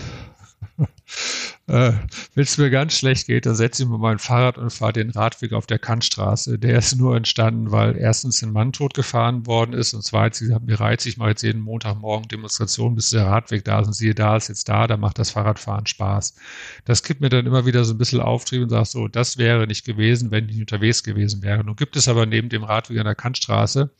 äh, 1.66 1.92
wenn 2.34 2.42
es 2.42 2.58
mir 2.58 2.68
ganz 2.68 2.98
schlecht 2.98 3.26
geht, 3.26 3.46
dann 3.46 3.54
setze 3.54 3.82
ich 3.82 3.88
mir 3.88 3.96
mein 3.96 4.18
Fahrrad 4.18 4.58
und 4.58 4.70
fahre 4.70 4.92
den 4.92 5.08
Radweg 5.08 5.54
auf 5.54 5.66
der 5.66 5.78
Kantstraße. 5.78 6.58
Der 6.58 6.76
ist 6.76 6.96
nur 6.96 7.16
entstanden, 7.16 7.72
weil 7.72 7.96
erstens 7.96 8.42
ein 8.42 8.52
Mann 8.52 8.72
tot 8.72 8.92
gefahren 8.92 9.46
worden 9.46 9.72
ist 9.72 9.94
und 9.94 10.02
zweitens, 10.02 10.42
ich 10.42 10.52
habe 10.52 10.66
mir 10.66 10.78
reizt, 10.78 11.06
ich 11.06 11.16
mache 11.16 11.30
jetzt 11.30 11.42
jeden 11.42 11.62
Montagmorgen 11.62 12.28
Demonstration, 12.28 12.94
bis 12.94 13.10
der 13.10 13.26
Radweg 13.26 13.64
da 13.64 13.80
ist 13.80 13.86
und 13.86 13.94
siehe, 13.94 14.14
da 14.14 14.36
ist 14.36 14.48
jetzt 14.48 14.68
da, 14.68 14.86
da 14.86 14.98
macht 14.98 15.18
das 15.18 15.30
Fahrradfahren 15.30 15.86
Spaß. 15.86 16.34
Das 16.84 17.02
gibt 17.02 17.22
mir 17.22 17.30
dann 17.30 17.46
immer 17.46 17.64
wieder 17.64 17.84
so 17.84 17.94
ein 17.94 17.98
bisschen 17.98 18.20
Auftrieb 18.20 18.62
und 18.62 18.68
sagt 18.68 18.88
so, 18.88 19.08
das 19.08 19.38
wäre 19.38 19.66
nicht 19.66 19.86
gewesen, 19.86 20.30
wenn 20.30 20.50
ich 20.50 20.60
unterwegs 20.60 21.02
gewesen 21.02 21.42
wäre. 21.42 21.64
Nun 21.64 21.76
gibt 21.76 21.96
es 21.96 22.08
aber 22.08 22.26
neben 22.26 22.50
dem 22.50 22.64
Radweg 22.64 22.98
an 22.98 23.06
der 23.06 23.14
Kantstraße 23.14 23.90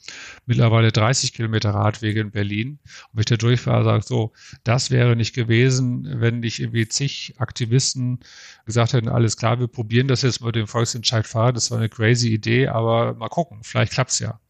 mittlerweile 0.45 0.93
30 0.93 1.33
Kilometer 1.33 1.71
Radwege 1.71 2.21
in 2.21 2.31
Berlin. 2.31 2.79
Und 2.83 3.15
wenn 3.15 3.21
ich 3.21 3.27
da 3.27 3.37
durchfahre, 3.37 3.85
sage 3.85 4.05
so, 4.05 4.33
das 4.65 4.91
wäre 4.91 5.17
nicht 5.17 5.35
gewesen, 5.35 6.21
wenn 6.21 6.43
ich 6.43 6.61
irgendwie 6.61 6.87
zig 6.89 7.33
Aktionen 7.39 7.54
Aktivisten 7.55 8.19
gesagt 8.67 8.95
hätten, 8.95 9.09
alles 9.09 9.37
klar, 9.37 9.61
wir 9.61 9.69
probieren 9.69 10.09
das 10.09 10.23
jetzt 10.23 10.43
mit 10.45 10.57
dem 10.57 10.67
Volksentscheid 10.67 11.25
fahren, 11.25 11.55
das 11.55 11.71
war 11.71 11.79
eine 11.79 11.89
crazy 11.89 12.35
Idee, 12.35 12.67
aber 12.67 13.15
mal 13.15 13.29
gucken, 13.29 13.59
vielleicht 13.63 13.93
klappt's 13.93 14.19
ja. 14.19 14.41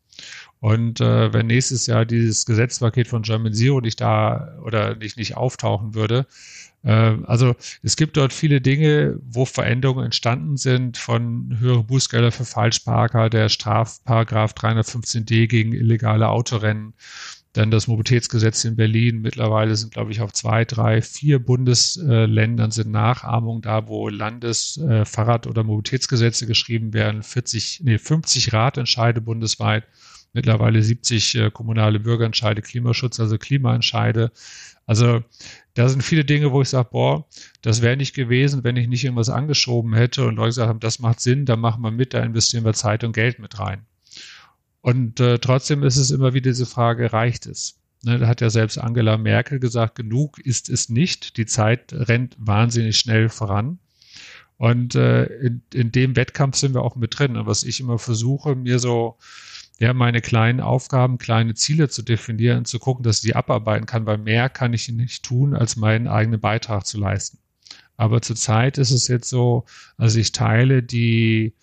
Und 0.60 1.02
äh, 1.02 1.30
wenn 1.34 1.48
nächstes 1.48 1.86
Jahr 1.86 2.06
dieses 2.06 2.46
Gesetzpaket 2.46 3.08
von 3.08 3.20
German 3.20 3.52
Zero 3.52 3.82
nicht 3.82 4.00
da 4.00 4.56
oder 4.64 4.94
nicht, 4.96 5.18
nicht 5.18 5.36
auftauchen 5.36 5.94
würde, 5.94 6.26
äh, 6.82 7.18
also 7.24 7.54
es 7.82 7.96
gibt 7.96 8.16
dort 8.16 8.32
viele 8.32 8.62
Dinge, 8.62 9.18
wo 9.28 9.44
Veränderungen 9.44 10.06
entstanden 10.06 10.56
sind, 10.56 10.96
von 10.96 11.58
höhere 11.60 11.84
Bußgelder 11.84 12.32
für 12.32 12.46
Falschparker, 12.46 13.28
der 13.28 13.50
Strafparagraph 13.50 14.54
315d 14.54 15.46
gegen 15.46 15.74
illegale 15.74 16.30
Autorennen, 16.30 16.94
dann 17.54 17.70
das 17.70 17.86
Mobilitätsgesetz 17.86 18.64
in 18.64 18.76
Berlin. 18.76 19.22
Mittlerweile 19.22 19.74
sind, 19.76 19.94
glaube 19.94 20.10
ich, 20.10 20.20
auf 20.20 20.32
zwei, 20.32 20.64
drei, 20.64 21.00
vier 21.00 21.38
Bundesländern 21.38 22.72
sind 22.72 22.90
Nachahmungen 22.90 23.62
da, 23.62 23.88
wo 23.88 24.08
Landesfahrrad- 24.08 25.46
äh, 25.46 25.48
oder 25.48 25.62
Mobilitätsgesetze 25.62 26.46
geschrieben 26.46 26.92
werden. 26.92 27.22
40, 27.22 27.80
nee, 27.84 27.98
50 27.98 28.52
Ratentscheide 28.52 29.20
bundesweit 29.20 29.84
mittlerweile 30.32 30.82
70 30.82 31.34
äh, 31.36 31.50
kommunale 31.50 32.00
Bürgerentscheide, 32.00 32.60
Klimaschutz, 32.60 33.20
also 33.20 33.38
Klimaentscheide. 33.38 34.32
Also 34.84 35.22
da 35.74 35.88
sind 35.88 36.02
viele 36.02 36.24
Dinge, 36.24 36.52
wo 36.52 36.60
ich 36.60 36.68
sage, 36.68 36.88
boah, 36.90 37.26
das 37.62 37.82
wäre 37.82 37.96
nicht 37.96 38.14
gewesen, 38.14 38.64
wenn 38.64 38.76
ich 38.76 38.88
nicht 38.88 39.04
irgendwas 39.04 39.30
angeschoben 39.30 39.94
hätte 39.94 40.26
und 40.26 40.34
Leute 40.34 40.48
gesagt 40.48 40.68
haben, 40.68 40.80
das 40.80 40.98
macht 40.98 41.20
Sinn, 41.20 41.46
da 41.46 41.56
machen 41.56 41.82
wir 41.82 41.92
mit, 41.92 42.14
da 42.14 42.22
investieren 42.22 42.64
wir 42.64 42.74
Zeit 42.74 43.04
und 43.04 43.12
Geld 43.12 43.38
mit 43.38 43.58
rein. 43.60 43.86
Und 44.84 45.18
äh, 45.18 45.38
trotzdem 45.38 45.82
ist 45.82 45.96
es 45.96 46.10
immer 46.10 46.34
wieder 46.34 46.50
diese 46.50 46.66
Frage, 46.66 47.10
reicht 47.10 47.46
es? 47.46 47.80
Ne, 48.02 48.18
da 48.18 48.26
hat 48.26 48.42
ja 48.42 48.50
selbst 48.50 48.76
Angela 48.76 49.16
Merkel 49.16 49.58
gesagt, 49.58 49.94
genug 49.94 50.38
ist 50.38 50.68
es 50.68 50.90
nicht. 50.90 51.38
Die 51.38 51.46
Zeit 51.46 51.94
rennt 51.94 52.36
wahnsinnig 52.38 52.98
schnell 52.98 53.30
voran. 53.30 53.78
Und 54.58 54.94
äh, 54.94 55.24
in, 55.24 55.62
in 55.72 55.90
dem 55.90 56.16
Wettkampf 56.16 56.56
sind 56.56 56.74
wir 56.74 56.82
auch 56.82 56.96
mit 56.96 57.18
drin. 57.18 57.38
Und 57.38 57.46
was 57.46 57.64
ich 57.64 57.80
immer 57.80 57.98
versuche, 57.98 58.56
mir 58.56 58.78
so 58.78 59.16
ja, 59.78 59.94
meine 59.94 60.20
kleinen 60.20 60.60
Aufgaben, 60.60 61.16
kleine 61.16 61.54
Ziele 61.54 61.88
zu 61.88 62.02
definieren, 62.02 62.66
zu 62.66 62.78
gucken, 62.78 63.04
dass 63.04 63.16
ich 63.16 63.22
die 63.22 63.36
abarbeiten 63.36 63.86
kann, 63.86 64.04
weil 64.04 64.18
mehr 64.18 64.50
kann 64.50 64.74
ich 64.74 64.86
nicht 64.90 65.24
tun, 65.24 65.54
als 65.54 65.76
meinen 65.76 66.08
eigenen 66.08 66.40
Beitrag 66.40 66.84
zu 66.84 66.98
leisten. 66.98 67.38
Aber 67.96 68.20
zurzeit 68.20 68.76
ist 68.76 68.90
es 68.90 69.08
jetzt 69.08 69.30
so, 69.30 69.64
also 69.96 70.18
ich 70.18 70.32
teile 70.32 70.82
die, 70.82 71.54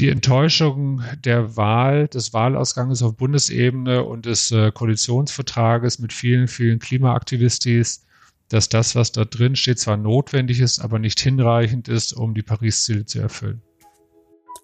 die 0.00 0.08
Enttäuschung 0.08 1.02
der 1.24 1.56
Wahl, 1.56 2.08
des 2.08 2.32
Wahlausgangs 2.32 3.02
auf 3.02 3.16
Bundesebene 3.16 4.02
und 4.02 4.24
des 4.24 4.50
äh, 4.50 4.72
Koalitionsvertrages 4.72 5.98
mit 5.98 6.14
vielen, 6.14 6.48
vielen 6.48 6.78
Klimaaktivistis, 6.78 8.06
dass 8.48 8.70
das, 8.70 8.96
was 8.96 9.12
da 9.12 9.26
drin 9.26 9.56
steht, 9.56 9.78
zwar 9.78 9.98
notwendig 9.98 10.60
ist, 10.60 10.80
aber 10.80 10.98
nicht 10.98 11.20
hinreichend 11.20 11.88
ist, 11.88 12.14
um 12.14 12.34
die 12.34 12.42
Paris-Ziele 12.42 13.04
zu 13.04 13.20
erfüllen. 13.20 13.60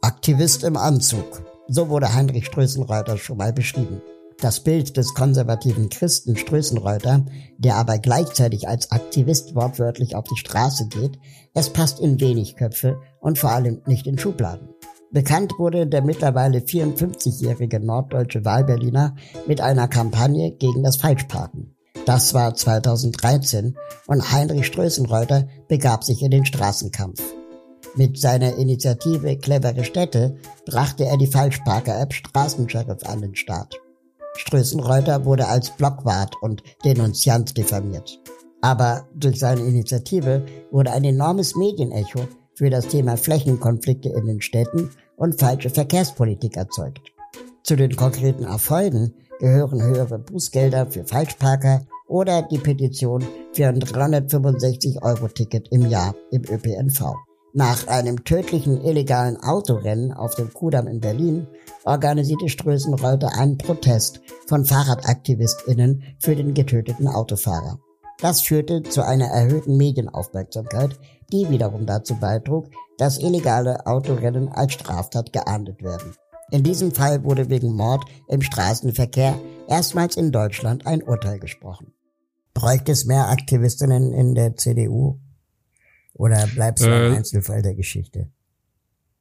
Aktivist 0.01 0.65
im 0.65 0.77
Anzug. 0.77 1.43
So 1.69 1.89
wurde 1.91 2.15
Heinrich 2.15 2.47
Strößenreuter 2.47 3.19
schon 3.19 3.37
mal 3.37 3.53
beschrieben. 3.53 4.01
Das 4.41 4.61
Bild 4.61 4.97
des 4.97 5.15
konservativen 5.15 5.89
Christen 5.89 6.37
Strößenreuter, 6.37 7.27
der 7.59 7.77
aber 7.77 7.99
gleichzeitig 7.99 8.69
als 8.69 8.91
Aktivist 8.91 9.55
wortwörtlich 9.55 10.15
auf 10.15 10.25
die 10.25 10.37
Straße 10.37 10.89
geht, 10.89 11.19
es 11.55 11.71
passt 11.71 12.01
in 12.01 12.21
wenig 12.21 12.57
Köpfe 12.57 13.01
und 13.21 13.39
vor 13.39 13.51
allem 13.51 13.83
nicht 13.87 14.07
in 14.07 14.19
Schubladen. 14.19 14.69
Bekannt 15.17 15.55
wurde 15.59 15.87
der 15.87 16.03
mittlerweile 16.03 16.59
54-jährige 16.59 17.81
norddeutsche 17.81 18.45
Wahlberliner 18.45 19.17
mit 19.47 19.63
einer 19.63 19.89
Kampagne 19.89 20.51
gegen 20.51 20.83
das 20.83 20.97
Falschparken. 20.97 21.75
Das 22.05 22.35
war 22.35 22.55
2013 22.55 23.79
und 24.09 24.31
Heinrich 24.31 24.67
Strößenreuter 24.67 25.49
begab 25.69 26.05
sich 26.05 26.21
in 26.23 26.33
den 26.33 26.45
Straßenkampf. 26.45 27.23
Mit 27.95 28.21
seiner 28.21 28.59
Initiative 28.59 29.39
Clevere 29.39 29.85
Städte 29.85 30.37
brachte 30.67 31.07
er 31.07 31.17
die 31.17 31.29
Falschparker-App 31.29 32.13
Straßensheriff 32.13 33.03
an 33.07 33.23
den 33.23 33.37
Start. 33.37 33.81
Strößenreuter 34.37 35.25
wurde 35.25 35.49
als 35.49 35.71
Blockwart 35.71 36.37
und 36.43 36.63
Denunziant 36.85 37.57
diffamiert. 37.57 38.21
Aber 38.61 39.09
durch 39.15 39.39
seine 39.39 39.63
Initiative 39.63 40.45
wurde 40.71 40.93
ein 40.93 41.05
enormes 41.05 41.57
Medienecho 41.57 42.29
für 42.55 42.69
das 42.69 42.89
Thema 42.89 43.17
Flächenkonflikte 43.17 44.11
in 44.11 44.27
den 44.27 44.43
Städten 44.43 44.91
und 45.17 45.39
falsche 45.39 45.71
Verkehrspolitik 45.71 46.57
erzeugt. 46.57 47.13
Zu 47.63 47.77
den 47.77 47.97
konkreten 47.97 48.45
Erfolgen 48.45 49.15
gehören 49.39 49.83
höhere 49.83 50.19
Bußgelder 50.19 50.87
für 50.87 51.05
Falschparker 51.05 51.83
oder 52.07 52.43
die 52.43 52.59
Petition 52.59 53.25
für 53.53 53.69
ein 53.69 53.81
365 53.81 55.03
Euro 55.03 55.29
Ticket 55.29 55.69
im 55.73 55.89
Jahr 55.89 56.15
im 56.31 56.43
ÖPNV. 56.43 57.15
Nach 57.53 57.87
einem 57.89 58.23
tödlichen 58.23 58.85
illegalen 58.85 59.39
Autorennen 59.43 60.13
auf 60.13 60.35
dem 60.35 60.53
Kudamm 60.53 60.87
in 60.87 61.01
Berlin 61.01 61.47
organisierte 61.85 62.51
Strößenreuter 62.51 63.31
einen 63.39 63.57
Protest 63.57 64.21
von 64.47 64.65
FahrradaktivistInnen 64.65 66.03
für 66.19 66.37
den 66.37 66.53
getöteten 66.53 67.09
Autofahrer. 67.09 67.79
Das 68.19 68.43
führte 68.43 68.83
zu 68.83 69.03
einer 69.03 69.27
erhöhten 69.27 69.77
Medienaufmerksamkeit, 69.77 70.99
die 71.33 71.49
wiederum 71.49 71.87
dazu 71.87 72.15
beitrug, 72.17 72.67
dass 72.99 73.19
illegale 73.19 73.87
Autorennen 73.87 74.49
als 74.49 74.75
Straftat 74.75 75.33
geahndet 75.33 75.83
werden. 75.83 76.15
In 76.51 76.63
diesem 76.63 76.93
Fall 76.93 77.25
wurde 77.25 77.51
wegen 77.51 77.75
Mord 77.75 78.05
im 78.29 78.41
Straßenverkehr 78.41 79.39
erstmals 79.69 80.17
in 80.17 80.31
Deutschland 80.31 80.87
ein 80.87 81.03
Urteil 81.03 81.41
gesprochen. 81.41 81.93
Bräuchte 82.55 82.93
es 82.93 83.05
mehr 83.05 83.29
Aktivistinnen 83.29 84.13
in 84.13 84.35
der 84.35 84.57
CDU? 84.57 85.19
Oder 86.15 86.47
bleibst 86.47 86.85
du 86.85 86.89
äh, 86.89 87.09
ein 87.09 87.17
Einzelfall 87.17 87.63
der 87.63 87.75
Geschichte? 87.75 88.31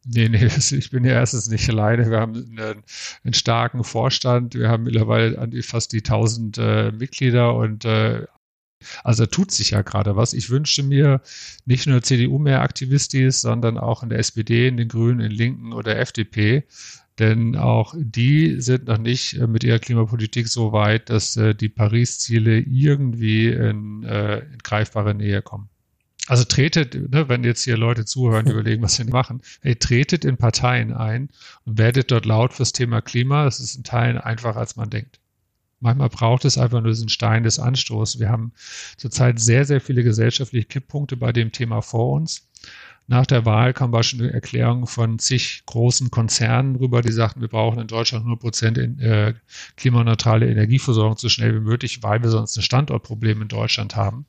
Nee, 0.06 0.30
nee, 0.30 0.46
ich 0.46 0.92
bin 0.92 1.04
ja 1.04 1.14
erstens 1.14 1.50
nicht 1.50 1.68
alleine. 1.70 2.10
Wir 2.10 2.20
haben 2.20 2.36
einen, 2.36 2.84
einen 3.24 3.34
starken 3.34 3.84
Vorstand. 3.84 4.54
Wir 4.54 4.70
haben 4.70 4.84
mittlerweile 4.84 5.38
an 5.40 5.52
die, 5.52 5.64
fast 5.64 5.94
die 5.94 5.98
1000 5.98 6.58
äh, 6.58 6.92
Mitglieder 6.92 7.56
und 7.56 7.86
äh, 7.86 8.26
also 9.04 9.26
tut 9.26 9.52
sich 9.52 9.72
ja 9.72 9.82
gerade 9.82 10.16
was. 10.16 10.34
Ich 10.34 10.50
wünsche 10.50 10.84
mir 10.84 11.22
nicht 11.66 11.88
nur 11.88 12.02
CDU 12.02 12.40
mehr 12.40 12.62
Aktivistis, 12.62 13.42
sondern 13.42 13.78
auch 13.78 14.04
in 14.04 14.10
der 14.10 14.20
SPD, 14.20 14.68
in 14.68 14.78
den 14.78 14.88
Grünen, 14.88 15.20
in 15.20 15.32
Linken 15.32 15.74
oder 15.74 15.98
FDP. 15.98 16.66
Denn 17.18 17.56
auch 17.56 17.96
die 17.98 18.60
sind 18.60 18.88
noch 18.88 18.98
nicht 18.98 19.36
äh, 19.36 19.48
mit 19.48 19.64
ihrer 19.64 19.80
Klimapolitik 19.80 20.48
so 20.50 20.74
weit, 20.74 21.10
dass 21.10 21.38
äh, 21.38 21.56
die 21.56 21.70
Paris-Ziele 21.70 22.60
irgendwie 22.60 23.48
in, 23.48 24.04
äh, 24.04 24.40
in 24.40 24.58
greifbare 24.58 25.16
Nähe 25.16 25.42
kommen. 25.42 25.70
Also 26.28 26.44
tretet, 26.44 26.96
ne, 27.12 27.30
wenn 27.30 27.44
jetzt 27.44 27.64
hier 27.64 27.78
Leute 27.78 28.04
zuhören, 28.04 28.48
überlegen, 28.52 28.84
was 28.84 28.96
sie 28.96 29.06
machen, 29.06 29.42
hey, 29.62 29.76
tretet 29.76 30.26
in 30.26 30.38
Parteien 30.38 30.92
ein 30.92 31.30
und 31.64 31.78
werdet 31.78 32.12
dort 32.12 32.26
laut 32.26 32.54
fürs 32.54 32.74
Thema 32.74 33.02
Klima. 33.02 33.48
Es 33.48 33.62
ist 33.62 33.76
in 33.76 33.84
Teilen 33.84 34.18
einfacher, 34.18 34.60
als 34.60 34.76
man 34.76 34.90
denkt. 34.90 35.20
Manchmal 35.80 36.10
braucht 36.10 36.46
es 36.46 36.58
einfach 36.58 36.82
nur 36.82 36.92
diesen 36.92 37.10
Stein 37.10 37.44
des 37.44 37.60
Anstoßes. 37.60 38.20
Wir 38.20 38.30
haben 38.30 38.54
zurzeit 38.98 39.40
sehr, 39.40 39.66
sehr 39.66 39.82
viele 39.82 40.04
gesellschaftliche 40.04 40.66
Kipppunkte 40.66 41.18
bei 41.18 41.32
dem 41.32 41.52
Thema 41.52 41.82
vor 41.82 42.14
uns. 42.14 42.48
Nach 43.08 43.26
der 43.28 43.46
Wahl 43.46 43.74
kam 43.74 43.92
beispielsweise 43.92 44.30
eine 44.30 44.34
Erklärung 44.34 44.88
von 44.88 45.20
zig 45.20 45.64
großen 45.68 46.10
Konzernen 46.10 46.76
rüber, 46.76 47.04
die 47.04 47.12
sagten, 47.12 47.42
wir 47.42 47.48
brauchen 47.48 47.80
in 47.80 47.88
Deutschland 47.88 48.24
100 48.24 48.42
Prozent 48.42 48.78
äh, 48.78 49.36
klimaneutrale 49.78 50.50
Energieversorgung 50.50 51.18
so 51.18 51.30
schnell 51.30 51.54
wie 51.54 51.60
möglich, 51.60 52.02
weil 52.02 52.24
wir 52.24 52.30
sonst 52.30 52.58
ein 52.58 52.64
Standortproblem 52.64 53.44
in 53.44 53.48
Deutschland 53.48 53.96
haben. 53.96 54.26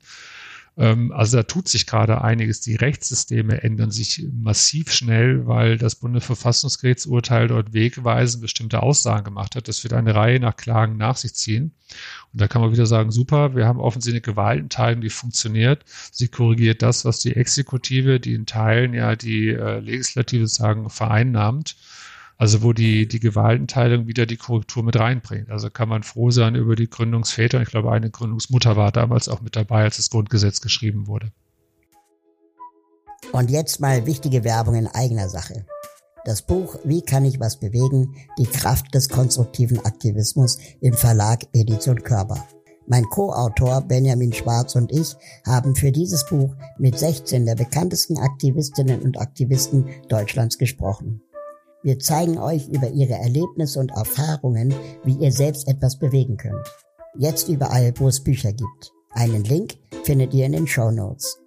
Ähm, 0.77 1.11
also 1.11 1.37
da 1.37 1.43
tut 1.43 1.67
sich 1.67 1.87
gerade 1.87 2.21
einiges. 2.21 2.61
Die 2.61 2.75
Rechtssysteme 2.75 3.63
ändern 3.63 3.91
sich 3.91 4.25
massiv 4.31 4.91
schnell, 4.91 5.47
weil 5.47 5.77
das 5.77 5.95
Bundesverfassungsgerichtsurteil 5.95 7.47
dort 7.47 7.73
wegweisend 7.73 8.41
bestimmte 8.41 8.83
Aussagen 8.83 9.25
gemacht 9.25 9.55
hat. 9.55 9.67
Das 9.67 9.83
wird 9.83 9.93
eine 9.93 10.13
Reihe 10.13 10.39
nach 10.39 10.55
Klagen 10.55 10.97
nach 10.97 11.17
sich 11.17 11.33
ziehen. 11.33 11.71
Und 12.31 12.41
da 12.41 12.47
kann 12.47 12.61
man 12.61 12.71
wieder 12.71 12.85
sagen, 12.85 13.11
super, 13.11 13.55
wir 13.55 13.65
haben 13.65 13.79
offensichtlich 13.79 14.23
eine 14.23 14.33
Gewaltenteilung, 14.33 15.01
die 15.01 15.09
funktioniert. 15.09 15.83
Sie 16.11 16.27
korrigiert 16.27 16.81
das, 16.81 17.05
was 17.05 17.19
die 17.19 17.35
Exekutive, 17.35 18.19
die 18.19 18.35
in 18.35 18.45
Teilen 18.45 18.93
ja 18.93 19.15
die 19.15 19.49
äh, 19.49 19.79
Legislative 19.79 20.47
sagen, 20.47 20.89
vereinnahmt. 20.89 21.75
Also 22.37 22.61
wo 22.61 22.71
die, 22.71 23.07
die 23.07 23.19
Gewaltenteilung 23.19 24.07
wieder 24.07 24.25
die 24.27 24.37
Korrektur 24.37 24.83
mit 24.83 24.95
reinbringt. 24.95 25.49
Also 25.49 25.69
kann 25.69 25.89
man 25.89 26.03
froh 26.03 26.29
sein 26.29 26.55
über 26.55 26.75
die 26.75 26.89
Gründungsväter. 26.89 27.61
Ich 27.61 27.69
glaube, 27.69 27.91
eine 27.91 28.11
Gründungsmutter 28.11 28.77
war 28.77 28.91
damals 28.91 29.27
auch 29.27 29.41
mit 29.41 29.55
dabei, 29.55 29.83
als 29.83 29.97
das 29.97 30.11
Grundgesetz 30.11 30.61
geschrieben 30.61 31.07
wurde. 31.07 31.31
Und 33.31 33.49
jetzt 33.49 33.81
mal 33.81 34.05
wichtige 34.05 34.43
Werbung 34.43 34.75
in 34.75 34.87
eigener 34.87 35.29
Sache. 35.29 35.65
Das 36.25 36.41
Buch 36.41 36.77
Wie 36.83 37.01
kann 37.01 37.25
ich 37.25 37.39
was 37.39 37.57
bewegen? 37.57 38.15
Die 38.37 38.45
Kraft 38.45 38.93
des 38.93 39.09
konstruktiven 39.09 39.83
Aktivismus 39.85 40.59
im 40.81 40.93
Verlag 40.93 41.45
Edition 41.53 42.03
Körper. 42.03 42.45
Mein 42.85 43.03
Co-Autor 43.05 43.81
Benjamin 43.81 44.31
Schwarz 44.31 44.75
und 44.75 44.91
ich 44.91 45.15
haben 45.45 45.75
für 45.75 45.91
dieses 45.91 46.25
Buch 46.25 46.55
mit 46.77 46.97
16 46.97 47.45
der 47.45 47.55
bekanntesten 47.55 48.17
Aktivistinnen 48.17 49.01
und 49.01 49.19
Aktivisten 49.19 49.89
Deutschlands 50.07 50.57
gesprochen. 50.57 51.21
Wir 51.83 51.99
zeigen 51.99 52.37
euch 52.37 52.67
über 52.67 52.89
ihre 52.89 53.13
Erlebnisse 53.13 53.79
und 53.79 53.91
Erfahrungen, 53.91 54.73
wie 55.03 55.15
ihr 55.15 55.31
selbst 55.31 55.67
etwas 55.67 55.97
bewegen 55.97 56.37
könnt. 56.37 56.67
Jetzt 57.17 57.49
überall, 57.49 57.93
wo 57.97 58.07
es 58.07 58.23
Bücher 58.23 58.51
gibt. 58.51 58.91
Einen 59.11 59.43
Link 59.43 59.75
findet 60.03 60.33
ihr 60.33 60.45
in 60.45 60.51
den 60.51 60.67
Show 60.67 60.91
Notes. 60.91 61.39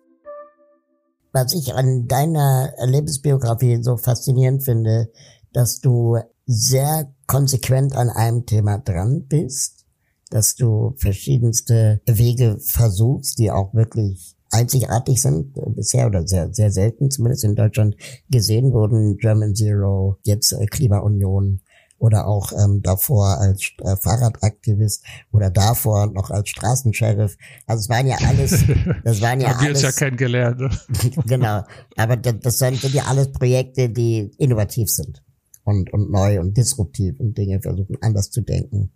Was 1.32 1.54
ich 1.54 1.74
an 1.74 2.08
deiner 2.08 2.72
Lebensbiografie 2.84 3.82
so 3.82 3.96
faszinierend 3.96 4.64
finde, 4.64 5.10
dass 5.52 5.80
du 5.80 6.18
sehr 6.46 7.12
konsequent 7.26 7.94
an 7.94 8.08
einem 8.10 8.46
Thema 8.46 8.78
dran 8.78 9.26
bist, 9.28 9.86
dass 10.30 10.54
du 10.54 10.94
verschiedenste 10.96 12.00
Wege 12.06 12.58
versuchst, 12.60 13.38
die 13.38 13.50
auch 13.50 13.74
wirklich 13.74 14.36
einzigartig 14.50 15.20
sind 15.20 15.56
äh, 15.56 15.70
bisher 15.70 16.06
oder 16.06 16.26
sehr, 16.26 16.52
sehr 16.52 16.70
selten 16.70 17.10
zumindest 17.10 17.44
in 17.44 17.54
Deutschland 17.54 17.96
gesehen 18.30 18.72
wurden. 18.72 19.16
German 19.16 19.54
Zero, 19.54 20.18
jetzt 20.24 20.52
äh, 20.52 20.66
Klimaunion 20.66 21.60
oder 22.00 22.26
auch 22.26 22.52
ähm, 22.52 22.80
davor 22.82 23.38
als 23.38 23.72
äh, 23.84 23.94
Fahrradaktivist 23.94 25.04
oder 25.32 25.50
davor 25.50 26.06
noch 26.10 26.30
als 26.30 26.48
Straßensheriff. 26.48 27.36
Also 27.66 27.80
es 27.82 27.88
waren 27.90 28.06
ja 28.06 28.16
alles, 28.26 28.64
das 29.04 29.20
waren 29.20 29.40
ja 29.40 29.50
Haben 29.50 29.66
alles. 29.66 29.82
ja 29.82 29.92
kennengelernt. 29.92 30.60
Ne? 30.60 30.70
genau, 31.26 31.62
aber 31.96 32.16
das, 32.16 32.34
das 32.40 32.58
sind 32.58 32.82
ja 32.94 33.04
alles 33.04 33.30
Projekte, 33.32 33.90
die 33.90 34.30
innovativ 34.38 34.88
sind 34.88 35.22
und, 35.64 35.92
und 35.92 36.10
neu 36.10 36.40
und 36.40 36.56
disruptiv 36.56 37.20
und 37.20 37.36
Dinge 37.36 37.60
versuchen 37.60 37.96
anders 38.00 38.30
zu 38.30 38.40
denken. 38.40 38.92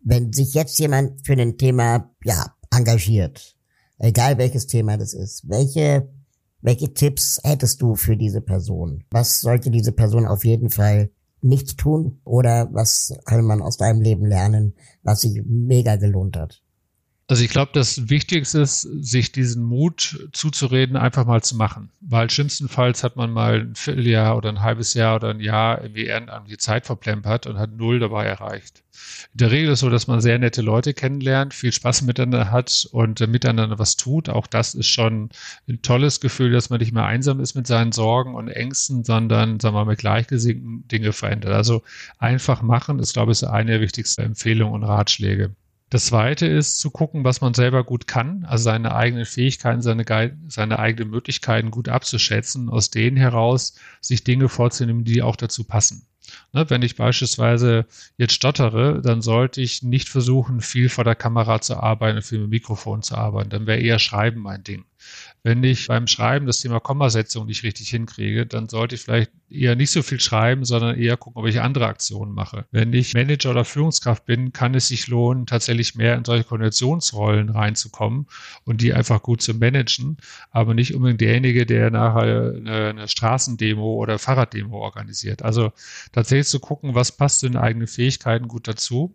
Wenn 0.00 0.32
sich 0.34 0.52
jetzt 0.52 0.78
jemand 0.78 1.26
für 1.26 1.32
ein 1.32 1.56
Thema 1.56 2.10
ja 2.24 2.54
engagiert, 2.70 3.53
egal 3.98 4.38
welches 4.38 4.66
Thema 4.66 4.96
das 4.96 5.14
ist, 5.14 5.48
welche 5.48 6.08
welche 6.64 6.94
Tipps 6.94 7.38
hättest 7.44 7.82
du 7.82 7.94
für 7.94 8.16
diese 8.16 8.40
Person? 8.40 9.04
Was 9.10 9.42
sollte 9.42 9.70
diese 9.70 9.92
Person 9.92 10.26
auf 10.26 10.46
jeden 10.46 10.70
Fall 10.70 11.10
nicht 11.42 11.76
tun? 11.76 12.22
Oder 12.24 12.72
was 12.72 13.14
kann 13.26 13.44
man 13.44 13.60
aus 13.60 13.76
deinem 13.76 14.00
Leben 14.00 14.24
lernen, 14.24 14.74
was 15.02 15.20
sich 15.20 15.42
mega 15.44 15.96
gelohnt 15.96 16.38
hat? 16.38 16.63
Also 17.26 17.42
ich 17.42 17.48
glaube, 17.48 17.70
das 17.72 18.10
Wichtigste 18.10 18.60
ist, 18.60 18.82
sich 18.82 19.32
diesen 19.32 19.62
Mut 19.64 20.28
zuzureden, 20.32 20.96
einfach 20.96 21.24
mal 21.24 21.42
zu 21.42 21.56
machen. 21.56 21.90
Weil 22.02 22.28
schlimmstenfalls 22.28 23.02
hat 23.02 23.16
man 23.16 23.32
mal 23.32 23.60
ein 23.60 23.74
Vierteljahr 23.74 24.36
oder 24.36 24.50
ein 24.50 24.60
halbes 24.60 24.92
Jahr 24.92 25.16
oder 25.16 25.30
ein 25.30 25.40
Jahr 25.40 25.80
irgendwie 25.80 26.04
ehrenamtliche 26.04 26.58
Zeit 26.58 26.84
verplempert 26.84 27.46
und 27.46 27.58
hat 27.58 27.72
null 27.72 27.98
dabei 27.98 28.26
erreicht. 28.26 28.82
In 29.32 29.38
der 29.38 29.50
Regel 29.50 29.68
ist 29.68 29.78
es 29.78 29.80
so, 29.80 29.88
dass 29.88 30.06
man 30.06 30.20
sehr 30.20 30.38
nette 30.38 30.60
Leute 30.60 30.92
kennenlernt, 30.92 31.54
viel 31.54 31.72
Spaß 31.72 32.02
miteinander 32.02 32.50
hat 32.50 32.86
und 32.92 33.22
äh, 33.22 33.26
miteinander 33.26 33.78
was 33.78 33.96
tut. 33.96 34.28
Auch 34.28 34.46
das 34.46 34.74
ist 34.74 34.88
schon 34.88 35.30
ein 35.66 35.80
tolles 35.80 36.20
Gefühl, 36.20 36.52
dass 36.52 36.68
man 36.68 36.78
nicht 36.78 36.92
mehr 36.92 37.06
einsam 37.06 37.40
ist 37.40 37.54
mit 37.54 37.66
seinen 37.66 37.92
Sorgen 37.92 38.34
und 38.34 38.48
Ängsten, 38.48 39.02
sondern, 39.02 39.60
sagen 39.60 39.74
wir 39.74 39.84
mal, 39.84 39.90
mit 39.90 39.98
Gleichgesinnten 39.98 40.86
Dinge 40.88 41.14
verändert. 41.14 41.52
Also 41.52 41.82
einfach 42.18 42.60
machen 42.60 42.98
ist, 42.98 43.14
glaube 43.14 43.32
ich, 43.32 43.46
eine 43.46 43.72
der 43.72 43.80
wichtigsten 43.80 44.20
Empfehlungen 44.20 44.74
und 44.74 44.84
Ratschläge. 44.84 45.54
Das 45.94 46.06
zweite 46.06 46.46
ist 46.46 46.80
zu 46.80 46.90
gucken, 46.90 47.22
was 47.22 47.40
man 47.40 47.54
selber 47.54 47.84
gut 47.84 48.08
kann, 48.08 48.44
also 48.46 48.64
seine 48.64 48.96
eigenen 48.96 49.26
Fähigkeiten, 49.26 49.80
seine, 49.80 50.04
seine 50.48 50.80
eigenen 50.80 51.08
Möglichkeiten 51.08 51.70
gut 51.70 51.88
abzuschätzen, 51.88 52.68
aus 52.68 52.90
denen 52.90 53.16
heraus 53.16 53.76
sich 54.00 54.24
Dinge 54.24 54.48
vorzunehmen, 54.48 55.04
die 55.04 55.22
auch 55.22 55.36
dazu 55.36 55.62
passen. 55.62 56.04
Ne, 56.52 56.68
wenn 56.68 56.82
ich 56.82 56.96
beispielsweise 56.96 57.86
jetzt 58.16 58.34
stottere, 58.34 59.02
dann 59.02 59.22
sollte 59.22 59.60
ich 59.60 59.84
nicht 59.84 60.08
versuchen, 60.08 60.60
viel 60.60 60.88
vor 60.88 61.04
der 61.04 61.14
Kamera 61.14 61.60
zu 61.60 61.76
arbeiten, 61.76 62.22
viel 62.22 62.38
mit 62.38 62.48
dem 62.48 62.50
Mikrofon 62.50 63.02
zu 63.02 63.14
arbeiten. 63.14 63.50
Dann 63.50 63.68
wäre 63.68 63.78
eher 63.78 64.00
Schreiben 64.00 64.40
mein 64.40 64.64
Ding. 64.64 64.84
Wenn 65.46 65.62
ich 65.62 65.88
beim 65.88 66.06
Schreiben 66.06 66.46
das 66.46 66.60
Thema 66.60 66.80
Kommasetzung 66.80 67.44
nicht 67.44 67.64
richtig 67.64 67.90
hinkriege, 67.90 68.46
dann 68.46 68.70
sollte 68.70 68.94
ich 68.94 69.02
vielleicht 69.02 69.30
eher 69.50 69.76
nicht 69.76 69.90
so 69.90 70.02
viel 70.02 70.18
schreiben, 70.18 70.64
sondern 70.64 70.98
eher 70.98 71.18
gucken, 71.18 71.42
ob 71.42 71.46
ich 71.46 71.60
andere 71.60 71.86
Aktionen 71.86 72.32
mache. 72.32 72.64
Wenn 72.70 72.94
ich 72.94 73.12
Manager 73.12 73.50
oder 73.50 73.66
Führungskraft 73.66 74.24
bin, 74.24 74.54
kann 74.54 74.74
es 74.74 74.88
sich 74.88 75.06
lohnen, 75.06 75.44
tatsächlich 75.44 75.96
mehr 75.96 76.16
in 76.16 76.24
solche 76.24 76.44
Koordinationsrollen 76.44 77.50
reinzukommen 77.50 78.26
und 78.64 78.80
die 78.80 78.94
einfach 78.94 79.22
gut 79.22 79.42
zu 79.42 79.52
managen, 79.52 80.16
aber 80.50 80.72
nicht 80.72 80.94
unbedingt 80.94 81.20
derjenige, 81.20 81.66
der 81.66 81.90
nachher 81.90 82.54
eine, 82.56 82.88
eine 82.88 83.06
Straßendemo 83.06 83.96
oder 83.96 84.18
Fahrraddemo 84.18 84.78
organisiert. 84.78 85.42
Also 85.42 85.72
tatsächlich 86.12 86.48
zu 86.48 86.58
gucken, 86.58 86.94
was 86.94 87.12
passt 87.12 87.40
zu 87.40 87.50
den 87.50 87.58
eigenen 87.58 87.86
Fähigkeiten 87.86 88.48
gut 88.48 88.66
dazu 88.66 89.14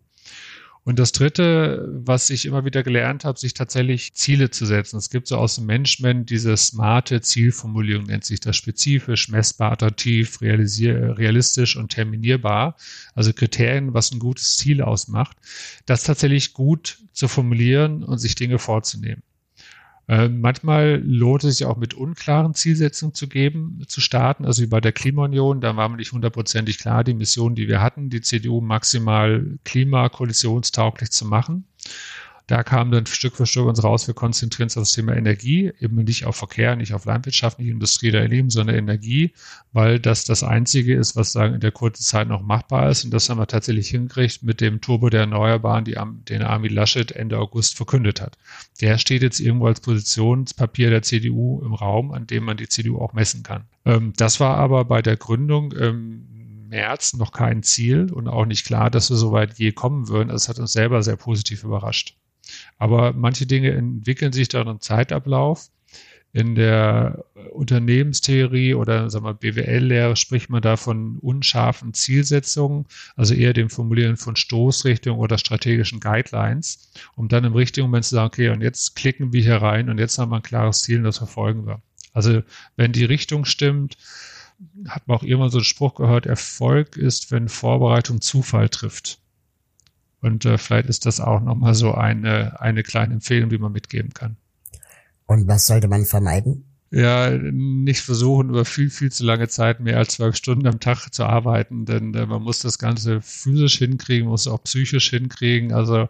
und 0.90 0.98
das 0.98 1.12
Dritte, 1.12 1.88
was 2.04 2.30
ich 2.30 2.46
immer 2.46 2.64
wieder 2.64 2.82
gelernt 2.82 3.24
habe, 3.24 3.38
sich 3.38 3.54
tatsächlich 3.54 4.12
Ziele 4.14 4.50
zu 4.50 4.66
setzen. 4.66 4.96
Es 4.96 5.08
gibt 5.08 5.28
so 5.28 5.36
aus 5.36 5.54
dem 5.54 5.66
Management 5.66 6.30
diese 6.30 6.56
smarte 6.56 7.20
Zielformulierung, 7.20 8.06
nennt 8.06 8.24
sich 8.24 8.40
das 8.40 8.56
spezifisch, 8.56 9.28
messbar, 9.28 9.70
attraktiv, 9.70 10.40
realistisch 10.42 11.76
und 11.76 11.92
terminierbar. 11.92 12.76
Also 13.14 13.32
Kriterien, 13.32 13.94
was 13.94 14.10
ein 14.10 14.18
gutes 14.18 14.56
Ziel 14.56 14.82
ausmacht. 14.82 15.36
Das 15.86 16.02
tatsächlich 16.02 16.54
gut 16.54 16.98
zu 17.12 17.28
formulieren 17.28 18.02
und 18.02 18.18
sich 18.18 18.34
Dinge 18.34 18.58
vorzunehmen. 18.58 19.22
Äh, 20.08 20.28
manchmal 20.28 21.00
lohnt 21.04 21.44
es 21.44 21.58
sich 21.58 21.66
auch 21.66 21.76
mit 21.76 21.94
unklaren 21.94 22.54
Zielsetzungen 22.54 23.14
zu 23.14 23.28
geben, 23.28 23.84
zu 23.86 24.00
starten. 24.00 24.44
Also 24.44 24.62
wie 24.62 24.66
bei 24.66 24.80
der 24.80 24.92
Klimaunion, 24.92 25.60
da 25.60 25.76
war 25.76 25.88
mir 25.88 25.96
nicht 25.96 26.12
hundertprozentig 26.12 26.78
klar, 26.78 27.04
die 27.04 27.14
Mission, 27.14 27.54
die 27.54 27.68
wir 27.68 27.80
hatten, 27.80 28.10
die 28.10 28.20
CDU 28.20 28.60
maximal 28.60 29.58
klimakoalitionstauglich 29.64 31.10
zu 31.10 31.26
machen. 31.26 31.64
Da 32.50 32.64
kam 32.64 32.90
dann 32.90 33.06
Stück 33.06 33.36
für 33.36 33.46
Stück 33.46 33.66
uns 33.66 33.84
raus, 33.84 34.08
wir 34.08 34.14
konzentrieren 34.14 34.66
uns 34.66 34.76
auf 34.76 34.82
das 34.82 34.90
Thema 34.90 35.14
Energie, 35.14 35.70
eben 35.78 36.02
nicht 36.02 36.24
auf 36.24 36.34
Verkehr, 36.34 36.74
nicht 36.74 36.94
auf 36.94 37.04
Landwirtschaft, 37.04 37.60
nicht 37.60 37.68
Industrie 37.68 38.08
oder 38.08 38.26
Leben, 38.26 38.50
sondern 38.50 38.74
Energie, 38.74 39.34
weil 39.72 40.00
das 40.00 40.24
das 40.24 40.42
Einzige 40.42 40.96
ist, 40.96 41.14
was 41.14 41.30
sagen 41.30 41.54
in 41.54 41.60
der 41.60 41.70
kurzen 41.70 42.02
Zeit 42.02 42.26
noch 42.26 42.42
machbar 42.42 42.90
ist. 42.90 43.04
Und 43.04 43.12
das 43.12 43.28
haben 43.28 43.38
wir 43.38 43.46
tatsächlich 43.46 43.90
hingekriegt 43.90 44.42
mit 44.42 44.60
dem 44.60 44.80
Turbo 44.80 45.10
der 45.10 45.20
Erneuerbaren, 45.20 45.84
die, 45.84 45.96
den 46.28 46.42
Armin 46.42 46.74
Laschet 46.74 47.12
Ende 47.12 47.38
August 47.38 47.76
verkündet 47.76 48.20
hat. 48.20 48.36
Der 48.80 48.98
steht 48.98 49.22
jetzt 49.22 49.38
irgendwo 49.38 49.68
als 49.68 49.78
Positionspapier 49.78 50.90
der 50.90 51.02
CDU 51.02 51.62
im 51.64 51.74
Raum, 51.74 52.10
an 52.10 52.26
dem 52.26 52.42
man 52.42 52.56
die 52.56 52.68
CDU 52.68 52.98
auch 52.98 53.12
messen 53.12 53.44
kann. 53.44 53.68
Ähm, 53.84 54.12
das 54.16 54.40
war 54.40 54.56
aber 54.56 54.84
bei 54.86 55.02
der 55.02 55.16
Gründung 55.16 55.70
im 55.70 56.66
März 56.68 57.14
noch 57.14 57.30
kein 57.30 57.62
Ziel 57.62 58.12
und 58.12 58.26
auch 58.26 58.44
nicht 58.44 58.66
klar, 58.66 58.90
dass 58.90 59.08
wir 59.08 59.16
so 59.16 59.30
weit 59.30 59.56
je 59.56 59.70
kommen 59.70 60.08
würden. 60.08 60.30
Das 60.30 60.48
hat 60.48 60.58
uns 60.58 60.72
selber 60.72 61.04
sehr 61.04 61.16
positiv 61.16 61.62
überrascht. 61.62 62.16
Aber 62.80 63.12
manche 63.12 63.46
Dinge 63.46 63.72
entwickeln 63.72 64.32
sich 64.32 64.48
dann 64.48 64.66
im 64.66 64.80
Zeitablauf. 64.80 65.70
In 66.32 66.54
der 66.54 67.24
Unternehmenstheorie 67.52 68.74
oder 68.74 69.10
sagen 69.10 69.24
wir, 69.24 69.34
BWL-Lehre 69.34 70.16
spricht 70.16 70.48
man 70.48 70.62
da 70.62 70.76
von 70.76 71.18
unscharfen 71.18 71.92
Zielsetzungen, 71.92 72.86
also 73.16 73.34
eher 73.34 73.52
dem 73.52 73.68
Formulieren 73.68 74.16
von 74.16 74.36
Stoßrichtungen 74.36 75.20
oder 75.20 75.38
strategischen 75.38 76.00
Guidelines, 76.00 76.92
um 77.16 77.28
dann 77.28 77.44
im 77.44 77.52
richtigen 77.52 77.88
Moment 77.88 78.06
zu 78.06 78.14
sagen, 78.14 78.28
okay, 78.28 78.48
und 78.48 78.62
jetzt 78.62 78.96
klicken 78.96 79.32
wir 79.32 79.42
hier 79.42 79.56
rein 79.56 79.90
und 79.90 79.98
jetzt 79.98 80.18
haben 80.18 80.30
wir 80.30 80.36
ein 80.36 80.42
klares 80.42 80.80
Ziel 80.80 80.98
und 80.98 81.04
das 81.04 81.18
verfolgen 81.18 81.66
wir. 81.66 81.82
Also 82.14 82.42
wenn 82.76 82.92
die 82.92 83.04
Richtung 83.04 83.44
stimmt, 83.44 83.98
hat 84.88 85.06
man 85.06 85.18
auch 85.18 85.22
irgendwann 85.22 85.50
so 85.50 85.58
einen 85.58 85.64
Spruch 85.64 85.96
gehört, 85.96 86.26
Erfolg 86.26 86.96
ist, 86.96 87.30
wenn 87.30 87.48
Vorbereitung 87.48 88.20
Zufall 88.20 88.68
trifft. 88.68 89.18
Und 90.20 90.44
äh, 90.44 90.58
vielleicht 90.58 90.88
ist 90.88 91.06
das 91.06 91.20
auch 91.20 91.40
nochmal 91.40 91.74
so 91.74 91.94
eine, 91.94 92.60
eine 92.60 92.82
kleine 92.82 93.14
Empfehlung, 93.14 93.50
die 93.50 93.58
man 93.58 93.72
mitgeben 93.72 94.12
kann. 94.12 94.36
Und 95.26 95.48
was 95.48 95.66
sollte 95.66 95.88
man 95.88 96.04
vermeiden? 96.04 96.69
Ja, 96.92 97.30
nicht 97.30 98.00
versuchen, 98.00 98.48
über 98.48 98.64
viel, 98.64 98.90
viel 98.90 99.12
zu 99.12 99.24
lange 99.24 99.46
Zeit 99.46 99.78
mehr 99.78 99.98
als 99.98 100.14
zwölf 100.14 100.34
Stunden 100.34 100.66
am 100.66 100.80
Tag 100.80 101.10
zu 101.10 101.24
arbeiten, 101.24 101.84
denn 101.84 102.12
äh, 102.14 102.26
man 102.26 102.42
muss 102.42 102.58
das 102.58 102.78
Ganze 102.78 103.20
physisch 103.20 103.78
hinkriegen, 103.78 104.28
muss 104.28 104.48
auch 104.48 104.64
psychisch 104.64 105.10
hinkriegen. 105.10 105.72
Also 105.72 106.08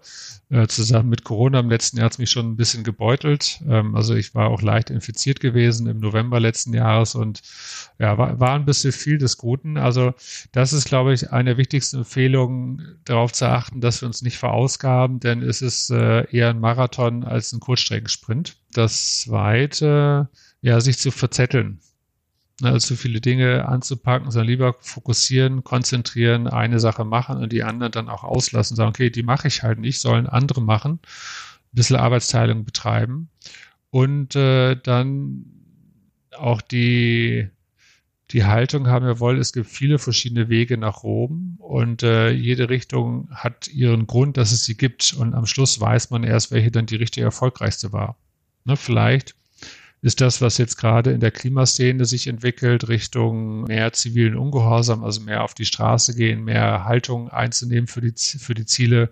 äh, 0.48 0.66
zusammen 0.68 1.10
mit 1.10 1.22
Corona 1.22 1.60
im 1.60 1.68
letzten 1.68 1.98
Jahr 1.98 2.06
hat 2.06 2.12
es 2.12 2.18
mich 2.18 2.30
schon 2.30 2.52
ein 2.52 2.56
bisschen 2.56 2.82
gebeutelt. 2.82 3.60
Ähm, 3.68 3.94
also 3.94 4.14
ich 4.14 4.34
war 4.34 4.48
auch 4.48 4.62
leicht 4.62 4.88
infiziert 4.88 5.40
gewesen 5.40 5.86
im 5.86 5.98
November 5.98 6.40
letzten 6.40 6.72
Jahres 6.72 7.14
und 7.14 7.42
ja, 7.98 8.16
war, 8.16 8.40
war 8.40 8.54
ein 8.54 8.64
bisschen 8.64 8.92
viel 8.92 9.18
des 9.18 9.36
Guten. 9.36 9.76
Also 9.76 10.14
das 10.52 10.72
ist, 10.72 10.86
glaube 10.86 11.12
ich, 11.12 11.30
eine 11.30 11.50
der 11.50 11.58
wichtigsten 11.58 11.98
Empfehlungen, 11.98 12.98
darauf 13.04 13.32
zu 13.32 13.46
achten, 13.46 13.80
dass 13.80 14.00
wir 14.00 14.06
uns 14.06 14.22
nicht 14.22 14.38
verausgaben, 14.38 15.20
denn 15.20 15.42
es 15.42 15.62
ist 15.62 15.90
äh, 15.90 16.24
eher 16.30 16.50
ein 16.50 16.60
Marathon 16.60 17.24
als 17.24 17.52
ein 17.52 17.60
Kurzstreckensprint. 17.60 18.56
Das 18.72 19.20
zweite, 19.20 20.28
ja, 20.62 20.80
sich 20.80 20.98
zu 20.98 21.10
verzetteln. 21.10 21.80
Ne, 22.60 22.70
also 22.70 22.94
viele 22.94 23.20
Dinge 23.20 23.66
anzupacken, 23.66 24.30
sondern 24.30 24.48
lieber 24.48 24.76
fokussieren, 24.80 25.64
konzentrieren, 25.64 26.46
eine 26.46 26.78
Sache 26.80 27.04
machen 27.04 27.38
und 27.38 27.52
die 27.52 27.62
anderen 27.62 27.92
dann 27.92 28.08
auch 28.08 28.22
auslassen, 28.24 28.76
sagen, 28.76 28.90
okay, 28.90 29.10
die 29.10 29.22
mache 29.22 29.48
ich 29.48 29.62
halt 29.62 29.78
nicht, 29.78 30.00
sollen 30.00 30.26
andere 30.26 30.60
machen, 30.60 31.00
ein 31.02 31.72
bisschen 31.72 31.96
Arbeitsteilung 31.96 32.64
betreiben. 32.64 33.30
Und 33.90 34.36
äh, 34.36 34.76
dann 34.76 35.46
auch 36.36 36.60
die 36.60 37.50
die 38.32 38.44
Haltung 38.44 38.86
haben, 38.86 39.06
jawohl, 39.06 39.38
es 39.38 39.52
gibt 39.52 39.66
viele 39.66 39.98
verschiedene 39.98 40.48
Wege 40.48 40.76
nach 40.76 41.02
Rom. 41.02 41.56
Und 41.58 42.02
äh, 42.02 42.30
jede 42.30 42.68
Richtung 42.68 43.28
hat 43.32 43.68
ihren 43.68 44.06
Grund, 44.06 44.36
dass 44.36 44.52
es 44.52 44.64
sie 44.64 44.76
gibt. 44.76 45.14
Und 45.14 45.34
am 45.34 45.46
Schluss 45.46 45.80
weiß 45.80 46.10
man 46.10 46.22
erst, 46.22 46.52
welche 46.52 46.70
dann 46.70 46.86
die 46.86 46.96
richtige 46.96 47.26
erfolgreichste 47.26 47.92
war. 47.92 48.16
Ne, 48.64 48.76
vielleicht 48.76 49.34
ist 50.02 50.20
das, 50.20 50.40
was 50.40 50.58
jetzt 50.58 50.76
gerade 50.76 51.10
in 51.10 51.20
der 51.20 51.30
Klimaszene 51.30 52.04
sich 52.04 52.26
entwickelt, 52.26 52.88
Richtung 52.88 53.64
mehr 53.64 53.92
zivilen 53.92 54.36
Ungehorsam, 54.36 55.04
also 55.04 55.20
mehr 55.20 55.44
auf 55.44 55.54
die 55.54 55.66
Straße 55.66 56.14
gehen, 56.14 56.44
mehr 56.44 56.84
Haltung 56.84 57.28
einzunehmen 57.28 57.86
für 57.86 58.00
die, 58.00 58.14
für 58.16 58.54
die 58.54 58.64
Ziele, 58.64 59.10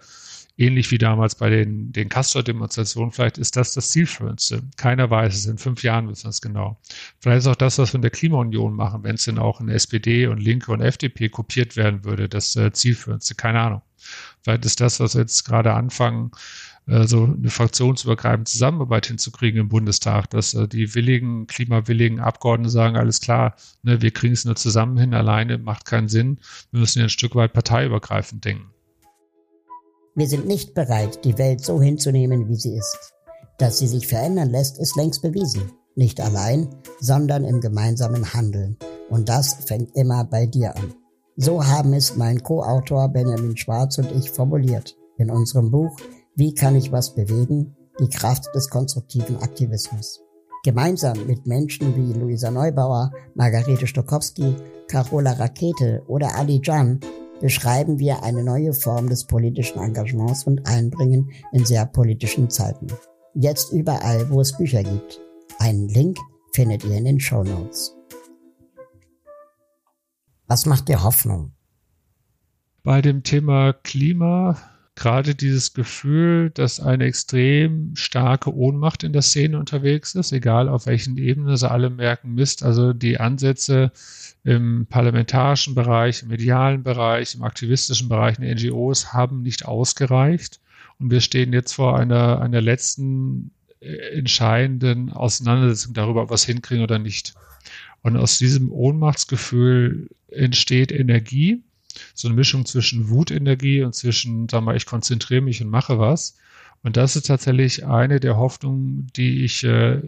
ähnlich 0.56 0.90
wie 0.90 0.98
damals 0.98 1.36
bei 1.36 1.50
den, 1.50 1.92
den 1.92 2.08
Castor-Demonstrationen, 2.08 3.12
vielleicht 3.12 3.38
ist 3.38 3.56
das 3.56 3.74
das 3.74 3.90
Zielführendste. 3.90 4.62
Keiner 4.76 5.08
weiß 5.08 5.34
es, 5.34 5.46
in 5.46 5.58
fünf 5.58 5.82
Jahren 5.82 6.08
wissen 6.08 6.24
wir 6.24 6.30
es 6.30 6.40
genau. 6.40 6.80
Vielleicht 7.20 7.40
ist 7.40 7.46
auch 7.46 7.54
das, 7.56 7.78
was 7.78 7.92
wir 7.92 7.96
in 7.96 8.02
der 8.02 8.10
Klimaunion 8.10 8.74
machen, 8.74 9.04
wenn 9.04 9.14
es 9.14 9.24
denn 9.24 9.38
auch 9.38 9.60
in 9.60 9.68
SPD 9.68 10.26
und 10.26 10.38
Linke 10.38 10.72
und 10.72 10.80
FDP 10.80 11.28
kopiert 11.28 11.76
werden 11.76 12.04
würde, 12.04 12.28
das 12.28 12.56
äh, 12.56 12.72
Zielführendste. 12.72 13.36
Keine 13.36 13.60
Ahnung. 13.60 13.82
Vielleicht 14.42 14.64
ist 14.64 14.80
das, 14.80 15.00
was 15.00 15.14
wir 15.14 15.20
jetzt 15.22 15.44
gerade 15.44 15.74
anfangen, 15.74 16.32
so 16.88 17.24
eine 17.24 17.50
fraktionsübergreifende 17.50 18.50
Zusammenarbeit 18.50 19.06
hinzukriegen 19.06 19.60
im 19.60 19.68
Bundestag, 19.68 20.30
dass 20.30 20.54
äh, 20.54 20.66
die 20.66 20.94
willigen, 20.94 21.46
klimawilligen 21.46 22.18
Abgeordneten 22.18 22.70
sagen, 22.70 22.96
alles 22.96 23.20
klar, 23.20 23.56
ne, 23.82 24.00
wir 24.00 24.10
kriegen 24.10 24.32
es 24.32 24.46
nur 24.46 24.56
zusammen 24.56 24.96
hin, 24.96 25.12
alleine 25.12 25.58
macht 25.58 25.84
keinen 25.84 26.08
Sinn. 26.08 26.40
Wir 26.70 26.80
müssen 26.80 27.00
ja 27.00 27.04
ein 27.04 27.10
Stück 27.10 27.34
weit 27.34 27.52
parteiübergreifend 27.52 28.44
denken. 28.44 28.70
Wir 30.14 30.26
sind 30.26 30.46
nicht 30.46 30.74
bereit, 30.74 31.24
die 31.24 31.36
Welt 31.36 31.62
so 31.62 31.80
hinzunehmen, 31.80 32.48
wie 32.48 32.56
sie 32.56 32.74
ist. 32.74 33.12
Dass 33.58 33.78
sie 33.78 33.86
sich 33.86 34.06
verändern 34.06 34.50
lässt, 34.50 34.78
ist 34.78 34.96
längst 34.96 35.20
bewiesen. 35.20 35.72
Nicht 35.94 36.20
allein, 36.20 36.68
sondern 37.00 37.44
im 37.44 37.60
gemeinsamen 37.60 38.32
Handeln. 38.32 38.78
Und 39.10 39.28
das 39.28 39.64
fängt 39.66 39.94
immer 39.94 40.24
bei 40.24 40.46
dir 40.46 40.74
an. 40.74 40.94
So 41.36 41.64
haben 41.64 41.92
es 41.92 42.16
mein 42.16 42.42
Co-Autor 42.42 43.10
Benjamin 43.10 43.56
Schwarz 43.56 43.98
und 43.98 44.10
ich 44.12 44.30
formuliert 44.30 44.96
in 45.18 45.30
unserem 45.30 45.70
Buch 45.70 45.96
wie 46.38 46.54
kann 46.54 46.76
ich 46.76 46.92
was 46.92 47.16
bewegen? 47.16 47.74
Die 47.98 48.08
Kraft 48.08 48.54
des 48.54 48.70
konstruktiven 48.70 49.38
Aktivismus. 49.38 50.20
Gemeinsam 50.62 51.26
mit 51.26 51.48
Menschen 51.48 51.96
wie 51.96 52.16
Luisa 52.16 52.52
Neubauer, 52.52 53.10
Margarete 53.34 53.88
Stokowski, 53.88 54.54
Carola 54.86 55.32
Rakete 55.32 56.04
oder 56.06 56.36
Ali 56.36 56.60
Jan 56.62 57.00
beschreiben 57.40 57.98
wir 57.98 58.22
eine 58.22 58.44
neue 58.44 58.72
Form 58.72 59.08
des 59.08 59.24
politischen 59.24 59.80
Engagements 59.80 60.44
und 60.44 60.64
Einbringen 60.68 61.32
in 61.50 61.64
sehr 61.64 61.86
politischen 61.86 62.48
Zeiten. 62.48 62.86
Jetzt 63.34 63.72
überall, 63.72 64.30
wo 64.30 64.40
es 64.40 64.56
Bücher 64.56 64.84
gibt. 64.84 65.20
Einen 65.58 65.88
Link 65.88 66.18
findet 66.52 66.84
ihr 66.84 66.98
in 66.98 67.04
den 67.04 67.18
Show 67.18 67.42
Notes. 67.42 67.96
Was 70.46 70.66
macht 70.66 70.88
dir 70.88 71.02
Hoffnung? 71.02 71.50
Bei 72.84 73.02
dem 73.02 73.24
Thema 73.24 73.72
Klima 73.72 74.56
gerade 74.98 75.36
dieses 75.36 75.74
Gefühl, 75.74 76.50
dass 76.50 76.80
eine 76.80 77.04
extrem 77.04 77.94
starke 77.94 78.52
Ohnmacht 78.52 79.04
in 79.04 79.12
der 79.12 79.22
Szene 79.22 79.56
unterwegs 79.56 80.16
ist, 80.16 80.32
egal 80.32 80.68
auf 80.68 80.86
welchen 80.86 81.16
Ebenen, 81.16 81.56
sie 81.56 81.70
alle 81.70 81.88
merken, 81.88 82.34
Mist, 82.34 82.64
also 82.64 82.92
die 82.92 83.20
Ansätze 83.20 83.92
im 84.42 84.86
parlamentarischen 84.90 85.76
Bereich, 85.76 86.22
im 86.22 86.28
medialen 86.28 86.82
Bereich, 86.82 87.36
im 87.36 87.44
aktivistischen 87.44 88.08
Bereich 88.08 88.38
in 88.38 88.44
den 88.44 88.58
NGOs 88.58 89.12
haben 89.12 89.42
nicht 89.42 89.66
ausgereicht. 89.66 90.58
Und 90.98 91.12
wir 91.12 91.20
stehen 91.20 91.52
jetzt 91.52 91.74
vor 91.74 91.96
einer, 91.96 92.40
einer 92.40 92.60
letzten 92.60 93.52
äh, 93.78 94.18
entscheidenden 94.18 95.12
Auseinandersetzung 95.12 95.94
darüber, 95.94 96.24
ob 96.24 96.30
wir 96.30 96.34
es 96.34 96.44
hinkriegen 96.44 96.82
oder 96.82 96.98
nicht. 96.98 97.34
Und 98.02 98.16
aus 98.16 98.38
diesem 98.38 98.72
Ohnmachtsgefühl 98.72 100.10
entsteht 100.28 100.90
Energie, 100.90 101.62
so 102.14 102.28
eine 102.28 102.36
Mischung 102.36 102.66
zwischen 102.66 103.08
Wutenergie 103.08 103.82
und 103.82 103.94
zwischen, 103.94 104.48
sag 104.48 104.62
mal, 104.62 104.76
ich 104.76 104.86
konzentriere 104.86 105.40
mich 105.40 105.62
und 105.62 105.70
mache 105.70 105.98
was. 105.98 106.36
Und 106.82 106.96
das 106.96 107.16
ist 107.16 107.26
tatsächlich 107.26 107.86
eine 107.86 108.20
der 108.20 108.36
Hoffnungen, 108.36 109.08
die 109.16 109.44
ich 109.44 109.64
äh, 109.64 110.00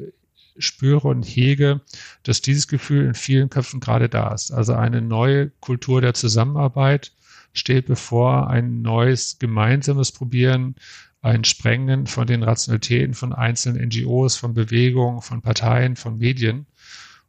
spüre 0.59 1.09
und 1.09 1.25
hege, 1.25 1.81
dass 2.23 2.43
dieses 2.43 2.69
Gefühl 2.69 3.07
in 3.07 3.15
vielen 3.15 3.51
Köpfen 3.51 3.81
gerade 3.81 4.09
da 4.09 4.33
ist. 4.33 4.51
Also 4.53 4.75
eine 4.75 5.01
neue 5.01 5.51
Kultur 5.61 6.01
der 6.01 6.15
Zusammenarbeit 6.15 7.13
steht 7.53 7.87
bevor, 7.87 8.49
ein 8.49 8.83
neues 8.83 9.39
gemeinsames 9.39 10.13
Probieren, 10.13 10.77
ein 11.23 11.45
Sprengen 11.45 12.07
von 12.07 12.27
den 12.27 12.43
Rationalitäten 12.43 13.15
von 13.15 13.33
einzelnen 13.33 13.89
NGOs, 13.89 14.37
von 14.37 14.55
Bewegungen, 14.55 15.21
von 15.21 15.43
Parteien, 15.43 15.97
von 15.97 16.19
Medien. 16.19 16.67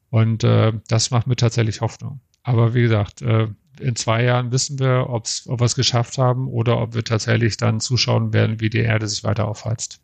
Und 0.10 0.44
äh, 0.44 0.74
das 0.88 1.12
macht 1.12 1.28
mir 1.28 1.36
tatsächlich 1.36 1.82
Hoffnung. 1.82 2.22
Aber 2.44 2.74
wie 2.74 2.82
gesagt, 2.82 3.22
äh, 3.22 3.48
in 3.80 3.96
zwei 3.96 4.24
Jahren 4.24 4.52
wissen 4.52 4.80
wir, 4.80 5.08
ob's, 5.10 5.48
ob 5.48 5.60
wir 5.62 5.66
es 5.66 5.76
geschafft 5.76 6.18
haben 6.18 6.48
oder 6.48 6.80
ob 6.80 6.94
wir 6.94 7.04
tatsächlich 7.04 7.58
dann 7.58 7.80
zuschauen 7.80 8.34
werden, 8.34 8.60
wie 8.60 8.70
die 8.70 8.80
Erde 8.80 9.08
sich 9.08 9.24
weiter 9.24 9.48
aufheizt. 9.48 10.00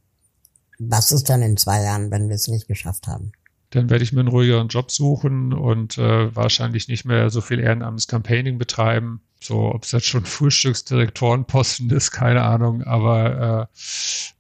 Was 0.80 1.12
ist 1.12 1.30
dann 1.30 1.42
in 1.42 1.58
zwei 1.58 1.84
Jahren, 1.84 2.12
wenn 2.12 2.30
wir 2.30 2.36
es 2.36 2.48
nicht 2.48 2.68
geschafft 2.68 3.08
haben? 3.08 3.32
Dann 3.72 3.90
werde 3.90 4.04
ich 4.04 4.14
mir 4.14 4.22
einen 4.22 4.30
ruhigeren 4.30 4.70
Job 4.70 4.92
suchen 4.92 5.52
und 5.54 5.98
äh, 5.98 6.34
wahrscheinlich 6.36 6.88
nicht 6.88 7.04
mehr 7.04 7.30
so 7.30 7.42
viel 7.42 7.60
ehrenamtliches 7.60 8.08
Campaigning 8.08 8.58
betreiben. 8.58 9.22
So, 9.42 9.74
ob 9.74 9.84
es 9.84 9.92
jetzt 9.92 10.06
schon 10.06 10.26
Frühstücksdirektorenposten 10.26 11.90
ist, 11.90 12.12
keine 12.12 12.44
Ahnung, 12.44 12.84
aber 12.84 13.70
äh, 13.74 13.80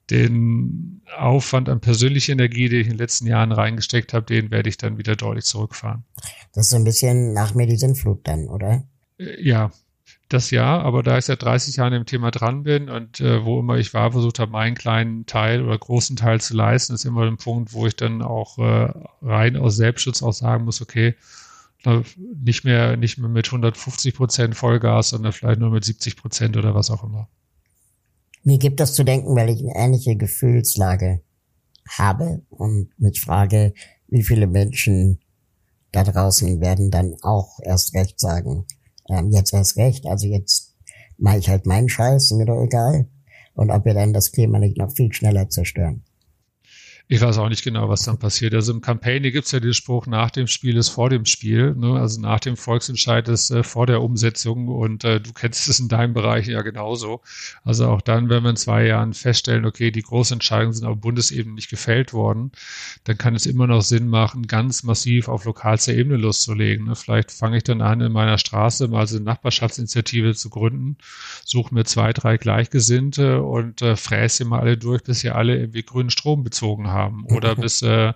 den 0.09 1.01
Aufwand 1.17 1.67
an 1.67 1.81
persönlicher 1.81 2.31
Energie, 2.31 2.69
den 2.69 2.79
ich 2.79 2.87
in 2.87 2.93
den 2.93 2.99
letzten 2.99 3.27
Jahren 3.27 3.51
reingesteckt 3.51 4.13
habe, 4.13 4.25
den 4.25 4.51
werde 4.51 4.69
ich 4.69 4.77
dann 4.77 4.97
wieder 4.97 5.17
deutlich 5.17 5.45
zurückfahren. 5.45 6.05
Das 6.53 6.65
ist 6.65 6.69
so 6.69 6.77
ein 6.77 6.85
bisschen 6.85 7.33
nach 7.33 7.53
mir 7.53 7.67
die 7.67 7.75
Sinnflut 7.75 8.21
dann, 8.25 8.47
oder? 8.47 8.83
Ja, 9.17 9.71
das 10.29 10.51
ja, 10.51 10.79
aber 10.79 11.03
da 11.03 11.17
ich 11.17 11.25
seit 11.25 11.41
30 11.41 11.77
Jahren 11.77 11.93
im 11.93 12.05
Thema 12.05 12.31
dran 12.31 12.63
bin 12.63 12.89
und 12.89 13.21
äh, 13.21 13.43
wo 13.45 13.59
immer 13.59 13.77
ich 13.77 13.93
war, 13.93 14.11
versucht 14.11 14.39
habe, 14.39 14.51
meinen 14.51 14.75
kleinen 14.75 15.25
Teil 15.25 15.63
oder 15.63 15.77
großen 15.77 16.15
Teil 16.15 16.41
zu 16.41 16.53
leisten, 16.55 16.93
ist 16.93 17.05
immer 17.05 17.25
ein 17.25 17.37
Punkt, 17.37 17.73
wo 17.73 17.87
ich 17.87 17.95
dann 17.95 18.21
auch 18.21 18.57
äh, 18.57 18.91
rein 19.21 19.55
aus 19.55 19.77
Selbstschutz 19.77 20.21
auch 20.21 20.33
sagen 20.33 20.65
muss, 20.65 20.81
okay, 20.81 21.15
nicht 22.43 22.65
mehr, 22.65 22.97
nicht 22.97 23.17
mehr 23.17 23.29
mit 23.29 23.47
150 23.47 24.15
Prozent 24.15 24.55
Vollgas, 24.55 25.09
sondern 25.09 25.31
vielleicht 25.31 25.59
nur 25.59 25.69
mit 25.69 25.85
70 25.85 26.17
Prozent 26.17 26.57
oder 26.57 26.75
was 26.75 26.91
auch 26.91 27.03
immer. 27.03 27.29
Mir 28.43 28.57
gibt 28.57 28.79
das 28.79 28.93
zu 28.93 29.03
denken, 29.03 29.35
weil 29.35 29.49
ich 29.49 29.61
eine 29.61 29.75
ähnliche 29.75 30.15
Gefühlslage 30.15 31.21
habe 31.89 32.41
und 32.49 32.89
mich 32.97 33.21
frage, 33.21 33.73
wie 34.07 34.23
viele 34.23 34.47
Menschen 34.47 35.19
da 35.91 36.03
draußen 36.03 36.59
werden 36.59 36.91
dann 36.91 37.15
auch 37.21 37.59
erst 37.61 37.93
recht 37.93 38.19
sagen, 38.19 38.65
ähm, 39.09 39.31
jetzt 39.31 39.53
erst 39.53 39.77
recht, 39.77 40.05
also 40.05 40.27
jetzt 40.27 40.75
mache 41.17 41.37
ich 41.37 41.49
halt 41.49 41.65
meinen 41.65 41.89
Scheiß, 41.89 42.31
mir 42.31 42.45
doch 42.45 42.61
egal. 42.61 43.07
Und 43.53 43.71
ob 43.71 43.85
wir 43.85 43.93
dann 43.93 44.13
das 44.13 44.31
Klima 44.31 44.59
nicht 44.59 44.77
noch 44.77 44.91
viel 44.91 45.11
schneller 45.11 45.49
zerstören. 45.49 46.03
Ich 47.09 47.21
weiß 47.21 47.37
auch 47.37 47.47
nicht 47.47 47.63
genau, 47.63 47.87
was 47.87 48.03
dann 48.03 48.19
passiert. 48.19 48.53
Also 48.53 48.73
im 48.73 48.81
Campaign 48.81 49.23
gibt 49.23 49.45
es 49.45 49.53
ja 49.53 49.61
den 49.61 49.73
Spruch, 49.73 50.07
nach 50.07 50.29
dem 50.29 50.47
Spiel 50.47 50.75
ist 50.75 50.89
vor 50.89 51.09
dem 51.09 51.23
Spiel. 51.23 51.73
Ne? 51.73 51.97
Also 51.97 52.19
nach 52.19 52.41
dem 52.41 52.57
Volksentscheid 52.57 53.29
ist 53.29 53.49
äh, 53.49 53.63
vor 53.63 53.87
der 53.87 54.01
Umsetzung 54.01 54.67
und 54.67 55.05
äh, 55.05 55.21
du 55.21 55.31
kennst 55.31 55.69
es 55.69 55.79
in 55.79 55.87
deinem 55.87 56.13
Bereich 56.13 56.47
ja 56.47 56.61
genauso. 56.63 57.21
Also 57.63 57.87
auch 57.87 58.01
dann, 58.01 58.27
wenn 58.27 58.43
wir 58.43 58.49
in 58.49 58.57
zwei 58.57 58.85
Jahren 58.85 59.13
feststellen, 59.13 59.65
okay, 59.65 59.89
die 59.89 60.01
Großentscheidungen 60.01 60.73
sind 60.73 60.85
auf 60.85 60.99
Bundesebene 60.99 61.55
nicht 61.55 61.69
gefällt 61.69 62.11
worden, 62.11 62.51
dann 63.05 63.17
kann 63.17 63.35
es 63.35 63.45
immer 63.45 63.67
noch 63.67 63.83
Sinn 63.83 64.09
machen, 64.09 64.45
ganz 64.45 64.83
massiv 64.83 65.29
auf 65.29 65.45
lokalster 65.45 65.93
Ebene 65.93 66.17
loszulegen. 66.17 66.87
Ne? 66.87 66.95
Vielleicht 66.97 67.31
fange 67.31 67.55
ich 67.55 67.63
dann 67.63 67.81
an, 67.81 68.01
in 68.01 68.11
meiner 68.11 68.37
Straße 68.37 68.89
mal 68.89 69.07
so 69.07 69.15
eine 69.15 69.23
Nachbarschaftsinitiative 69.23 70.35
zu 70.35 70.49
gründen, 70.49 70.97
suche 71.45 71.73
mir 71.73 71.85
zwei, 71.85 72.11
drei 72.11 72.35
Gleichgesinnte 72.35 73.43
und 73.43 73.81
äh, 73.81 73.95
fräse 73.95 74.43
mal 74.43 74.59
alle 74.59 74.77
durch, 74.77 75.03
bis 75.03 75.21
sie 75.21 75.29
alle 75.29 75.57
irgendwie 75.57 75.83
grünen 75.83 76.09
Strom 76.09 76.43
bezogen 76.43 76.87
haben 76.89 76.96
haben 76.97 77.25
oder 77.25 77.55
bis 77.55 77.81
äh, 77.81 78.13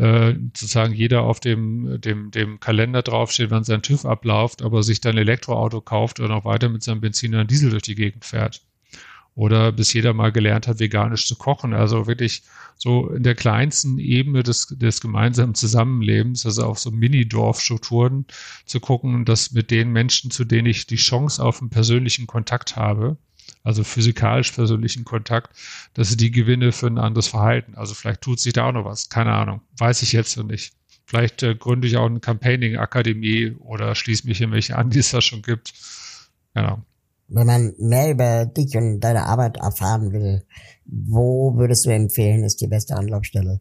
äh, 0.00 0.34
sozusagen 0.54 0.94
jeder 0.94 1.22
auf 1.22 1.40
dem, 1.40 2.00
dem, 2.00 2.30
dem 2.30 2.58
Kalender 2.58 3.02
draufsteht, 3.02 3.50
wann 3.50 3.64
sein 3.64 3.82
TÜV 3.82 4.06
abläuft, 4.06 4.62
aber 4.62 4.82
sich 4.82 5.00
dann 5.00 5.18
Elektroauto 5.18 5.80
kauft 5.82 6.20
und 6.20 6.28
noch 6.28 6.44
weiter 6.46 6.68
mit 6.70 6.82
seinem 6.82 7.02
Benzin 7.02 7.34
und 7.34 7.50
Diesel 7.50 7.70
durch 7.70 7.82
die 7.82 7.94
Gegend 7.94 8.24
fährt. 8.24 8.62
Oder 9.34 9.72
bis 9.72 9.92
jeder 9.92 10.12
mal 10.12 10.32
gelernt 10.32 10.66
hat, 10.66 10.80
veganisch 10.80 11.26
zu 11.26 11.36
kochen. 11.36 11.74
Also 11.74 12.06
wirklich 12.06 12.42
so 12.76 13.10
in 13.10 13.22
der 13.22 13.34
kleinsten 13.34 13.98
Ebene 13.98 14.42
des, 14.42 14.68
des 14.68 15.02
gemeinsamen 15.02 15.54
Zusammenlebens, 15.54 16.46
also 16.46 16.64
auf 16.64 16.78
so 16.78 16.90
Mini-Dorfstrukturen 16.90 18.24
zu 18.64 18.80
gucken, 18.80 19.26
dass 19.26 19.52
mit 19.52 19.70
den 19.70 19.92
Menschen, 19.92 20.30
zu 20.30 20.44
denen 20.44 20.66
ich 20.66 20.86
die 20.86 20.96
Chance 20.96 21.44
auf 21.44 21.60
einen 21.60 21.70
persönlichen 21.70 22.26
Kontakt 22.26 22.76
habe, 22.76 23.18
also 23.62 23.84
physikalisch 23.84 24.52
persönlichen 24.52 25.04
Kontakt, 25.04 25.56
dass 25.94 26.10
sie 26.10 26.16
die 26.16 26.30
Gewinne 26.30 26.72
für 26.72 26.86
ein 26.86 26.98
anderes 26.98 27.28
Verhalten. 27.28 27.74
Also 27.74 27.94
vielleicht 27.94 28.22
tut 28.22 28.40
sich 28.40 28.52
da 28.52 28.68
auch 28.68 28.72
noch 28.72 28.84
was, 28.84 29.08
keine 29.08 29.32
Ahnung, 29.32 29.60
weiß 29.78 30.02
ich 30.02 30.12
jetzt 30.12 30.36
noch 30.36 30.44
nicht. 30.44 30.72
Vielleicht 31.04 31.42
äh, 31.42 31.54
gründe 31.54 31.88
ich 31.88 31.96
auch 31.96 32.06
eine 32.06 32.20
Campaigning-Akademie 32.20 33.56
oder 33.58 33.94
schließe 33.94 34.26
mich 34.26 34.40
in 34.40 34.52
welche 34.52 34.76
an, 34.76 34.90
die 34.90 35.00
es 35.00 35.10
da 35.10 35.20
schon 35.20 35.42
gibt. 35.42 35.72
Genau. 36.54 36.82
Wenn 37.28 37.46
man 37.46 37.74
mehr 37.78 38.10
über 38.10 38.46
dich 38.46 38.76
und 38.76 39.00
deine 39.00 39.24
Arbeit 39.24 39.56
erfahren 39.56 40.12
will, 40.12 40.44
wo 40.84 41.56
würdest 41.56 41.86
du 41.86 41.90
empfehlen, 41.90 42.44
ist 42.44 42.60
die 42.60 42.66
beste 42.66 42.96
Anlaufstelle? 42.96 43.60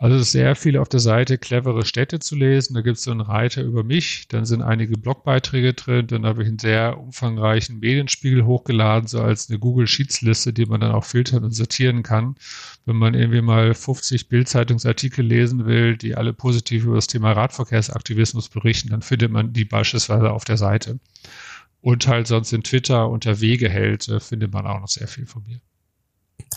Also 0.00 0.14
es 0.14 0.22
ist 0.22 0.32
sehr 0.32 0.54
viel 0.54 0.78
auf 0.78 0.88
der 0.88 1.00
Seite 1.00 1.38
clevere 1.38 1.84
Städte 1.84 2.20
zu 2.20 2.36
lesen. 2.36 2.74
Da 2.74 2.82
gibt 2.82 2.98
es 2.98 3.02
so 3.02 3.10
einen 3.10 3.20
Reiter 3.20 3.62
über 3.62 3.82
mich, 3.82 4.28
dann 4.28 4.44
sind 4.44 4.62
einige 4.62 4.96
Blogbeiträge 4.96 5.74
drin, 5.74 6.06
dann 6.06 6.24
habe 6.24 6.42
ich 6.42 6.48
einen 6.48 6.60
sehr 6.60 7.00
umfangreichen 7.00 7.80
Medienspiegel 7.80 8.46
hochgeladen, 8.46 9.08
so 9.08 9.20
als 9.20 9.50
eine 9.50 9.58
Google 9.58 9.88
Sheets 9.88 10.22
Liste, 10.22 10.52
die 10.52 10.66
man 10.66 10.80
dann 10.80 10.92
auch 10.92 11.04
filtern 11.04 11.42
und 11.42 11.50
sortieren 11.50 12.04
kann. 12.04 12.36
Wenn 12.86 12.94
man 12.94 13.14
irgendwie 13.14 13.40
mal 13.40 13.74
50 13.74 14.28
Bildzeitungsartikel 14.28 15.24
lesen 15.26 15.66
will, 15.66 15.96
die 15.96 16.14
alle 16.14 16.32
positiv 16.32 16.84
über 16.84 16.94
das 16.94 17.08
Thema 17.08 17.32
Radverkehrsaktivismus 17.32 18.48
berichten, 18.50 18.90
dann 18.90 19.02
findet 19.02 19.32
man 19.32 19.52
die 19.52 19.64
beispielsweise 19.64 20.30
auf 20.30 20.44
der 20.44 20.58
Seite. 20.58 21.00
Und 21.80 22.06
halt 22.06 22.28
sonst 22.28 22.52
in 22.52 22.62
Twitter 22.62 23.08
unter 23.08 23.40
Wegeheld 23.40 24.08
äh, 24.08 24.20
findet 24.20 24.52
man 24.52 24.66
auch 24.66 24.80
noch 24.80 24.88
sehr 24.88 25.08
viel 25.08 25.26
von 25.26 25.44
mir. 25.44 25.60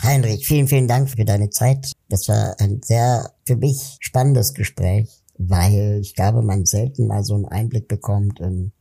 Heinrich, 0.01 0.47
vielen, 0.47 0.67
vielen 0.67 0.87
Dank 0.87 1.09
für 1.09 1.25
deine 1.25 1.49
Zeit. 1.49 1.91
Das 2.09 2.27
war 2.27 2.55
ein 2.59 2.81
sehr 2.83 3.31
für 3.45 3.55
mich 3.55 3.97
spannendes 3.99 4.53
Gespräch, 4.53 5.09
weil 5.37 5.99
ich 6.01 6.15
glaube, 6.15 6.41
man 6.41 6.65
selten 6.65 7.07
mal 7.07 7.23
so 7.23 7.35
einen 7.35 7.45
Einblick 7.45 7.87
bekommt 7.87 8.39
in 8.39 8.71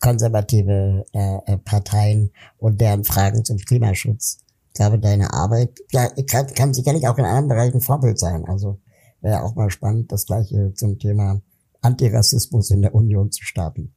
konservative 0.00 1.04
äh, 1.12 1.52
äh 1.52 1.58
Parteien 1.58 2.32
und 2.58 2.80
deren 2.80 3.04
Fragen 3.04 3.44
zum 3.44 3.58
Klimaschutz. 3.58 4.38
Ich 4.68 4.74
glaube, 4.74 4.98
deine 4.98 5.32
Arbeit 5.32 5.78
ja, 5.90 6.08
kann, 6.26 6.46
kann 6.54 6.74
sicherlich 6.74 7.06
auch 7.06 7.18
in 7.18 7.24
anderen 7.24 7.48
Bereichen 7.48 7.80
Vorbild 7.80 8.18
sein. 8.18 8.44
Also 8.46 8.80
wäre 9.20 9.42
auch 9.42 9.54
mal 9.54 9.70
spannend, 9.70 10.10
das 10.12 10.26
gleiche 10.26 10.72
zum 10.74 10.98
Thema 10.98 11.42
Antirassismus 11.82 12.70
in 12.70 12.82
der 12.82 12.94
Union 12.94 13.30
zu 13.30 13.42
starten. 13.42 13.94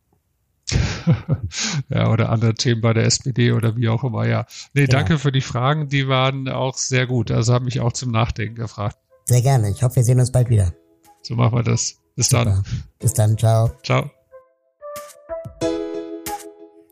ja, 1.90 2.12
oder 2.12 2.30
andere 2.30 2.54
Themen 2.54 2.82
bei 2.82 2.94
der 2.94 3.06
SPD 3.06 3.52
oder 3.52 3.76
wie 3.76 3.90
auch 3.90 4.04
immer, 4.04 4.26
ja. 4.28 4.46
Nee, 4.74 4.86
genau. 4.86 4.98
danke 4.98 5.20
für 5.20 5.32
die 5.32 5.42
Fragen, 5.42 5.90
die 5.90 6.08
waren 6.08 6.48
auch 6.50 6.78
sehr 6.78 7.08
gut. 7.08 7.32
Also 7.32 7.54
haben 7.54 7.66
mich 7.66 7.80
auch 7.82 7.94
zum 7.94 8.12
Nachdenken 8.12 8.56
gefragt. 8.56 8.98
Sehr 9.26 9.42
gerne. 9.42 9.70
Ich 9.70 9.84
hoffe, 9.84 9.98
wir 9.98 10.04
sehen 10.04 10.20
uns 10.20 10.32
bald 10.32 10.50
wieder. 10.50 10.74
So 11.22 11.36
machen 11.36 11.56
wir 11.58 11.64
das. 11.64 11.96
Bis 12.16 12.30
Super. 12.30 12.46
dann. 12.46 12.64
Bis 13.00 13.14
dann. 13.14 13.38
Ciao. 13.38 13.72
Ciao. 13.84 14.10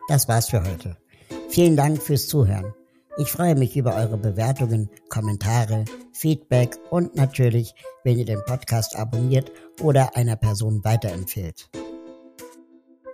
Das 0.08 0.28
war's 0.28 0.50
für 0.50 0.64
heute. 0.64 0.98
Vielen 1.50 1.76
Dank 1.76 2.02
fürs 2.02 2.28
Zuhören. 2.28 2.74
Ich 3.18 3.30
freue 3.30 3.56
mich 3.56 3.76
über 3.76 3.96
eure 3.96 4.18
Bewertungen, 4.18 4.90
Kommentare, 5.10 5.86
Feedback 6.14 6.78
und 6.90 7.16
natürlich, 7.16 7.74
wenn 8.04 8.18
ihr 8.18 8.26
den 8.26 8.44
Podcast 8.46 8.96
abonniert 8.96 9.52
oder 9.82 10.16
einer 10.16 10.38
Person 10.38 10.84
weiterempfehlt. 10.84 11.70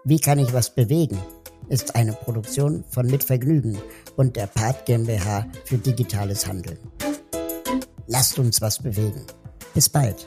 Wie 0.09 0.19
kann 0.21 0.39
ich 0.39 0.53
was 0.53 0.73
bewegen? 0.73 1.19
ist 1.67 1.97
eine 1.97 2.13
Produktion 2.13 2.85
von 2.89 3.07
Mitvergnügen 3.07 3.77
und 4.15 4.37
der 4.37 4.47
Part 4.47 4.85
GmbH 4.85 5.45
für 5.65 5.77
digitales 5.77 6.47
Handeln. 6.47 6.77
Lasst 8.07 8.39
uns 8.39 8.61
was 8.61 8.81
bewegen. 8.81 9.25
Bis 9.73 9.89
bald. 9.89 10.25